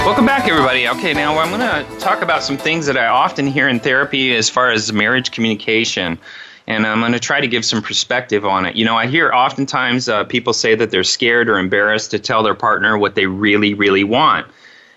Welcome 0.04 0.26
back, 0.26 0.50
everybody. 0.50 0.90
Okay, 0.90 1.14
now 1.14 1.38
I'm 1.38 1.48
going 1.50 1.62
to 1.62 1.86
talk 2.00 2.22
about 2.22 2.44
some 2.44 2.58
things 2.58 2.88
that 2.88 2.98
I 2.98 3.08
often 3.08 3.48
hear 3.48 3.70
in 3.70 3.80
therapy 3.80 4.36
as 4.36 4.50
far 4.50 4.70
as 4.70 4.92
marriage 4.92 5.32
communication 5.32 6.20
and 6.68 6.88
I'm 6.88 7.00
going 7.00 7.12
to 7.12 7.20
try 7.20 7.42
to 7.42 7.48
give 7.48 7.66
some 7.66 7.82
perspective 7.82 8.46
on 8.46 8.66
it. 8.66 8.76
You 8.76 8.86
know, 8.86 8.96
I 8.96 9.08
hear 9.08 9.32
oftentimes 9.32 10.08
uh, 10.08 10.24
people 10.24 10.54
say 10.54 10.76
that 10.76 10.92
they're 10.92 11.04
scared 11.04 11.50
or 11.50 11.58
embarrassed 11.58 12.12
to 12.12 12.20
tell 12.20 12.44
their 12.44 12.56
partner 12.56 12.98
what 12.98 13.16
they 13.16 13.26
really, 13.26 13.74
really 13.74 14.04
want. 14.04 14.48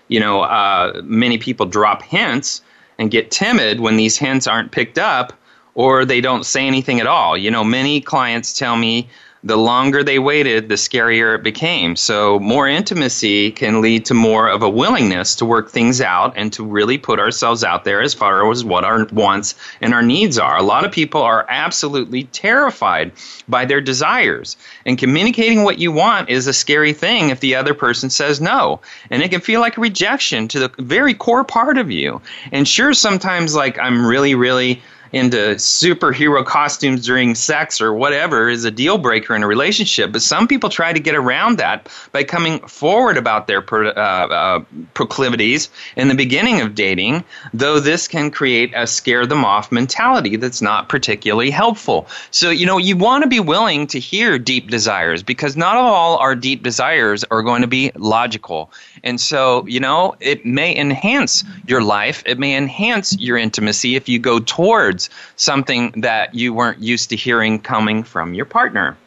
You 0.07 0.19
know, 0.19 0.41
uh, 0.41 1.01
many 1.03 1.37
people 1.37 1.65
drop 1.65 2.01
hints 2.01 2.61
and 2.97 3.11
get 3.11 3.31
timid 3.31 3.79
when 3.79 3.97
these 3.97 4.17
hints 4.17 4.47
aren't 4.47 4.71
picked 4.71 4.97
up 4.97 5.33
or 5.75 6.05
they 6.05 6.21
don't 6.21 6.45
say 6.45 6.65
anything 6.65 6.99
at 6.99 7.07
all. 7.07 7.37
You 7.37 7.51
know, 7.51 7.63
many 7.63 8.01
clients 8.01 8.53
tell 8.53 8.77
me 8.77 9.09
the 9.47 9.57
longer 9.57 10.03
they 10.03 10.19
waited, 10.19 10.67
the 10.67 10.75
scarier 10.75 11.35
it 11.35 11.41
became. 11.41 11.95
So, 11.95 12.37
more 12.39 12.67
intimacy 12.67 13.51
can 13.51 13.81
lead 13.81 14.05
to 14.05 14.13
more 14.13 14.49
of 14.49 14.61
a 14.61 14.69
willingness 14.69 15.35
to 15.35 15.45
work 15.45 15.69
things 15.69 16.01
out 16.01 16.33
and 16.35 16.51
to 16.53 16.65
really 16.65 16.97
put 16.97 17.17
ourselves 17.17 17.63
out 17.63 17.85
there 17.85 18.01
as 18.01 18.13
far 18.13 18.51
as 18.51 18.65
what 18.65 18.83
our 18.83 19.05
wants 19.05 19.55
and 19.79 19.93
our 19.93 20.01
needs 20.01 20.37
are. 20.37 20.57
A 20.57 20.63
lot 20.63 20.83
of 20.83 20.91
people 20.91 21.21
are 21.21 21.45
absolutely 21.47 22.25
terrified 22.25 23.13
by 23.47 23.63
their 23.63 23.79
desires. 23.79 24.57
And 24.85 24.97
communicating 24.97 25.63
what 25.63 25.79
you 25.79 25.93
want 25.93 26.29
is 26.29 26.47
a 26.47 26.53
scary 26.53 26.91
thing 26.91 27.29
if 27.29 27.39
the 27.39 27.55
other 27.55 27.73
person 27.73 28.09
says 28.09 28.41
no. 28.41 28.81
And 29.09 29.23
it 29.23 29.31
can 29.31 29.39
feel 29.39 29.61
like 29.61 29.77
a 29.77 29.81
rejection 29.81 30.49
to 30.49 30.59
the 30.59 30.71
very 30.77 31.13
core 31.13 31.45
part 31.45 31.77
of 31.77 31.89
you. 31.89 32.21
And 32.51 32.67
sure, 32.67 32.93
sometimes, 32.93 33.55
like, 33.55 33.79
I'm 33.79 34.05
really, 34.05 34.35
really 34.35 34.81
into 35.11 35.37
superhero 35.55 36.45
costumes 36.45 37.05
during 37.05 37.35
sex 37.35 37.81
or 37.81 37.93
whatever 37.93 38.49
is 38.49 38.65
a 38.65 38.71
deal 38.71 38.97
breaker 38.97 39.35
in 39.35 39.43
a 39.43 39.47
relationship. 39.47 40.11
But 40.11 40.21
some 40.21 40.47
people 40.47 40.69
try 40.69 40.93
to 40.93 40.99
get 40.99 41.15
around 41.15 41.57
that 41.57 41.89
by 42.11 42.23
coming 42.23 42.59
forward 42.67 43.17
about 43.17 43.47
their 43.47 43.61
pro, 43.61 43.89
uh, 43.89 43.91
uh, 43.91 44.63
proclivities 44.93 45.69
in 45.95 46.07
the 46.07 46.15
beginning 46.15 46.61
of 46.61 46.75
dating, 46.75 47.23
though 47.53 47.79
this 47.79 48.07
can 48.07 48.31
create 48.31 48.71
a 48.75 48.87
scare 48.87 49.25
them 49.25 49.45
off 49.45 49.71
mentality 49.71 50.35
that's 50.35 50.61
not 50.61 50.89
particularly 50.89 51.49
helpful. 51.49 52.07
So, 52.31 52.49
you 52.49 52.65
know, 52.65 52.77
you 52.77 52.97
want 52.97 53.23
to 53.23 53.29
be 53.29 53.39
willing 53.39 53.87
to 53.87 53.99
hear 53.99 54.37
deep 54.37 54.69
desires 54.69 55.23
because 55.23 55.55
not 55.55 55.75
all 55.75 56.17
our 56.17 56.35
deep 56.35 56.63
desires 56.63 57.23
are 57.25 57.41
going 57.41 57.61
to 57.61 57.67
be 57.67 57.91
logical. 57.95 58.71
And 59.07 59.21
so, 59.21 59.65
you 59.67 59.79
know, 59.79 60.15
it 60.19 60.45
may 60.45 60.75
enhance 60.75 61.45
your 61.65 61.81
life, 61.81 62.21
it 62.25 62.37
may 62.37 62.57
enhance 62.57 63.17
your 63.17 63.37
intimacy 63.37 63.95
if 63.95 64.09
you 64.09 64.19
go 64.19 64.39
towards 64.39 65.09
something 65.37 65.93
that 66.01 66.35
you 66.35 66.53
weren't 66.53 66.79
used 66.79 67.09
to 67.11 67.15
hearing 67.15 67.57
coming 67.57 68.03
from 68.03 68.33
your 68.33 68.43
partner. 68.43 68.97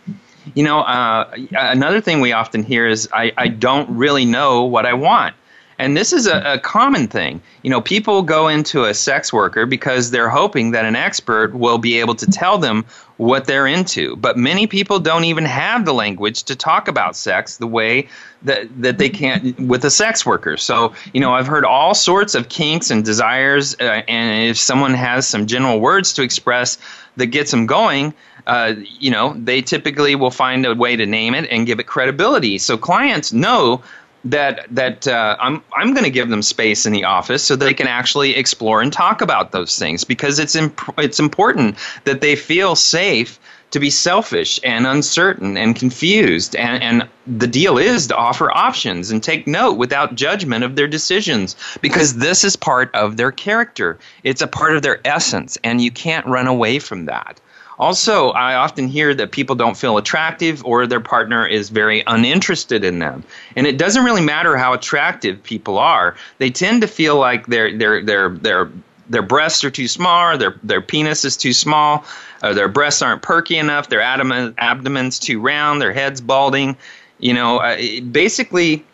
You 0.55 0.65
know, 0.65 0.81
uh, 0.81 1.31
another 1.53 2.01
thing 2.01 2.23
we 2.23 2.33
often 2.33 2.63
hear 2.63 2.89
is, 2.89 3.11
I, 3.13 3.33
I 3.37 3.49
don't 3.49 3.95
really 3.95 4.25
know 4.25 4.65
what 4.65 4.87
I 4.87 4.95
want. 4.95 5.35
And 5.81 5.97
this 5.97 6.13
is 6.13 6.27
a, 6.27 6.55
a, 6.55 6.59
common 6.59 7.09
thing. 7.09 7.41
You 7.63 7.71
know, 7.71 7.81
people 7.81 8.23
go 8.23 8.49
into 8.49 8.85
a 8.85 8.93
sex 8.93 9.33
worker 9.33 9.65
because 9.65 10.11
they're 10.11 10.29
hoping 10.29 10.73
that 10.73 10.85
an 10.85 10.95
expert 10.95 11.55
will 11.55 11.79
be 11.79 11.99
able 11.99 12.15
to 12.17 12.27
tell 12.27 12.59
them 12.59 12.85
what 13.17 13.47
they're 13.47 13.67
into. 13.67 14.15
But 14.17 14.37
many 14.37 14.67
people 14.67 14.99
don't 14.99 15.25
even 15.25 15.47
have 15.47 15.87
the 15.87 15.95
language 15.95 16.43
to 16.45 16.55
talk 16.55 16.87
about 16.87 17.17
sex 17.17 17.57
the 17.57 17.67
way 17.67 18.09
that, 18.43 18.69
that 18.83 18.99
they 18.99 19.09
can 19.09 19.55
with 19.69 19.83
a 19.87 19.91
sex 19.91 20.27
worker. 20.27 20.59
So, 20.59 20.93
you 21.15 21.21
know, 21.21 21.33
I've 21.33 21.47
heard 21.47 21.65
all 21.65 21.95
sorts 21.95 22.35
of 22.35 22.51
kinks 22.51 22.91
and 22.91 23.03
desires. 23.03 23.75
Uh, 23.81 24.03
and 24.07 24.51
if 24.51 24.59
someone 24.59 24.93
has 24.93 25.27
some 25.27 25.47
general 25.47 25.81
words 25.81 26.13
to 26.15 26.23
express 26.23 26.77
that 27.17 27.27
gets 27.27 27.51
them 27.51 27.65
going, 27.65 28.13
uh, 28.47 28.75
you 28.99 29.11
know, 29.11 29.35
they 29.35 29.63
typically 29.63 30.15
will 30.15 30.31
find 30.31 30.67
a 30.67 30.75
way 30.75 30.97
to 30.97 31.07
name 31.07 31.35
it 31.35 31.49
and 31.51 31.67
give 31.67 31.81
it 31.81 31.87
credibility. 31.87 32.59
So 32.59 32.77
clients 32.77 33.33
know 33.33 33.83
that 34.25 34.67
that 34.71 35.09
uh, 35.09 35.37
I'm 35.41 35.63
I'm 35.75 35.93
going 35.95 36.05
to 36.05 36.11
give 36.11 36.29
them 36.29 36.43
space 36.43 36.87
in 36.87 36.93
the 36.93 37.05
office 37.05 37.43
so 37.43 37.57
they 37.57 37.75
can 37.75 37.87
actually 37.87 38.37
explore 38.37 38.83
and 38.83 38.93
talk 38.93 39.21
about 39.21 39.53
those 39.53 39.79
things 39.79 40.05
because 40.05 40.39
it's 40.39 40.55
imp- 40.55 40.95
it's 40.99 41.19
important 41.21 41.77
that 42.05 42.21
they 42.21 42.37
feel 42.37 42.77
safe 42.77 43.39
to 43.71 43.79
be 43.79 43.89
selfish 43.89 44.59
and 44.65 44.87
uncertain 44.87 45.57
and 45.57 45.77
confused 45.77 46.57
and, 46.57 46.83
and 46.83 47.09
the 47.39 47.47
deal 47.47 47.79
is 47.79 48.09
to 48.09 48.17
offer 48.17 48.51
options 48.51 49.11
and 49.11 49.23
take 49.23 49.47
note 49.47 49.75
without 49.75 50.17
judgment 50.17 50.65
of 50.65 50.75
their 50.75 50.89
decisions 50.89 51.55
because 51.81 52.17
this 52.17 52.43
is 52.43 52.57
part 52.57 52.93
of 52.95 53.17
their 53.17 53.31
character. 53.31 53.97
It's 54.25 54.43
a 54.43 54.49
part 54.49 54.75
of 54.75 54.83
their 54.83 55.01
essence 55.07 55.57
and 55.63 55.81
you 55.81 55.93
can't 55.93 56.27
run 56.27 56.49
away 56.49 56.81
from 56.81 57.07
that 57.07 57.41
also, 57.81 58.29
I 58.33 58.57
often 58.57 58.89
hear 58.89 59.15
that 59.15 59.33
people 59.33 59.57
don't 59.57 59.75
feel 59.75 59.97
attractive 59.97 60.63
or 60.67 60.87
their 60.87 61.01
partner 61.01 61.47
is 61.47 61.71
very 61.71 62.03
uninterested 62.07 62.85
in 62.85 62.99
them. 62.99 63.25
And 63.57 63.67
it 63.67 63.79
doesn't 63.79 64.05
really 64.05 64.21
matter 64.21 64.59
how 64.59 64.75
attractive 64.75 65.43
people 65.43 65.79
are. 65.79 66.15
They 66.37 66.51
tend 66.51 66.83
to 66.83 66.87
feel 66.87 67.17
like 67.17 67.47
their 67.47 67.75
their 67.75 68.05
their 68.05 68.29
their 68.29 68.71
their 69.09 69.23
breasts 69.23 69.65
are 69.65 69.71
too 69.71 69.89
small, 69.89 70.37
their 70.37 70.57
their 70.63 70.83
penis 70.83 71.25
is 71.25 71.39
too 71.39 71.55
small, 71.55 72.05
uh, 72.43 72.53
their 72.53 72.69
breasts 72.69 73.01
aren't 73.01 73.23
perky 73.23 73.57
enough, 73.57 73.89
their 73.89 74.03
abdomen 74.03 74.55
abdomen's 74.59 75.19
too 75.19 75.41
round, 75.41 75.81
their 75.81 75.95
head's 75.95 76.21
balding. 76.21 76.77
You 77.19 77.33
know, 77.33 77.61
uh, 77.61 77.79
basically, 78.13 78.85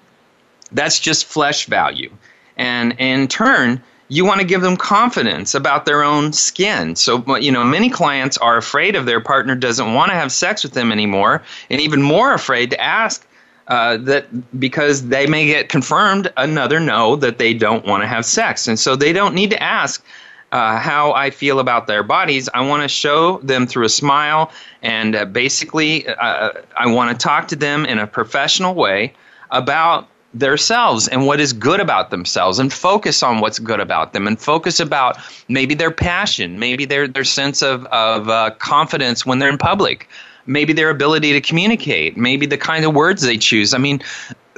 that's 0.70 1.00
just 1.00 1.26
flesh 1.26 1.66
value, 1.66 2.10
and 2.56 2.94
in 3.00 3.26
turn 3.26 3.82
you 4.08 4.24
want 4.24 4.40
to 4.40 4.46
give 4.46 4.60
them 4.60 4.76
confidence 4.76 5.54
about 5.54 5.84
their 5.84 6.02
own 6.02 6.32
skin. 6.32 6.94
So, 6.96 7.36
you 7.36 7.50
know, 7.50 7.64
many 7.64 7.90
clients 7.90 8.38
are 8.38 8.56
afraid 8.56 8.94
of 8.94 9.06
their 9.06 9.20
partner 9.20 9.54
doesn't 9.54 9.94
want 9.94 10.10
to 10.10 10.14
have 10.14 10.30
sex 10.30 10.62
with 10.62 10.72
them 10.72 10.92
anymore, 10.92 11.42
and 11.70 11.80
even 11.80 12.02
more 12.02 12.32
afraid 12.32 12.70
to 12.70 12.80
ask 12.80 13.26
uh, 13.68 13.96
that 13.98 14.60
because 14.60 15.08
they 15.08 15.26
may 15.26 15.46
get 15.46 15.68
confirmed 15.68 16.32
another 16.36 16.78
no 16.78 17.16
that 17.16 17.38
they 17.38 17.52
don't 17.52 17.84
want 17.84 18.02
to 18.02 18.06
have 18.06 18.24
sex. 18.24 18.68
And 18.68 18.78
so 18.78 18.94
they 18.94 19.12
don't 19.12 19.34
need 19.34 19.50
to 19.50 19.60
ask 19.60 20.04
uh, 20.52 20.78
how 20.78 21.12
I 21.12 21.30
feel 21.30 21.58
about 21.58 21.88
their 21.88 22.04
bodies. 22.04 22.48
I 22.54 22.60
want 22.60 22.82
to 22.82 22.88
show 22.88 23.38
them 23.38 23.66
through 23.66 23.86
a 23.86 23.88
smile, 23.88 24.52
and 24.82 25.16
uh, 25.16 25.24
basically, 25.24 26.06
uh, 26.06 26.50
I 26.76 26.86
want 26.86 27.10
to 27.10 27.16
talk 27.20 27.48
to 27.48 27.56
them 27.56 27.84
in 27.84 27.98
a 27.98 28.06
professional 28.06 28.74
way 28.74 29.14
about 29.50 30.08
themselves 30.38 31.08
and 31.08 31.26
what 31.26 31.40
is 31.40 31.52
good 31.52 31.80
about 31.80 32.10
themselves 32.10 32.58
and 32.58 32.72
focus 32.72 33.22
on 33.22 33.40
what's 33.40 33.58
good 33.58 33.80
about 33.80 34.12
them 34.12 34.26
and 34.26 34.40
focus 34.40 34.80
about 34.80 35.16
maybe 35.48 35.74
their 35.74 35.90
passion 35.90 36.58
maybe 36.58 36.84
their, 36.84 37.08
their 37.08 37.24
sense 37.24 37.62
of, 37.62 37.86
of 37.86 38.28
uh, 38.28 38.50
confidence 38.58 39.24
when 39.24 39.38
they're 39.38 39.48
in 39.48 39.58
public 39.58 40.08
maybe 40.46 40.72
their 40.72 40.90
ability 40.90 41.32
to 41.32 41.40
communicate 41.40 42.16
maybe 42.16 42.46
the 42.46 42.58
kind 42.58 42.84
of 42.84 42.94
words 42.94 43.22
they 43.22 43.36
choose. 43.36 43.74
I 43.74 43.78
mean 43.78 44.00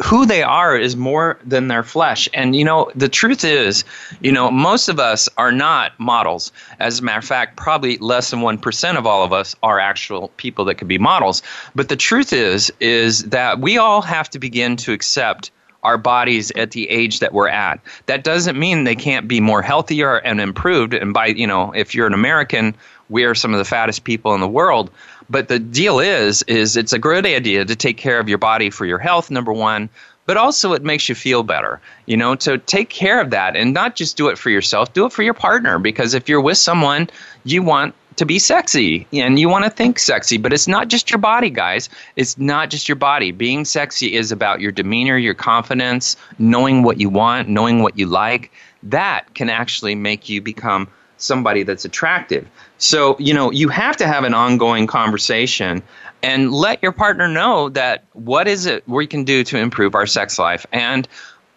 who 0.05 0.25
they 0.27 0.45
are 0.45 0.77
is 0.77 0.95
more 0.95 1.41
than 1.45 1.67
their 1.67 1.83
flesh. 1.83 2.29
And 2.33 2.55
you 2.55 2.65
know 2.65 2.91
the 2.95 3.09
truth 3.09 3.45
is 3.45 3.85
you 4.21 4.31
know 4.31 4.51
most 4.51 4.89
of 4.89 5.01
us 5.01 5.29
are 5.37 5.53
not 5.53 5.99
models. 5.99 6.53
As 6.79 7.01
a 7.01 7.03
matter 7.03 7.19
of 7.19 7.25
fact 7.25 7.57
probably 7.57 7.99
less 7.99 8.31
than 8.31 8.41
1% 8.41 8.97
of 8.97 9.07
all 9.07 9.25
of 9.25 9.33
us 9.33 9.57
are 9.63 9.81
actual 9.81 10.29
people 10.37 10.65
that 10.67 10.77
could 10.77 10.89
be 10.89 10.99
models. 10.99 11.43
But 11.75 11.89
the 11.89 11.97
truth 11.97 12.33
is 12.33 12.73
is 12.81 13.25
that 13.25 13.61
we 13.61 13.79
all 13.79 14.03
have 14.03 14.31
to 14.31 14.39
begin 14.39 14.77
to 14.79 14.93
accept 14.93 15.51
our 15.83 15.99
bodies 15.99 16.51
at 16.53 16.73
the 16.73 16.89
age 16.89 17.21
that 17.21 17.33
we're 17.33 17.49
at. 17.49 17.81
That 18.07 18.25
doesn't 18.25 18.59
mean 18.59 18.85
they 18.85 18.97
can't 18.97 19.29
be 19.29 19.41
more 19.41 19.63
healthier 19.63 20.17
and 20.17 20.41
improved. 20.41 20.95
And 20.95 21.15
by, 21.15 21.27
you 21.27 21.47
know, 21.47 21.73
if 21.73 21.95
you're 21.95 22.07
an 22.07 22.15
American, 22.15 22.75
we 23.09 23.25
are 23.25 23.35
some 23.35 23.55
of 23.55 23.59
the 23.59 23.65
fattest 23.65 24.05
people 24.05 24.35
in 24.35 24.41
the 24.41 24.49
world. 24.49 24.91
But 25.31 25.49
the 25.49 25.59
deal 25.59 26.01
is, 26.01 26.43
is 26.45 26.77
it's 26.77 26.93
a 26.93 26.99
great 26.99 27.27
idea 27.27 27.65
to 27.65 27.77
take 27.77 27.97
care 27.97 28.19
of 28.19 28.29
your 28.29 28.39
body 28.39 28.71
for 28.71 28.87
your 28.87 28.99
health, 28.99 29.31
number 29.31 29.53
one, 29.53 29.89
but 30.27 30.37
also 30.37 30.73
it 30.73 30.83
makes 30.83 31.09
you 31.09 31.15
feel 31.15 31.43
better, 31.43 31.81
you 32.07 32.17
know, 32.17 32.35
to 32.35 32.59
take 32.59 32.91
care 32.91 33.21
of 33.21 33.31
that 33.31 33.57
and 33.57 33.73
not 33.73 33.97
just 33.97 34.17
do 34.17 34.29
it 34.29 34.37
for 34.37 34.51
yourself, 34.51 34.93
do 34.93 35.07
it 35.07 35.13
for 35.13 35.23
your 35.23 35.35
partner. 35.35 35.79
Because 35.79 36.13
if 36.15 36.29
you're 36.29 36.41
with 36.41 36.59
someone, 36.59 37.09
you 37.45 37.63
want 37.63 37.95
to 38.19 38.27
be 38.27 38.39
sexy 38.39 39.07
and 39.13 39.39
you 39.39 39.49
want 39.49 39.65
to 39.65 39.71
think 39.71 39.99
sexy, 39.99 40.37
but 40.37 40.53
it's 40.53 40.69
not 40.69 40.89
just 40.89 41.11
your 41.11 41.19
body, 41.19 41.51
guys. 41.51 41.89
It's 42.17 42.37
not 42.37 42.69
just 42.69 42.89
your 42.89 42.97
body. 42.97 43.31
Being 43.31 43.65
sexy 43.65 44.15
is 44.15 44.31
about 44.31 44.61
your 44.61 44.73
demeanor, 44.73 45.17
your 45.17 45.35
confidence, 45.35 46.17
knowing 46.39 46.83
what 46.83 47.01
you 47.01 47.09
want, 47.09 47.49
knowing 47.49 47.83
what 47.83 47.97
you 47.97 48.07
like. 48.07 48.53
That 48.83 49.35
can 49.35 49.49
actually 49.49 49.95
make 49.95 50.29
you 50.29 50.43
become 50.43 50.89
somebody 51.17 51.63
that's 51.63 51.85
attractive. 51.85 52.47
So, 52.79 53.17
you 53.19 53.35
know, 53.35 53.51
you 53.51 53.69
have 53.69 53.97
to 53.97 54.07
have 54.07 54.25
an 54.25 54.35
ongoing 54.35 54.87
conversation 54.87 55.83
and 56.23 56.53
let 56.53 56.83
your 56.83 56.93
partner 56.93 57.29
know 57.29 57.69
that 57.71 58.05
what 58.13 58.49
is 58.49 58.67
it 58.67 58.87
we 58.89 59.07
can 59.07 59.25
do 59.25 59.45
to 59.45 59.59
improve 59.59 59.95
our 59.95 60.07
sex 60.07 60.39
life. 60.39 60.67
And 60.73 61.07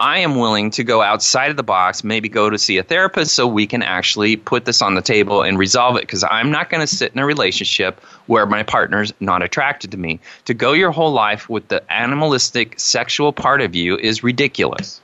I 0.01 0.17
am 0.17 0.37
willing 0.37 0.71
to 0.71 0.83
go 0.83 1.03
outside 1.03 1.51
of 1.51 1.57
the 1.57 1.63
box, 1.63 2.03
maybe 2.03 2.27
go 2.27 2.49
to 2.49 2.57
see 2.57 2.79
a 2.79 2.83
therapist 2.83 3.35
so 3.35 3.45
we 3.45 3.67
can 3.67 3.83
actually 3.83 4.35
put 4.35 4.65
this 4.65 4.81
on 4.81 4.95
the 4.95 5.01
table 5.01 5.43
and 5.43 5.59
resolve 5.59 5.95
it 5.95 6.01
because 6.01 6.23
I'm 6.23 6.49
not 6.49 6.71
going 6.71 6.81
to 6.81 6.87
sit 6.87 7.13
in 7.13 7.19
a 7.19 7.25
relationship 7.25 7.99
where 8.25 8.47
my 8.47 8.63
partner's 8.63 9.13
not 9.19 9.43
attracted 9.43 9.91
to 9.91 9.97
me. 9.97 10.19
To 10.45 10.55
go 10.55 10.73
your 10.73 10.89
whole 10.89 11.11
life 11.11 11.47
with 11.49 11.67
the 11.67 11.83
animalistic 11.93 12.79
sexual 12.79 13.31
part 13.31 13.61
of 13.61 13.75
you 13.75 13.95
is 13.95 14.23
ridiculous. 14.23 14.99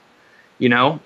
You 0.58 0.68
know? 0.68 0.98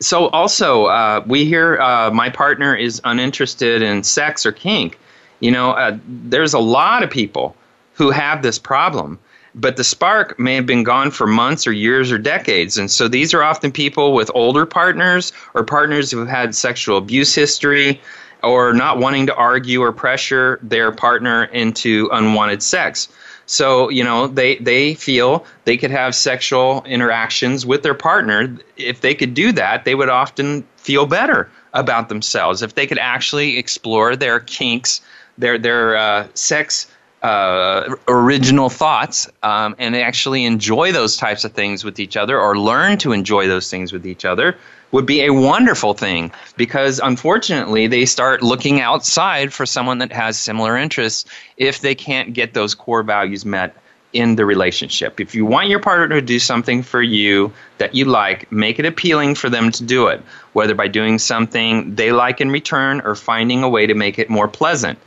So, 0.00 0.28
also, 0.28 0.84
uh, 0.84 1.24
we 1.26 1.46
hear 1.46 1.80
uh, 1.80 2.10
my 2.10 2.28
partner 2.28 2.76
is 2.76 3.00
uninterested 3.04 3.80
in 3.80 4.02
sex 4.02 4.44
or 4.44 4.52
kink. 4.52 4.98
You 5.40 5.52
know, 5.52 5.70
uh, 5.70 5.96
there's 6.06 6.52
a 6.52 6.58
lot 6.58 7.02
of 7.02 7.08
people 7.08 7.56
who 7.94 8.10
have 8.10 8.42
this 8.42 8.58
problem 8.58 9.18
but 9.60 9.76
the 9.76 9.84
spark 9.84 10.38
may 10.38 10.54
have 10.54 10.66
been 10.66 10.82
gone 10.82 11.10
for 11.10 11.26
months 11.26 11.66
or 11.66 11.72
years 11.72 12.10
or 12.10 12.18
decades. 12.18 12.78
And 12.78 12.90
so 12.90 13.08
these 13.08 13.34
are 13.34 13.42
often 13.42 13.70
people 13.70 14.14
with 14.14 14.30
older 14.34 14.64
partners 14.64 15.32
or 15.54 15.64
partners 15.64 16.10
who've 16.10 16.28
had 16.28 16.54
sexual 16.54 16.96
abuse 16.96 17.34
history 17.34 18.00
or 18.42 18.72
not 18.72 18.98
wanting 18.98 19.26
to 19.26 19.34
argue 19.34 19.82
or 19.82 19.92
pressure 19.92 20.58
their 20.62 20.90
partner 20.92 21.44
into 21.44 22.08
unwanted 22.10 22.62
sex. 22.62 23.08
So, 23.44 23.90
you 23.90 24.02
know, 24.02 24.28
they, 24.28 24.56
they 24.56 24.94
feel 24.94 25.44
they 25.64 25.76
could 25.76 25.90
have 25.90 26.14
sexual 26.14 26.82
interactions 26.84 27.66
with 27.66 27.82
their 27.82 27.94
partner. 27.94 28.56
If 28.76 29.00
they 29.00 29.14
could 29.14 29.34
do 29.34 29.52
that, 29.52 29.84
they 29.84 29.94
would 29.94 30.08
often 30.08 30.64
feel 30.76 31.04
better 31.04 31.50
about 31.74 32.08
themselves. 32.08 32.62
If 32.62 32.76
they 32.76 32.86
could 32.86 32.98
actually 32.98 33.58
explore 33.58 34.16
their 34.16 34.40
kinks, 34.40 35.00
their, 35.36 35.58
their 35.58 35.96
uh, 35.96 36.28
sex 36.34 36.89
uh, 37.22 37.94
original 38.08 38.70
thoughts 38.70 39.28
um, 39.42 39.74
and 39.78 39.94
actually 39.94 40.44
enjoy 40.44 40.90
those 40.92 41.16
types 41.16 41.44
of 41.44 41.52
things 41.52 41.84
with 41.84 42.00
each 42.00 42.16
other 42.16 42.40
or 42.40 42.58
learn 42.58 42.96
to 42.98 43.12
enjoy 43.12 43.46
those 43.46 43.70
things 43.70 43.92
with 43.92 44.06
each 44.06 44.24
other 44.24 44.56
would 44.92 45.06
be 45.06 45.22
a 45.22 45.32
wonderful 45.32 45.94
thing 45.94 46.32
because 46.56 46.98
unfortunately 46.98 47.86
they 47.86 48.04
start 48.04 48.42
looking 48.42 48.80
outside 48.80 49.52
for 49.52 49.66
someone 49.66 49.98
that 49.98 50.12
has 50.12 50.38
similar 50.38 50.76
interests 50.76 51.30
if 51.56 51.80
they 51.80 51.94
can't 51.94 52.32
get 52.32 52.54
those 52.54 52.74
core 52.74 53.02
values 53.02 53.44
met 53.44 53.76
in 54.12 54.34
the 54.34 54.44
relationship. 54.44 55.20
If 55.20 55.34
you 55.34 55.44
want 55.44 55.68
your 55.68 55.78
partner 55.78 56.16
to 56.16 56.26
do 56.26 56.40
something 56.40 56.82
for 56.82 57.00
you 57.00 57.52
that 57.78 57.94
you 57.94 58.06
like, 58.06 58.50
make 58.50 58.80
it 58.80 58.86
appealing 58.86 59.36
for 59.36 59.48
them 59.48 59.70
to 59.70 59.84
do 59.84 60.08
it, 60.08 60.20
whether 60.52 60.74
by 60.74 60.88
doing 60.88 61.18
something 61.18 61.94
they 61.94 62.10
like 62.10 62.40
in 62.40 62.50
return 62.50 63.02
or 63.02 63.14
finding 63.14 63.62
a 63.62 63.68
way 63.68 63.86
to 63.86 63.94
make 63.94 64.18
it 64.18 64.28
more 64.28 64.48
pleasant 64.48 64.98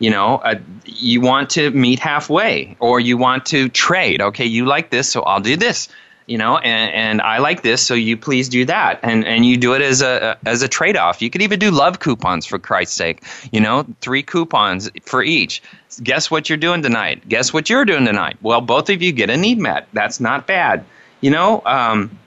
you 0.00 0.10
know 0.10 0.36
uh, 0.38 0.56
you 0.84 1.20
want 1.20 1.50
to 1.50 1.70
meet 1.70 2.00
halfway 2.00 2.76
or 2.80 2.98
you 2.98 3.16
want 3.16 3.46
to 3.46 3.68
trade. 3.68 4.20
Okay 4.20 4.46
you 4.46 4.66
like 4.66 4.90
this 4.90 5.08
so 5.08 5.22
i'll 5.22 5.40
do 5.40 5.56
this 5.56 5.88
you 6.26 6.36
know 6.36 6.58
and, 6.58 6.92
and 6.92 7.22
i 7.22 7.38
like 7.38 7.62
this 7.62 7.82
so 7.82 7.94
you 7.94 8.16
please 8.16 8.48
do 8.48 8.64
that. 8.64 8.98
And 9.04 9.24
and 9.24 9.46
you 9.46 9.56
do 9.56 9.74
it 9.74 9.82
as 9.82 10.02
a 10.02 10.36
as 10.44 10.62
a 10.62 10.68
trade-off. 10.68 11.22
You 11.22 11.30
could 11.30 11.42
even 11.42 11.60
do 11.60 11.70
love 11.70 12.00
coupons 12.00 12.46
for 12.46 12.58
christ's 12.58 12.96
sake 12.96 13.22
you 13.52 13.60
know 13.60 13.86
three 14.00 14.24
coupons 14.24 14.90
for 15.04 15.22
each. 15.22 15.62
Guess 16.02 16.30
what 16.30 16.48
you're 16.48 16.58
doing 16.58 16.82
tonight? 16.82 17.28
Guess 17.28 17.52
what 17.52 17.70
you're 17.70 17.84
doing 17.84 18.06
tonight? 18.06 18.38
Well 18.42 18.60
both 18.60 18.90
of 18.90 19.00
you 19.02 19.12
get 19.12 19.30
a 19.30 19.36
need 19.36 19.58
met 19.58 19.86
that's 19.92 20.18
not 20.18 20.46
bad. 20.46 20.84
You 21.20 21.30
know 21.30 21.62
um, 21.66 22.18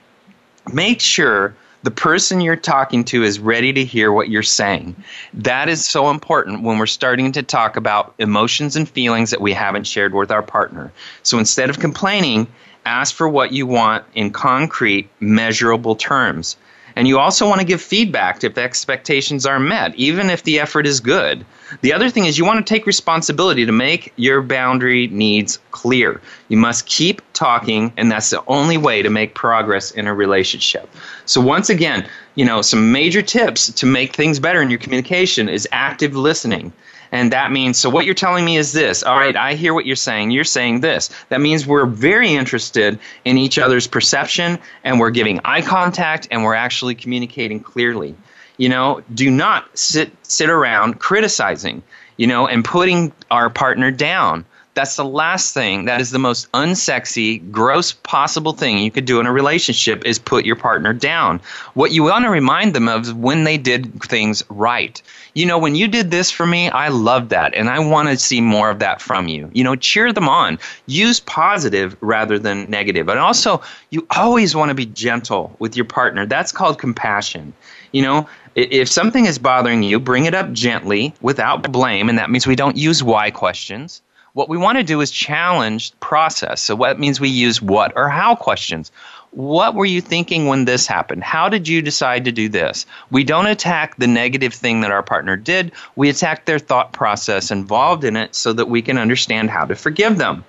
make 0.72 1.00
sure 1.00 1.54
the 1.84 1.90
person 1.90 2.40
you're 2.40 2.56
talking 2.56 3.04
to 3.04 3.22
is 3.22 3.38
ready 3.38 3.70
to 3.70 3.84
hear 3.84 4.10
what 4.10 4.30
you're 4.30 4.42
saying. 4.42 4.96
That 5.34 5.68
is 5.68 5.86
so 5.86 6.08
important 6.08 6.62
when 6.62 6.78
we're 6.78 6.86
starting 6.86 7.30
to 7.32 7.42
talk 7.42 7.76
about 7.76 8.14
emotions 8.18 8.74
and 8.74 8.88
feelings 8.88 9.30
that 9.30 9.42
we 9.42 9.52
haven't 9.52 9.86
shared 9.86 10.14
with 10.14 10.30
our 10.30 10.42
partner. 10.42 10.90
So 11.22 11.38
instead 11.38 11.68
of 11.68 11.80
complaining, 11.80 12.46
ask 12.86 13.14
for 13.14 13.28
what 13.28 13.52
you 13.52 13.66
want 13.66 14.06
in 14.14 14.30
concrete, 14.30 15.10
measurable 15.20 15.94
terms. 15.94 16.56
And 16.96 17.08
you 17.08 17.18
also 17.18 17.48
want 17.48 17.60
to 17.60 17.66
give 17.66 17.82
feedback 17.82 18.42
if 18.44 18.56
expectations 18.56 19.44
are 19.44 19.58
met, 19.58 19.94
even 19.96 20.30
if 20.30 20.44
the 20.44 20.60
effort 20.60 20.86
is 20.86 21.00
good. 21.00 21.44
The 21.80 21.92
other 21.92 22.08
thing 22.08 22.24
is 22.24 22.38
you 22.38 22.44
want 22.44 22.64
to 22.64 22.74
take 22.74 22.86
responsibility 22.86 23.66
to 23.66 23.72
make 23.72 24.12
your 24.16 24.42
boundary 24.42 25.08
needs 25.08 25.58
clear. 25.70 26.20
You 26.48 26.56
must 26.56 26.86
keep 26.86 27.20
talking, 27.32 27.92
and 27.96 28.10
that's 28.10 28.30
the 28.30 28.44
only 28.46 28.76
way 28.76 29.02
to 29.02 29.10
make 29.10 29.34
progress 29.34 29.90
in 29.90 30.06
a 30.06 30.14
relationship. 30.14 30.88
So 31.26 31.40
once 31.40 31.70
again, 31.70 32.06
you 32.34 32.44
know, 32.44 32.62
some 32.62 32.92
major 32.92 33.22
tips 33.22 33.72
to 33.72 33.86
make 33.86 34.14
things 34.14 34.38
better 34.38 34.60
in 34.60 34.70
your 34.70 34.78
communication 34.78 35.48
is 35.48 35.68
active 35.72 36.14
listening. 36.14 36.72
And 37.12 37.32
that 37.32 37.52
means, 37.52 37.78
so 37.78 37.88
what 37.88 38.06
you're 38.06 38.14
telling 38.14 38.44
me 38.44 38.56
is 38.56 38.72
this. 38.72 39.04
All 39.04 39.16
right, 39.16 39.36
I 39.36 39.54
hear 39.54 39.72
what 39.72 39.86
you're 39.86 39.94
saying. 39.94 40.32
You're 40.32 40.42
saying 40.42 40.80
this. 40.80 41.10
That 41.28 41.40
means 41.40 41.64
we're 41.64 41.86
very 41.86 42.34
interested 42.34 42.98
in 43.24 43.38
each 43.38 43.56
other's 43.56 43.86
perception 43.86 44.58
and 44.82 44.98
we're 44.98 45.10
giving 45.10 45.40
eye 45.44 45.62
contact 45.62 46.26
and 46.32 46.42
we're 46.42 46.56
actually 46.56 46.96
communicating 46.96 47.60
clearly. 47.60 48.16
You 48.56 48.68
know, 48.68 49.00
do 49.14 49.30
not 49.30 49.78
sit 49.78 50.10
sit 50.24 50.50
around 50.50 50.98
criticizing, 50.98 51.82
you 52.16 52.26
know, 52.26 52.48
and 52.48 52.64
putting 52.64 53.12
our 53.30 53.48
partner 53.48 53.90
down. 53.90 54.44
That's 54.74 54.96
the 54.96 55.04
last 55.04 55.54
thing. 55.54 55.84
That 55.84 56.00
is 56.00 56.10
the 56.10 56.18
most 56.18 56.50
unsexy, 56.52 57.48
gross 57.52 57.92
possible 57.92 58.52
thing 58.52 58.78
you 58.78 58.90
could 58.90 59.04
do 59.04 59.20
in 59.20 59.26
a 59.26 59.32
relationship 59.32 60.04
is 60.04 60.18
put 60.18 60.44
your 60.44 60.56
partner 60.56 60.92
down. 60.92 61.40
What 61.74 61.92
you 61.92 62.02
want 62.02 62.24
to 62.24 62.30
remind 62.30 62.74
them 62.74 62.88
of 62.88 63.02
is 63.02 63.12
when 63.12 63.44
they 63.44 63.56
did 63.56 64.02
things 64.02 64.42
right. 64.48 65.00
You 65.34 65.46
know, 65.46 65.58
when 65.58 65.76
you 65.76 65.86
did 65.86 66.10
this 66.10 66.30
for 66.30 66.44
me, 66.44 66.70
I 66.70 66.88
loved 66.88 67.30
that 67.30 67.54
and 67.54 67.68
I 67.70 67.78
want 67.78 68.08
to 68.08 68.18
see 68.18 68.40
more 68.40 68.68
of 68.68 68.80
that 68.80 69.00
from 69.00 69.28
you. 69.28 69.48
You 69.54 69.62
know, 69.62 69.76
cheer 69.76 70.12
them 70.12 70.28
on. 70.28 70.58
Use 70.86 71.20
positive 71.20 71.96
rather 72.00 72.38
than 72.38 72.68
negative. 72.68 73.08
And 73.08 73.20
also, 73.20 73.62
you 73.90 74.04
always 74.16 74.56
want 74.56 74.70
to 74.70 74.74
be 74.74 74.86
gentle 74.86 75.54
with 75.60 75.76
your 75.76 75.86
partner. 75.86 76.26
That's 76.26 76.50
called 76.50 76.78
compassion. 76.78 77.52
You 77.92 78.02
know, 78.02 78.28
if 78.56 78.88
something 78.88 79.24
is 79.24 79.38
bothering 79.38 79.82
you, 79.84 80.00
bring 80.00 80.24
it 80.24 80.34
up 80.34 80.52
gently 80.52 81.14
without 81.20 81.70
blame, 81.70 82.08
and 82.08 82.18
that 82.18 82.30
means 82.30 82.46
we 82.46 82.56
don't 82.56 82.76
use 82.76 83.02
why 83.02 83.30
questions. 83.30 84.02
What 84.34 84.48
we 84.48 84.58
want 84.58 84.78
to 84.78 84.82
do 84.82 85.00
is 85.00 85.12
challenge 85.12 85.92
process. 86.00 86.60
So 86.60 86.74
what 86.74 86.98
means 86.98 87.20
we 87.20 87.28
use 87.28 87.62
what 87.62 87.92
or 87.94 88.08
how 88.08 88.34
questions. 88.34 88.90
What 89.30 89.76
were 89.76 89.84
you 89.84 90.00
thinking 90.00 90.46
when 90.48 90.64
this 90.64 90.88
happened? 90.88 91.22
How 91.22 91.48
did 91.48 91.68
you 91.68 91.80
decide 91.80 92.24
to 92.24 92.32
do 92.32 92.48
this? 92.48 92.84
We 93.12 93.22
don't 93.22 93.46
attack 93.46 93.96
the 93.96 94.08
negative 94.08 94.52
thing 94.52 94.80
that 94.80 94.90
our 94.90 95.04
partner 95.04 95.36
did. 95.36 95.70
We 95.94 96.08
attack 96.08 96.46
their 96.46 96.58
thought 96.58 96.92
process 96.92 97.52
involved 97.52 98.02
in 98.02 98.16
it 98.16 98.34
so 98.34 98.52
that 98.54 98.68
we 98.68 98.82
can 98.82 98.98
understand 98.98 99.50
how 99.50 99.66
to 99.66 99.76
forgive 99.76 100.18
them. 100.18 100.44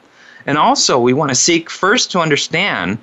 And 0.47 0.57
also, 0.57 0.99
we 0.99 1.13
want 1.13 1.29
to 1.29 1.35
seek 1.35 1.69
first 1.69 2.11
to 2.11 2.19
understand 2.19 2.97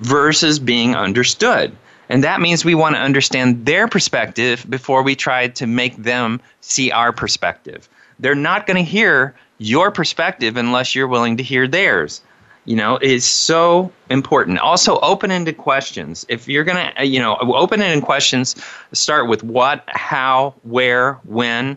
versus 0.00 0.58
being 0.58 0.96
understood. 0.96 1.76
And 2.08 2.24
that 2.24 2.40
means 2.40 2.64
we 2.64 2.74
want 2.74 2.96
to 2.96 3.00
understand 3.00 3.66
their 3.66 3.86
perspective 3.86 4.66
before 4.68 5.04
we 5.04 5.14
try 5.14 5.46
to 5.48 5.66
make 5.68 5.96
them 5.96 6.40
see 6.60 6.90
our 6.90 7.12
perspective. 7.12 7.88
They're 8.18 8.34
not 8.34 8.66
going 8.66 8.76
to 8.76 8.90
hear 8.90 9.34
your 9.58 9.90
perspective 9.90 10.56
unless 10.56 10.94
you're 10.94 11.08
willing 11.08 11.36
to 11.36 11.42
hear 11.42 11.66
theirs. 11.66 12.22
You 12.66 12.76
know, 12.76 12.96
it's 12.96 13.26
so 13.26 13.92
important. 14.08 14.58
Also, 14.58 14.98
open 15.00 15.30
ended 15.30 15.58
questions. 15.58 16.24
If 16.28 16.48
you're 16.48 16.64
going 16.64 16.78
to, 16.78 17.00
uh, 17.00 17.04
you 17.04 17.20
know, 17.20 17.36
open 17.36 17.82
ended 17.82 18.04
questions 18.04 18.56
start 18.92 19.28
with 19.28 19.42
what, 19.42 19.84
how, 19.88 20.54
where, 20.62 21.14
when. 21.24 21.76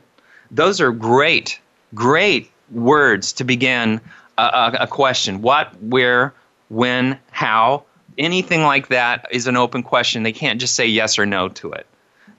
Those 0.50 0.80
are 0.80 0.92
great, 0.92 1.60
great 1.94 2.50
words 2.72 3.34
to 3.34 3.44
begin 3.44 4.00
a, 4.38 4.44
a, 4.44 4.78
a 4.82 4.88
question. 4.88 5.42
What, 5.42 5.74
where, 5.82 6.34
when, 6.70 7.20
how. 7.32 7.84
Anything 8.18 8.64
like 8.64 8.88
that 8.88 9.28
is 9.30 9.46
an 9.46 9.58
open 9.58 9.84
question. 9.84 10.24
They 10.24 10.32
can't 10.32 10.60
just 10.60 10.76
say 10.76 10.88
yes 10.88 11.20
or 11.20 11.26
no 11.26 11.50
to 11.50 11.74
it. 11.74 11.86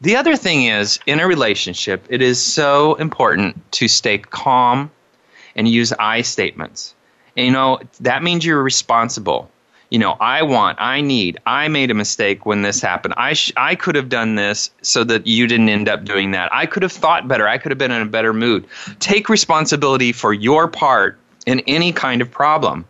The 0.00 0.16
other 0.16 0.36
thing 0.36 0.64
is, 0.64 1.00
in 1.06 1.18
a 1.18 1.26
relationship, 1.26 2.06
it 2.08 2.22
is 2.22 2.42
so 2.42 2.94
important 2.94 3.70
to 3.72 3.88
stay 3.88 4.18
calm 4.18 4.90
and 5.56 5.68
use 5.68 5.92
I 5.98 6.22
statements. 6.22 6.94
And, 7.36 7.46
you 7.46 7.52
know, 7.52 7.80
that 8.00 8.22
means 8.22 8.44
you're 8.44 8.62
responsible. 8.62 9.50
You 9.90 9.98
know, 9.98 10.12
I 10.20 10.42
want, 10.42 10.78
I 10.80 11.00
need, 11.00 11.38
I 11.46 11.66
made 11.68 11.90
a 11.90 11.94
mistake 11.94 12.44
when 12.44 12.62
this 12.62 12.80
happened. 12.80 13.14
I, 13.16 13.32
sh- 13.32 13.52
I 13.56 13.74
could 13.74 13.96
have 13.96 14.08
done 14.08 14.34
this 14.34 14.70
so 14.82 15.02
that 15.04 15.26
you 15.26 15.46
didn't 15.46 15.70
end 15.70 15.88
up 15.88 16.04
doing 16.04 16.30
that. 16.32 16.52
I 16.52 16.66
could 16.66 16.82
have 16.82 16.92
thought 16.92 17.26
better. 17.26 17.48
I 17.48 17.58
could 17.58 17.72
have 17.72 17.78
been 17.78 17.90
in 17.90 18.02
a 18.02 18.06
better 18.06 18.34
mood. 18.34 18.66
Take 19.00 19.28
responsibility 19.28 20.12
for 20.12 20.32
your 20.32 20.68
part 20.68 21.18
in 21.46 21.60
any 21.60 21.90
kind 21.92 22.20
of 22.20 22.30
problem. 22.30 22.84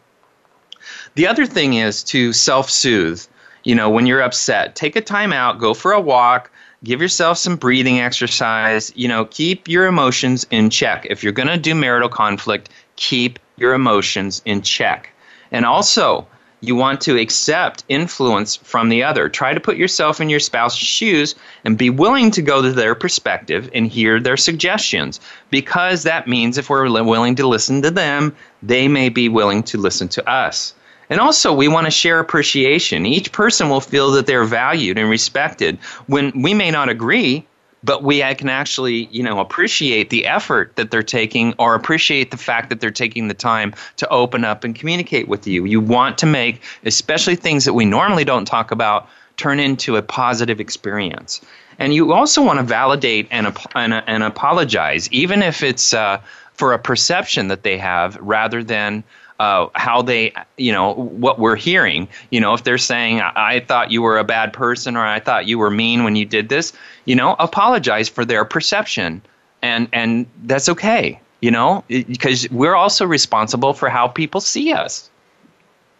The 1.14 1.26
other 1.26 1.46
thing 1.46 1.74
is 1.74 2.02
to 2.04 2.32
self 2.32 2.68
soothe. 2.68 3.24
You 3.64 3.74
know, 3.74 3.88
when 3.90 4.06
you're 4.06 4.22
upset, 4.22 4.74
take 4.74 4.96
a 4.96 5.00
time 5.00 5.32
out, 5.32 5.58
go 5.58 5.74
for 5.74 5.92
a 5.92 6.00
walk, 6.00 6.50
give 6.84 7.00
yourself 7.00 7.38
some 7.38 7.56
breathing 7.56 8.00
exercise. 8.00 8.92
You 8.94 9.08
know 9.08 9.24
keep 9.24 9.68
your 9.68 9.86
emotions 9.86 10.46
in 10.50 10.70
check. 10.70 11.06
If 11.08 11.22
you're 11.22 11.32
going 11.32 11.48
to 11.48 11.58
do 11.58 11.74
marital 11.74 12.08
conflict 12.08 12.70
keep 12.96 13.38
your 13.56 13.74
emotions 13.74 14.42
in 14.44 14.62
check. 14.62 15.10
And 15.50 15.64
also 15.64 16.26
you 16.60 16.74
want 16.74 17.00
to 17.02 17.16
accept 17.16 17.84
influence 17.88 18.56
from 18.56 18.88
the 18.88 19.04
other. 19.04 19.28
Try 19.28 19.54
to 19.54 19.60
put 19.60 19.76
yourself 19.76 20.20
in 20.20 20.28
your 20.28 20.40
spouse's 20.40 20.80
shoes 20.80 21.36
and 21.64 21.78
be 21.78 21.88
willing 21.88 22.32
to 22.32 22.42
go 22.42 22.60
to 22.60 22.72
their 22.72 22.96
perspective 22.96 23.70
and 23.72 23.86
hear 23.86 24.18
their 24.18 24.36
suggestions. 24.36 25.20
Because 25.50 26.02
that 26.02 26.26
means 26.26 26.58
if 26.58 26.68
we're 26.68 26.90
willing 26.90 27.36
to 27.36 27.46
listen 27.46 27.82
to 27.82 27.90
them 27.90 28.34
they 28.62 28.88
may 28.88 29.08
be 29.08 29.28
willing 29.28 29.62
to 29.62 29.78
listen 29.78 30.08
to 30.08 30.28
us 30.28 30.74
and 31.10 31.20
also, 31.20 31.54
we 31.54 31.68
want 31.68 31.86
to 31.86 31.90
share 31.90 32.18
appreciation. 32.20 33.06
Each 33.06 33.32
person 33.32 33.68
will 33.68 33.80
feel 33.80 34.10
that 34.12 34.26
they're 34.26 34.44
valued 34.44 34.98
and 34.98 35.08
respected 35.08 35.78
when 36.06 36.42
we 36.42 36.52
may 36.52 36.70
not 36.70 36.88
agree, 36.88 37.46
but 37.82 38.02
we 38.02 38.20
can 38.34 38.48
actually, 38.48 39.06
you 39.06 39.22
know, 39.22 39.40
appreciate 39.40 40.10
the 40.10 40.26
effort 40.26 40.76
that 40.76 40.90
they're 40.90 41.02
taking 41.02 41.54
or 41.58 41.74
appreciate 41.74 42.30
the 42.30 42.36
fact 42.36 42.68
that 42.68 42.80
they're 42.80 42.90
taking 42.90 43.28
the 43.28 43.34
time 43.34 43.74
to 43.96 44.08
open 44.08 44.44
up 44.44 44.64
and 44.64 44.74
communicate 44.74 45.28
with 45.28 45.46
you. 45.46 45.64
You 45.64 45.80
want 45.80 46.18
to 46.18 46.26
make, 46.26 46.62
especially 46.84 47.36
things 47.36 47.64
that 47.64 47.74
we 47.74 47.84
normally 47.84 48.24
don't 48.24 48.44
talk 48.44 48.70
about, 48.70 49.08
turn 49.36 49.60
into 49.60 49.96
a 49.96 50.02
positive 50.02 50.60
experience. 50.60 51.40
And 51.78 51.94
you 51.94 52.12
also 52.12 52.42
want 52.42 52.58
to 52.58 52.64
validate 52.64 53.28
and, 53.30 53.56
and, 53.76 53.94
and 53.94 54.22
apologize, 54.24 55.08
even 55.12 55.42
if 55.42 55.62
it's 55.62 55.94
uh, 55.94 56.20
for 56.52 56.72
a 56.72 56.78
perception 56.78 57.46
that 57.48 57.62
they 57.62 57.78
have 57.78 58.16
rather 58.16 58.64
than 58.64 59.04
uh, 59.38 59.68
how 59.74 60.02
they, 60.02 60.32
you 60.56 60.72
know, 60.72 60.94
what 60.94 61.38
we're 61.38 61.56
hearing. 61.56 62.08
You 62.30 62.40
know, 62.40 62.54
if 62.54 62.64
they're 62.64 62.78
saying, 62.78 63.20
I 63.20 63.60
thought 63.60 63.90
you 63.90 64.02
were 64.02 64.18
a 64.18 64.24
bad 64.24 64.52
person 64.52 64.96
or 64.96 65.04
I 65.04 65.20
thought 65.20 65.46
you 65.46 65.58
were 65.58 65.70
mean 65.70 66.04
when 66.04 66.16
you 66.16 66.24
did 66.24 66.48
this, 66.48 66.72
you 67.04 67.14
know, 67.14 67.36
apologize 67.38 68.08
for 68.08 68.24
their 68.24 68.44
perception. 68.44 69.22
And, 69.62 69.88
and 69.92 70.26
that's 70.44 70.68
okay, 70.68 71.20
you 71.40 71.50
know, 71.50 71.84
because 71.88 72.50
we're 72.50 72.74
also 72.74 73.06
responsible 73.06 73.74
for 73.74 73.88
how 73.88 74.08
people 74.08 74.40
see 74.40 74.72
us. 74.72 75.10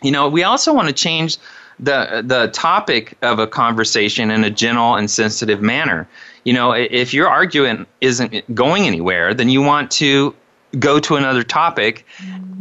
You 0.02 0.12
know, 0.12 0.28
we 0.28 0.44
also 0.44 0.72
want 0.72 0.88
to 0.88 0.94
change 0.94 1.38
the 1.80 2.22
the 2.24 2.48
topic 2.48 3.16
of 3.22 3.38
a 3.38 3.46
conversation 3.46 4.30
in 4.30 4.44
a 4.44 4.50
gentle 4.50 4.96
and 4.96 5.10
sensitive 5.10 5.60
manner. 5.62 6.08
You 6.44 6.52
know, 6.52 6.72
if 6.72 7.14
your 7.14 7.28
argument 7.28 7.88
isn't 8.00 8.54
going 8.54 8.86
anywhere, 8.86 9.34
then 9.34 9.48
you 9.48 9.62
want 9.62 9.90
to 9.92 10.34
go 10.78 10.98
to 11.00 11.16
another 11.16 11.42
topic 11.42 12.04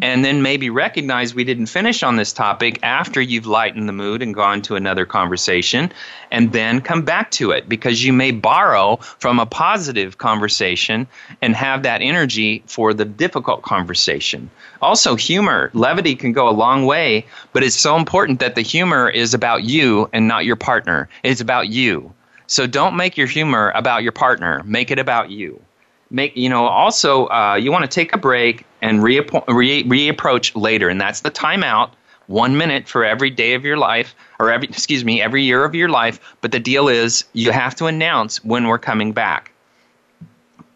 and 0.02 0.24
then 0.24 0.42
maybe 0.42 0.70
recognize 0.70 1.34
we 1.34 1.44
didn't 1.44 1.68
finish 1.68 2.04
on 2.04 2.16
this 2.16 2.34
topic 2.34 2.80
after 2.84 3.20
you've 3.20 3.46
lightened 3.46 3.88
the 3.88 3.94
mood 3.94 4.22
and 4.22 4.34
gone 4.34 4.62
to 4.64 4.76
another 4.76 5.06
conversation 5.06 5.92
and 6.32 6.52
then 6.52 6.82
come 6.82 7.04
back 7.04 7.32
to 7.32 7.52
it 7.52 7.68
because 7.68 8.04
you 8.04 8.14
may 8.14 8.32
borrow 8.32 8.98
from 8.98 9.40
a 9.40 9.46
positive 9.46 10.18
conversation 10.18 11.08
and 11.42 11.56
have 11.56 11.84
that 11.84 12.02
energy 12.02 12.64
for 12.68 12.94
the 12.94 13.06
difficult 13.06 13.62
conversation. 13.62 14.50
Also, 14.82 15.16
humor, 15.16 15.72
levity 15.74 16.16
can 16.16 16.34
go 16.34 16.48
a 16.48 16.52
long 16.52 16.86
way, 16.86 17.26
but 17.54 17.64
it's 17.64 17.76
so 17.76 17.96
important 17.96 18.40
that 18.40 18.56
the 18.56 18.62
humor 18.62 19.10
is 19.10 19.34
about 19.34 19.64
you 19.64 20.10
and 20.14 20.28
not 20.28 20.46
your 20.46 20.56
partner. 20.56 21.10
It's 21.24 21.42
about 21.42 21.70
you. 21.70 22.14
So 22.46 22.68
don't 22.68 22.96
make 22.96 23.18
your 23.18 23.28
humor 23.28 23.72
about 23.76 24.04
your 24.04 24.12
partner, 24.12 24.62
make 24.64 24.92
it 24.92 25.00
about 25.00 25.30
you 25.32 25.62
make 26.10 26.36
you 26.36 26.50
know 26.50 26.66
also 26.66 27.28
uh, 27.28 27.56
you 27.56 27.72
want 27.72 27.84
to 27.84 27.94
take 27.94 28.14
a 28.14 28.18
break 28.18 28.66
and 28.82 29.04
re- 29.04 29.20
re- 29.48 29.84
reapproach 29.84 30.56
later 30.56 30.90
and 30.90 31.00
that's 31.00 31.22
the 31.22 31.32
timeout 31.32 31.92
one 32.28 32.58
minute 32.58 32.88
for 32.88 33.04
every 33.04 33.30
day 33.30 33.54
of 33.54 33.64
your 33.64 33.78
life 33.78 34.16
or 34.40 34.52
every 34.52 34.68
excuse 34.70 35.04
me 35.04 35.22
every 35.22 35.44
year 35.44 35.64
of 35.64 35.76
your 35.76 35.90
life 35.90 36.20
but 36.42 36.52
the 36.52 36.60
deal 36.60 36.88
is 36.88 37.26
you 37.34 37.52
have 37.52 37.76
to 37.76 37.86
announce 37.86 38.44
when 38.44 38.68
we're 38.68 38.80
coming 38.80 39.12
back. 39.12 39.52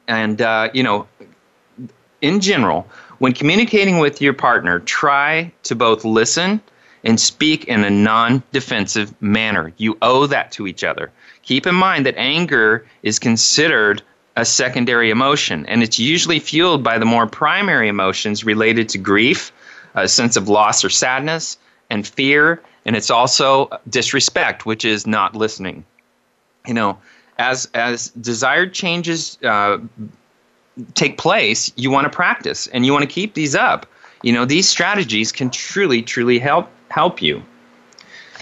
And 0.08 0.42
uh, 0.42 0.70
you 0.74 0.84
know 0.84 1.08
in 2.22 2.40
general 2.40 2.88
when 3.20 3.34
communicating 3.34 4.00
with 4.00 4.22
your 4.22 4.34
partner 4.34 4.80
try 4.80 5.52
to 5.64 5.76
both 5.76 6.04
listen 6.04 6.62
and 7.04 7.20
speak 7.20 7.66
in 7.66 7.84
a 7.84 7.90
non-defensive 7.90 9.20
manner. 9.22 9.74
You 9.78 9.98
owe 10.02 10.28
that 10.28 10.52
to 10.54 10.68
each 10.68 10.84
other. 10.84 11.12
Keep 11.42 11.66
in 11.66 11.76
mind 11.76 12.06
that 12.06 12.16
anger 12.18 12.86
is 13.02 13.18
considered 13.18 14.04
a 14.36 14.46
secondary 14.46 15.10
emotion, 15.10 15.66
and 15.66 15.84
it's 15.84 16.00
usually 16.00 16.40
fueled 16.40 16.84
by 16.84 16.98
the 16.98 17.06
more 17.06 17.28
primary 17.28 17.90
emotions 17.90 18.44
related 18.44 18.90
to 18.90 18.98
grief, 18.98 19.52
a 19.94 20.08
sense 20.08 20.38
of 20.38 20.48
loss 20.48 20.86
or 20.86 20.90
sadness, 20.90 21.58
and 21.90 22.08
fear, 22.08 22.62
and 22.86 22.96
it's 22.96 23.10
also 23.10 23.70
disrespect, 23.90 24.66
which 24.66 24.86
is 24.86 25.06
not 25.06 25.36
listening. 25.36 25.84
You 26.66 26.74
know, 26.74 26.98
as 27.38 27.70
as 27.74 28.10
desired 28.10 28.74
changes 28.74 29.38
uh, 29.44 29.80
take 30.94 31.18
place, 31.18 31.72
you 31.76 31.92
want 31.92 32.06
to 32.06 32.10
practice 32.10 32.68
and 32.68 32.86
you 32.86 32.94
want 32.94 33.04
to 33.04 33.14
keep 33.14 33.34
these 33.34 33.56
up. 33.56 33.86
You 34.24 34.32
know, 34.32 34.46
these 34.46 34.70
strategies 34.70 35.32
can 35.32 35.50
truly, 35.50 36.02
truly 36.02 36.40
help 36.40 36.70
help 36.90 37.22
you. 37.22 37.44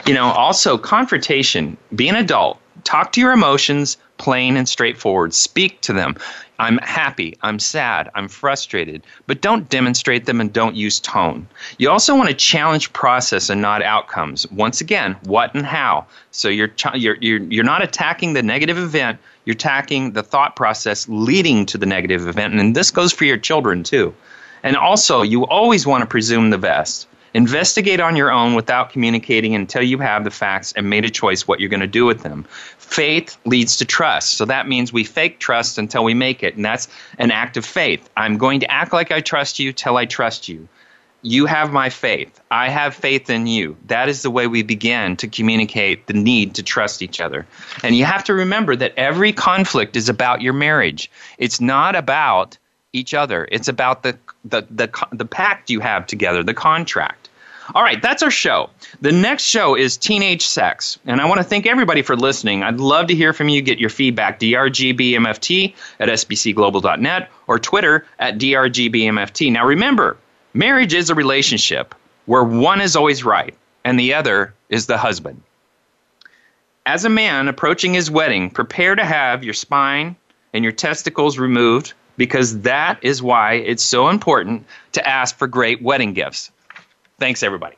You 0.05 0.13
know, 0.13 0.25
also 0.25 0.77
confrontation. 0.77 1.77
Be 1.95 2.07
an 2.07 2.15
adult. 2.15 2.59
Talk 2.83 3.11
to 3.13 3.21
your 3.21 3.31
emotions 3.31 3.97
plain 4.19 4.55
and 4.55 4.69
straightforward. 4.69 5.33
Speak 5.33 5.81
to 5.81 5.93
them. 5.93 6.15
I'm 6.59 6.77
happy, 6.79 7.37
I'm 7.41 7.57
sad, 7.57 8.11
I'm 8.15 8.27
frustrated, 8.27 9.01
but 9.27 9.39
don't 9.39 9.69
demonstrate 9.69 10.25
them 10.25 10.41
and 10.41 10.51
don't 10.51 10.75
use 10.75 10.99
tone. 10.99 11.47
You 11.77 11.89
also 11.89 12.15
want 12.17 12.27
to 12.27 12.35
challenge 12.35 12.91
process 12.91 13.49
and 13.49 13.61
not 13.61 13.81
outcomes. 13.81 14.45
Once 14.51 14.81
again, 14.81 15.15
what 15.23 15.55
and 15.55 15.65
how. 15.65 16.05
So 16.31 16.49
you're 16.49 16.71
you're 16.93 17.15
you're, 17.21 17.39
you're 17.43 17.63
not 17.63 17.81
attacking 17.81 18.33
the 18.33 18.43
negative 18.43 18.77
event, 18.77 19.19
you're 19.45 19.53
attacking 19.53 20.11
the 20.11 20.21
thought 20.21 20.57
process 20.57 21.07
leading 21.07 21.65
to 21.67 21.77
the 21.77 21.85
negative 21.85 22.27
event, 22.27 22.53
and 22.53 22.75
this 22.75 22.91
goes 22.91 23.13
for 23.13 23.23
your 23.23 23.37
children 23.37 23.81
too. 23.83 24.13
And 24.61 24.75
also, 24.75 25.21
you 25.21 25.45
always 25.45 25.87
want 25.87 26.01
to 26.01 26.07
presume 26.07 26.49
the 26.49 26.57
best. 26.57 27.07
Investigate 27.33 27.99
on 27.99 28.15
your 28.15 28.31
own 28.31 28.55
without 28.55 28.89
communicating 28.91 29.55
until 29.55 29.81
you 29.81 29.99
have 29.99 30.23
the 30.23 30.31
facts 30.31 30.73
and 30.73 30.89
made 30.89 31.05
a 31.05 31.09
choice 31.09 31.47
what 31.47 31.59
you're 31.59 31.69
going 31.69 31.79
to 31.79 31.87
do 31.87 32.05
with 32.05 32.23
them. 32.23 32.45
Faith 32.77 33.37
leads 33.45 33.77
to 33.77 33.85
trust. 33.85 34.33
So 34.33 34.45
that 34.45 34.67
means 34.67 34.91
we 34.91 35.03
fake 35.03 35.39
trust 35.39 35.77
until 35.77 36.03
we 36.03 36.13
make 36.13 36.43
it. 36.43 36.55
And 36.55 36.65
that's 36.65 36.87
an 37.17 37.31
act 37.31 37.57
of 37.57 37.65
faith. 37.65 38.09
I'm 38.17 38.37
going 38.37 38.61
to 38.61 38.71
act 38.71 38.93
like 38.93 39.11
I 39.11 39.21
trust 39.21 39.59
you 39.59 39.73
till 39.73 39.97
I 39.97 40.05
trust 40.05 40.49
you. 40.49 40.67
You 41.21 41.45
have 41.47 41.73
my 41.73 41.89
faith. 41.89 42.39
I 42.49 42.69
have 42.69 42.95
faith 42.95 43.29
in 43.29 43.45
you. 43.45 43.75
That 43.87 44.07
is 44.07 44.21
the 44.21 44.31
way 44.31 44.47
we 44.47 44.63
begin 44.63 45.17
to 45.17 45.27
communicate 45.27 46.07
the 46.07 46.13
need 46.13 46.55
to 46.55 46.63
trust 46.63 47.01
each 47.01 47.19
other. 47.19 47.45
And 47.83 47.95
you 47.95 48.05
have 48.05 48.23
to 48.25 48.33
remember 48.33 48.75
that 48.77 48.93
every 48.95 49.33
conflict 49.33 49.97
is 49.97 50.07
about 50.07 50.41
your 50.41 50.53
marriage. 50.53 51.11
It's 51.37 51.59
not 51.59 51.95
about 51.95 52.57
each 52.93 53.13
other. 53.13 53.47
It's 53.51 53.67
about 53.67 54.03
the 54.03 54.17
the 54.45 54.65
the 54.69 54.89
the 55.11 55.25
pact 55.25 55.69
you 55.69 55.79
have 55.79 56.05
together, 56.07 56.43
the 56.43 56.53
contract. 56.53 57.29
All 57.75 57.83
right, 57.83 58.01
that's 58.01 58.23
our 58.23 58.31
show. 58.31 58.69
The 59.01 59.11
next 59.11 59.43
show 59.43 59.75
is 59.75 59.95
Teenage 59.95 60.45
Sex. 60.45 60.97
And 61.05 61.21
I 61.21 61.25
want 61.25 61.39
to 61.39 61.43
thank 61.43 61.67
everybody 61.67 62.01
for 62.01 62.15
listening. 62.15 62.63
I'd 62.63 62.79
love 62.79 63.05
to 63.07 63.15
hear 63.15 63.31
from 63.31 63.47
you. 63.47 63.61
Get 63.61 63.77
your 63.77 63.91
feedback. 63.91 64.39
DRGBMFT 64.39 65.75
at 65.99 66.09
SBCglobal.net 66.09 67.29
or 67.45 67.59
Twitter 67.59 68.07
at 68.17 68.39
DRGBMFT. 68.39 69.51
Now 69.51 69.67
remember, 69.67 70.17
marriage 70.53 70.95
is 70.95 71.11
a 71.11 71.15
relationship 71.15 71.93
where 72.25 72.43
one 72.43 72.81
is 72.81 72.95
always 72.95 73.23
right 73.23 73.55
and 73.83 73.99
the 73.99 74.15
other 74.15 74.53
is 74.69 74.87
the 74.87 74.97
husband. 74.97 75.41
As 76.87 77.05
a 77.05 77.09
man 77.09 77.47
approaching 77.47 77.93
his 77.93 78.09
wedding, 78.09 78.49
prepare 78.49 78.95
to 78.95 79.05
have 79.05 79.43
your 79.43 79.53
spine 79.53 80.15
and 80.53 80.63
your 80.63 80.73
testicles 80.73 81.37
removed 81.37 81.93
because 82.19 82.59
that 82.59 82.99
is 83.01 83.23
why 83.23 83.53
it's 83.53 83.81
so 83.81 84.09
important 84.09 84.65
to 84.91 85.07
ask 85.07 85.37
for 85.37 85.47
great 85.47 85.81
wedding 85.81 86.13
gifts. 86.13 86.51
Thanks, 87.17 87.43
everybody. 87.43 87.77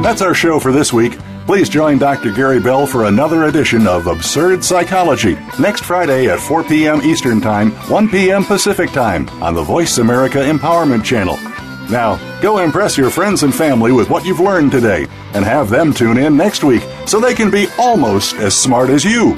That's 0.00 0.22
our 0.22 0.32
show 0.32 0.60
for 0.60 0.70
this 0.70 0.92
week. 0.92 1.18
Please 1.44 1.68
join 1.68 1.98
Dr. 1.98 2.30
Gary 2.30 2.60
Bell 2.60 2.86
for 2.86 3.06
another 3.06 3.44
edition 3.44 3.88
of 3.88 4.06
Absurd 4.06 4.62
Psychology 4.62 5.36
next 5.58 5.82
Friday 5.82 6.28
at 6.28 6.38
4 6.38 6.62
p.m. 6.62 7.02
Eastern 7.02 7.40
Time, 7.40 7.72
1 7.90 8.08
p.m. 8.10 8.44
Pacific 8.44 8.90
Time 8.92 9.28
on 9.42 9.54
the 9.54 9.62
Voice 9.62 9.98
America 9.98 10.38
Empowerment 10.38 11.04
Channel. 11.04 11.36
Now, 11.90 12.18
go 12.42 12.58
impress 12.58 12.98
your 12.98 13.08
friends 13.08 13.42
and 13.42 13.54
family 13.54 13.92
with 13.92 14.10
what 14.10 14.24
you've 14.24 14.40
learned 14.40 14.72
today 14.72 15.06
and 15.32 15.44
have 15.44 15.70
them 15.70 15.92
tune 15.92 16.18
in 16.18 16.36
next 16.36 16.62
week 16.62 16.82
so 17.06 17.18
they 17.18 17.34
can 17.34 17.50
be 17.50 17.66
almost 17.78 18.34
as 18.36 18.54
smart 18.54 18.90
as 18.90 19.04
you. 19.04 19.34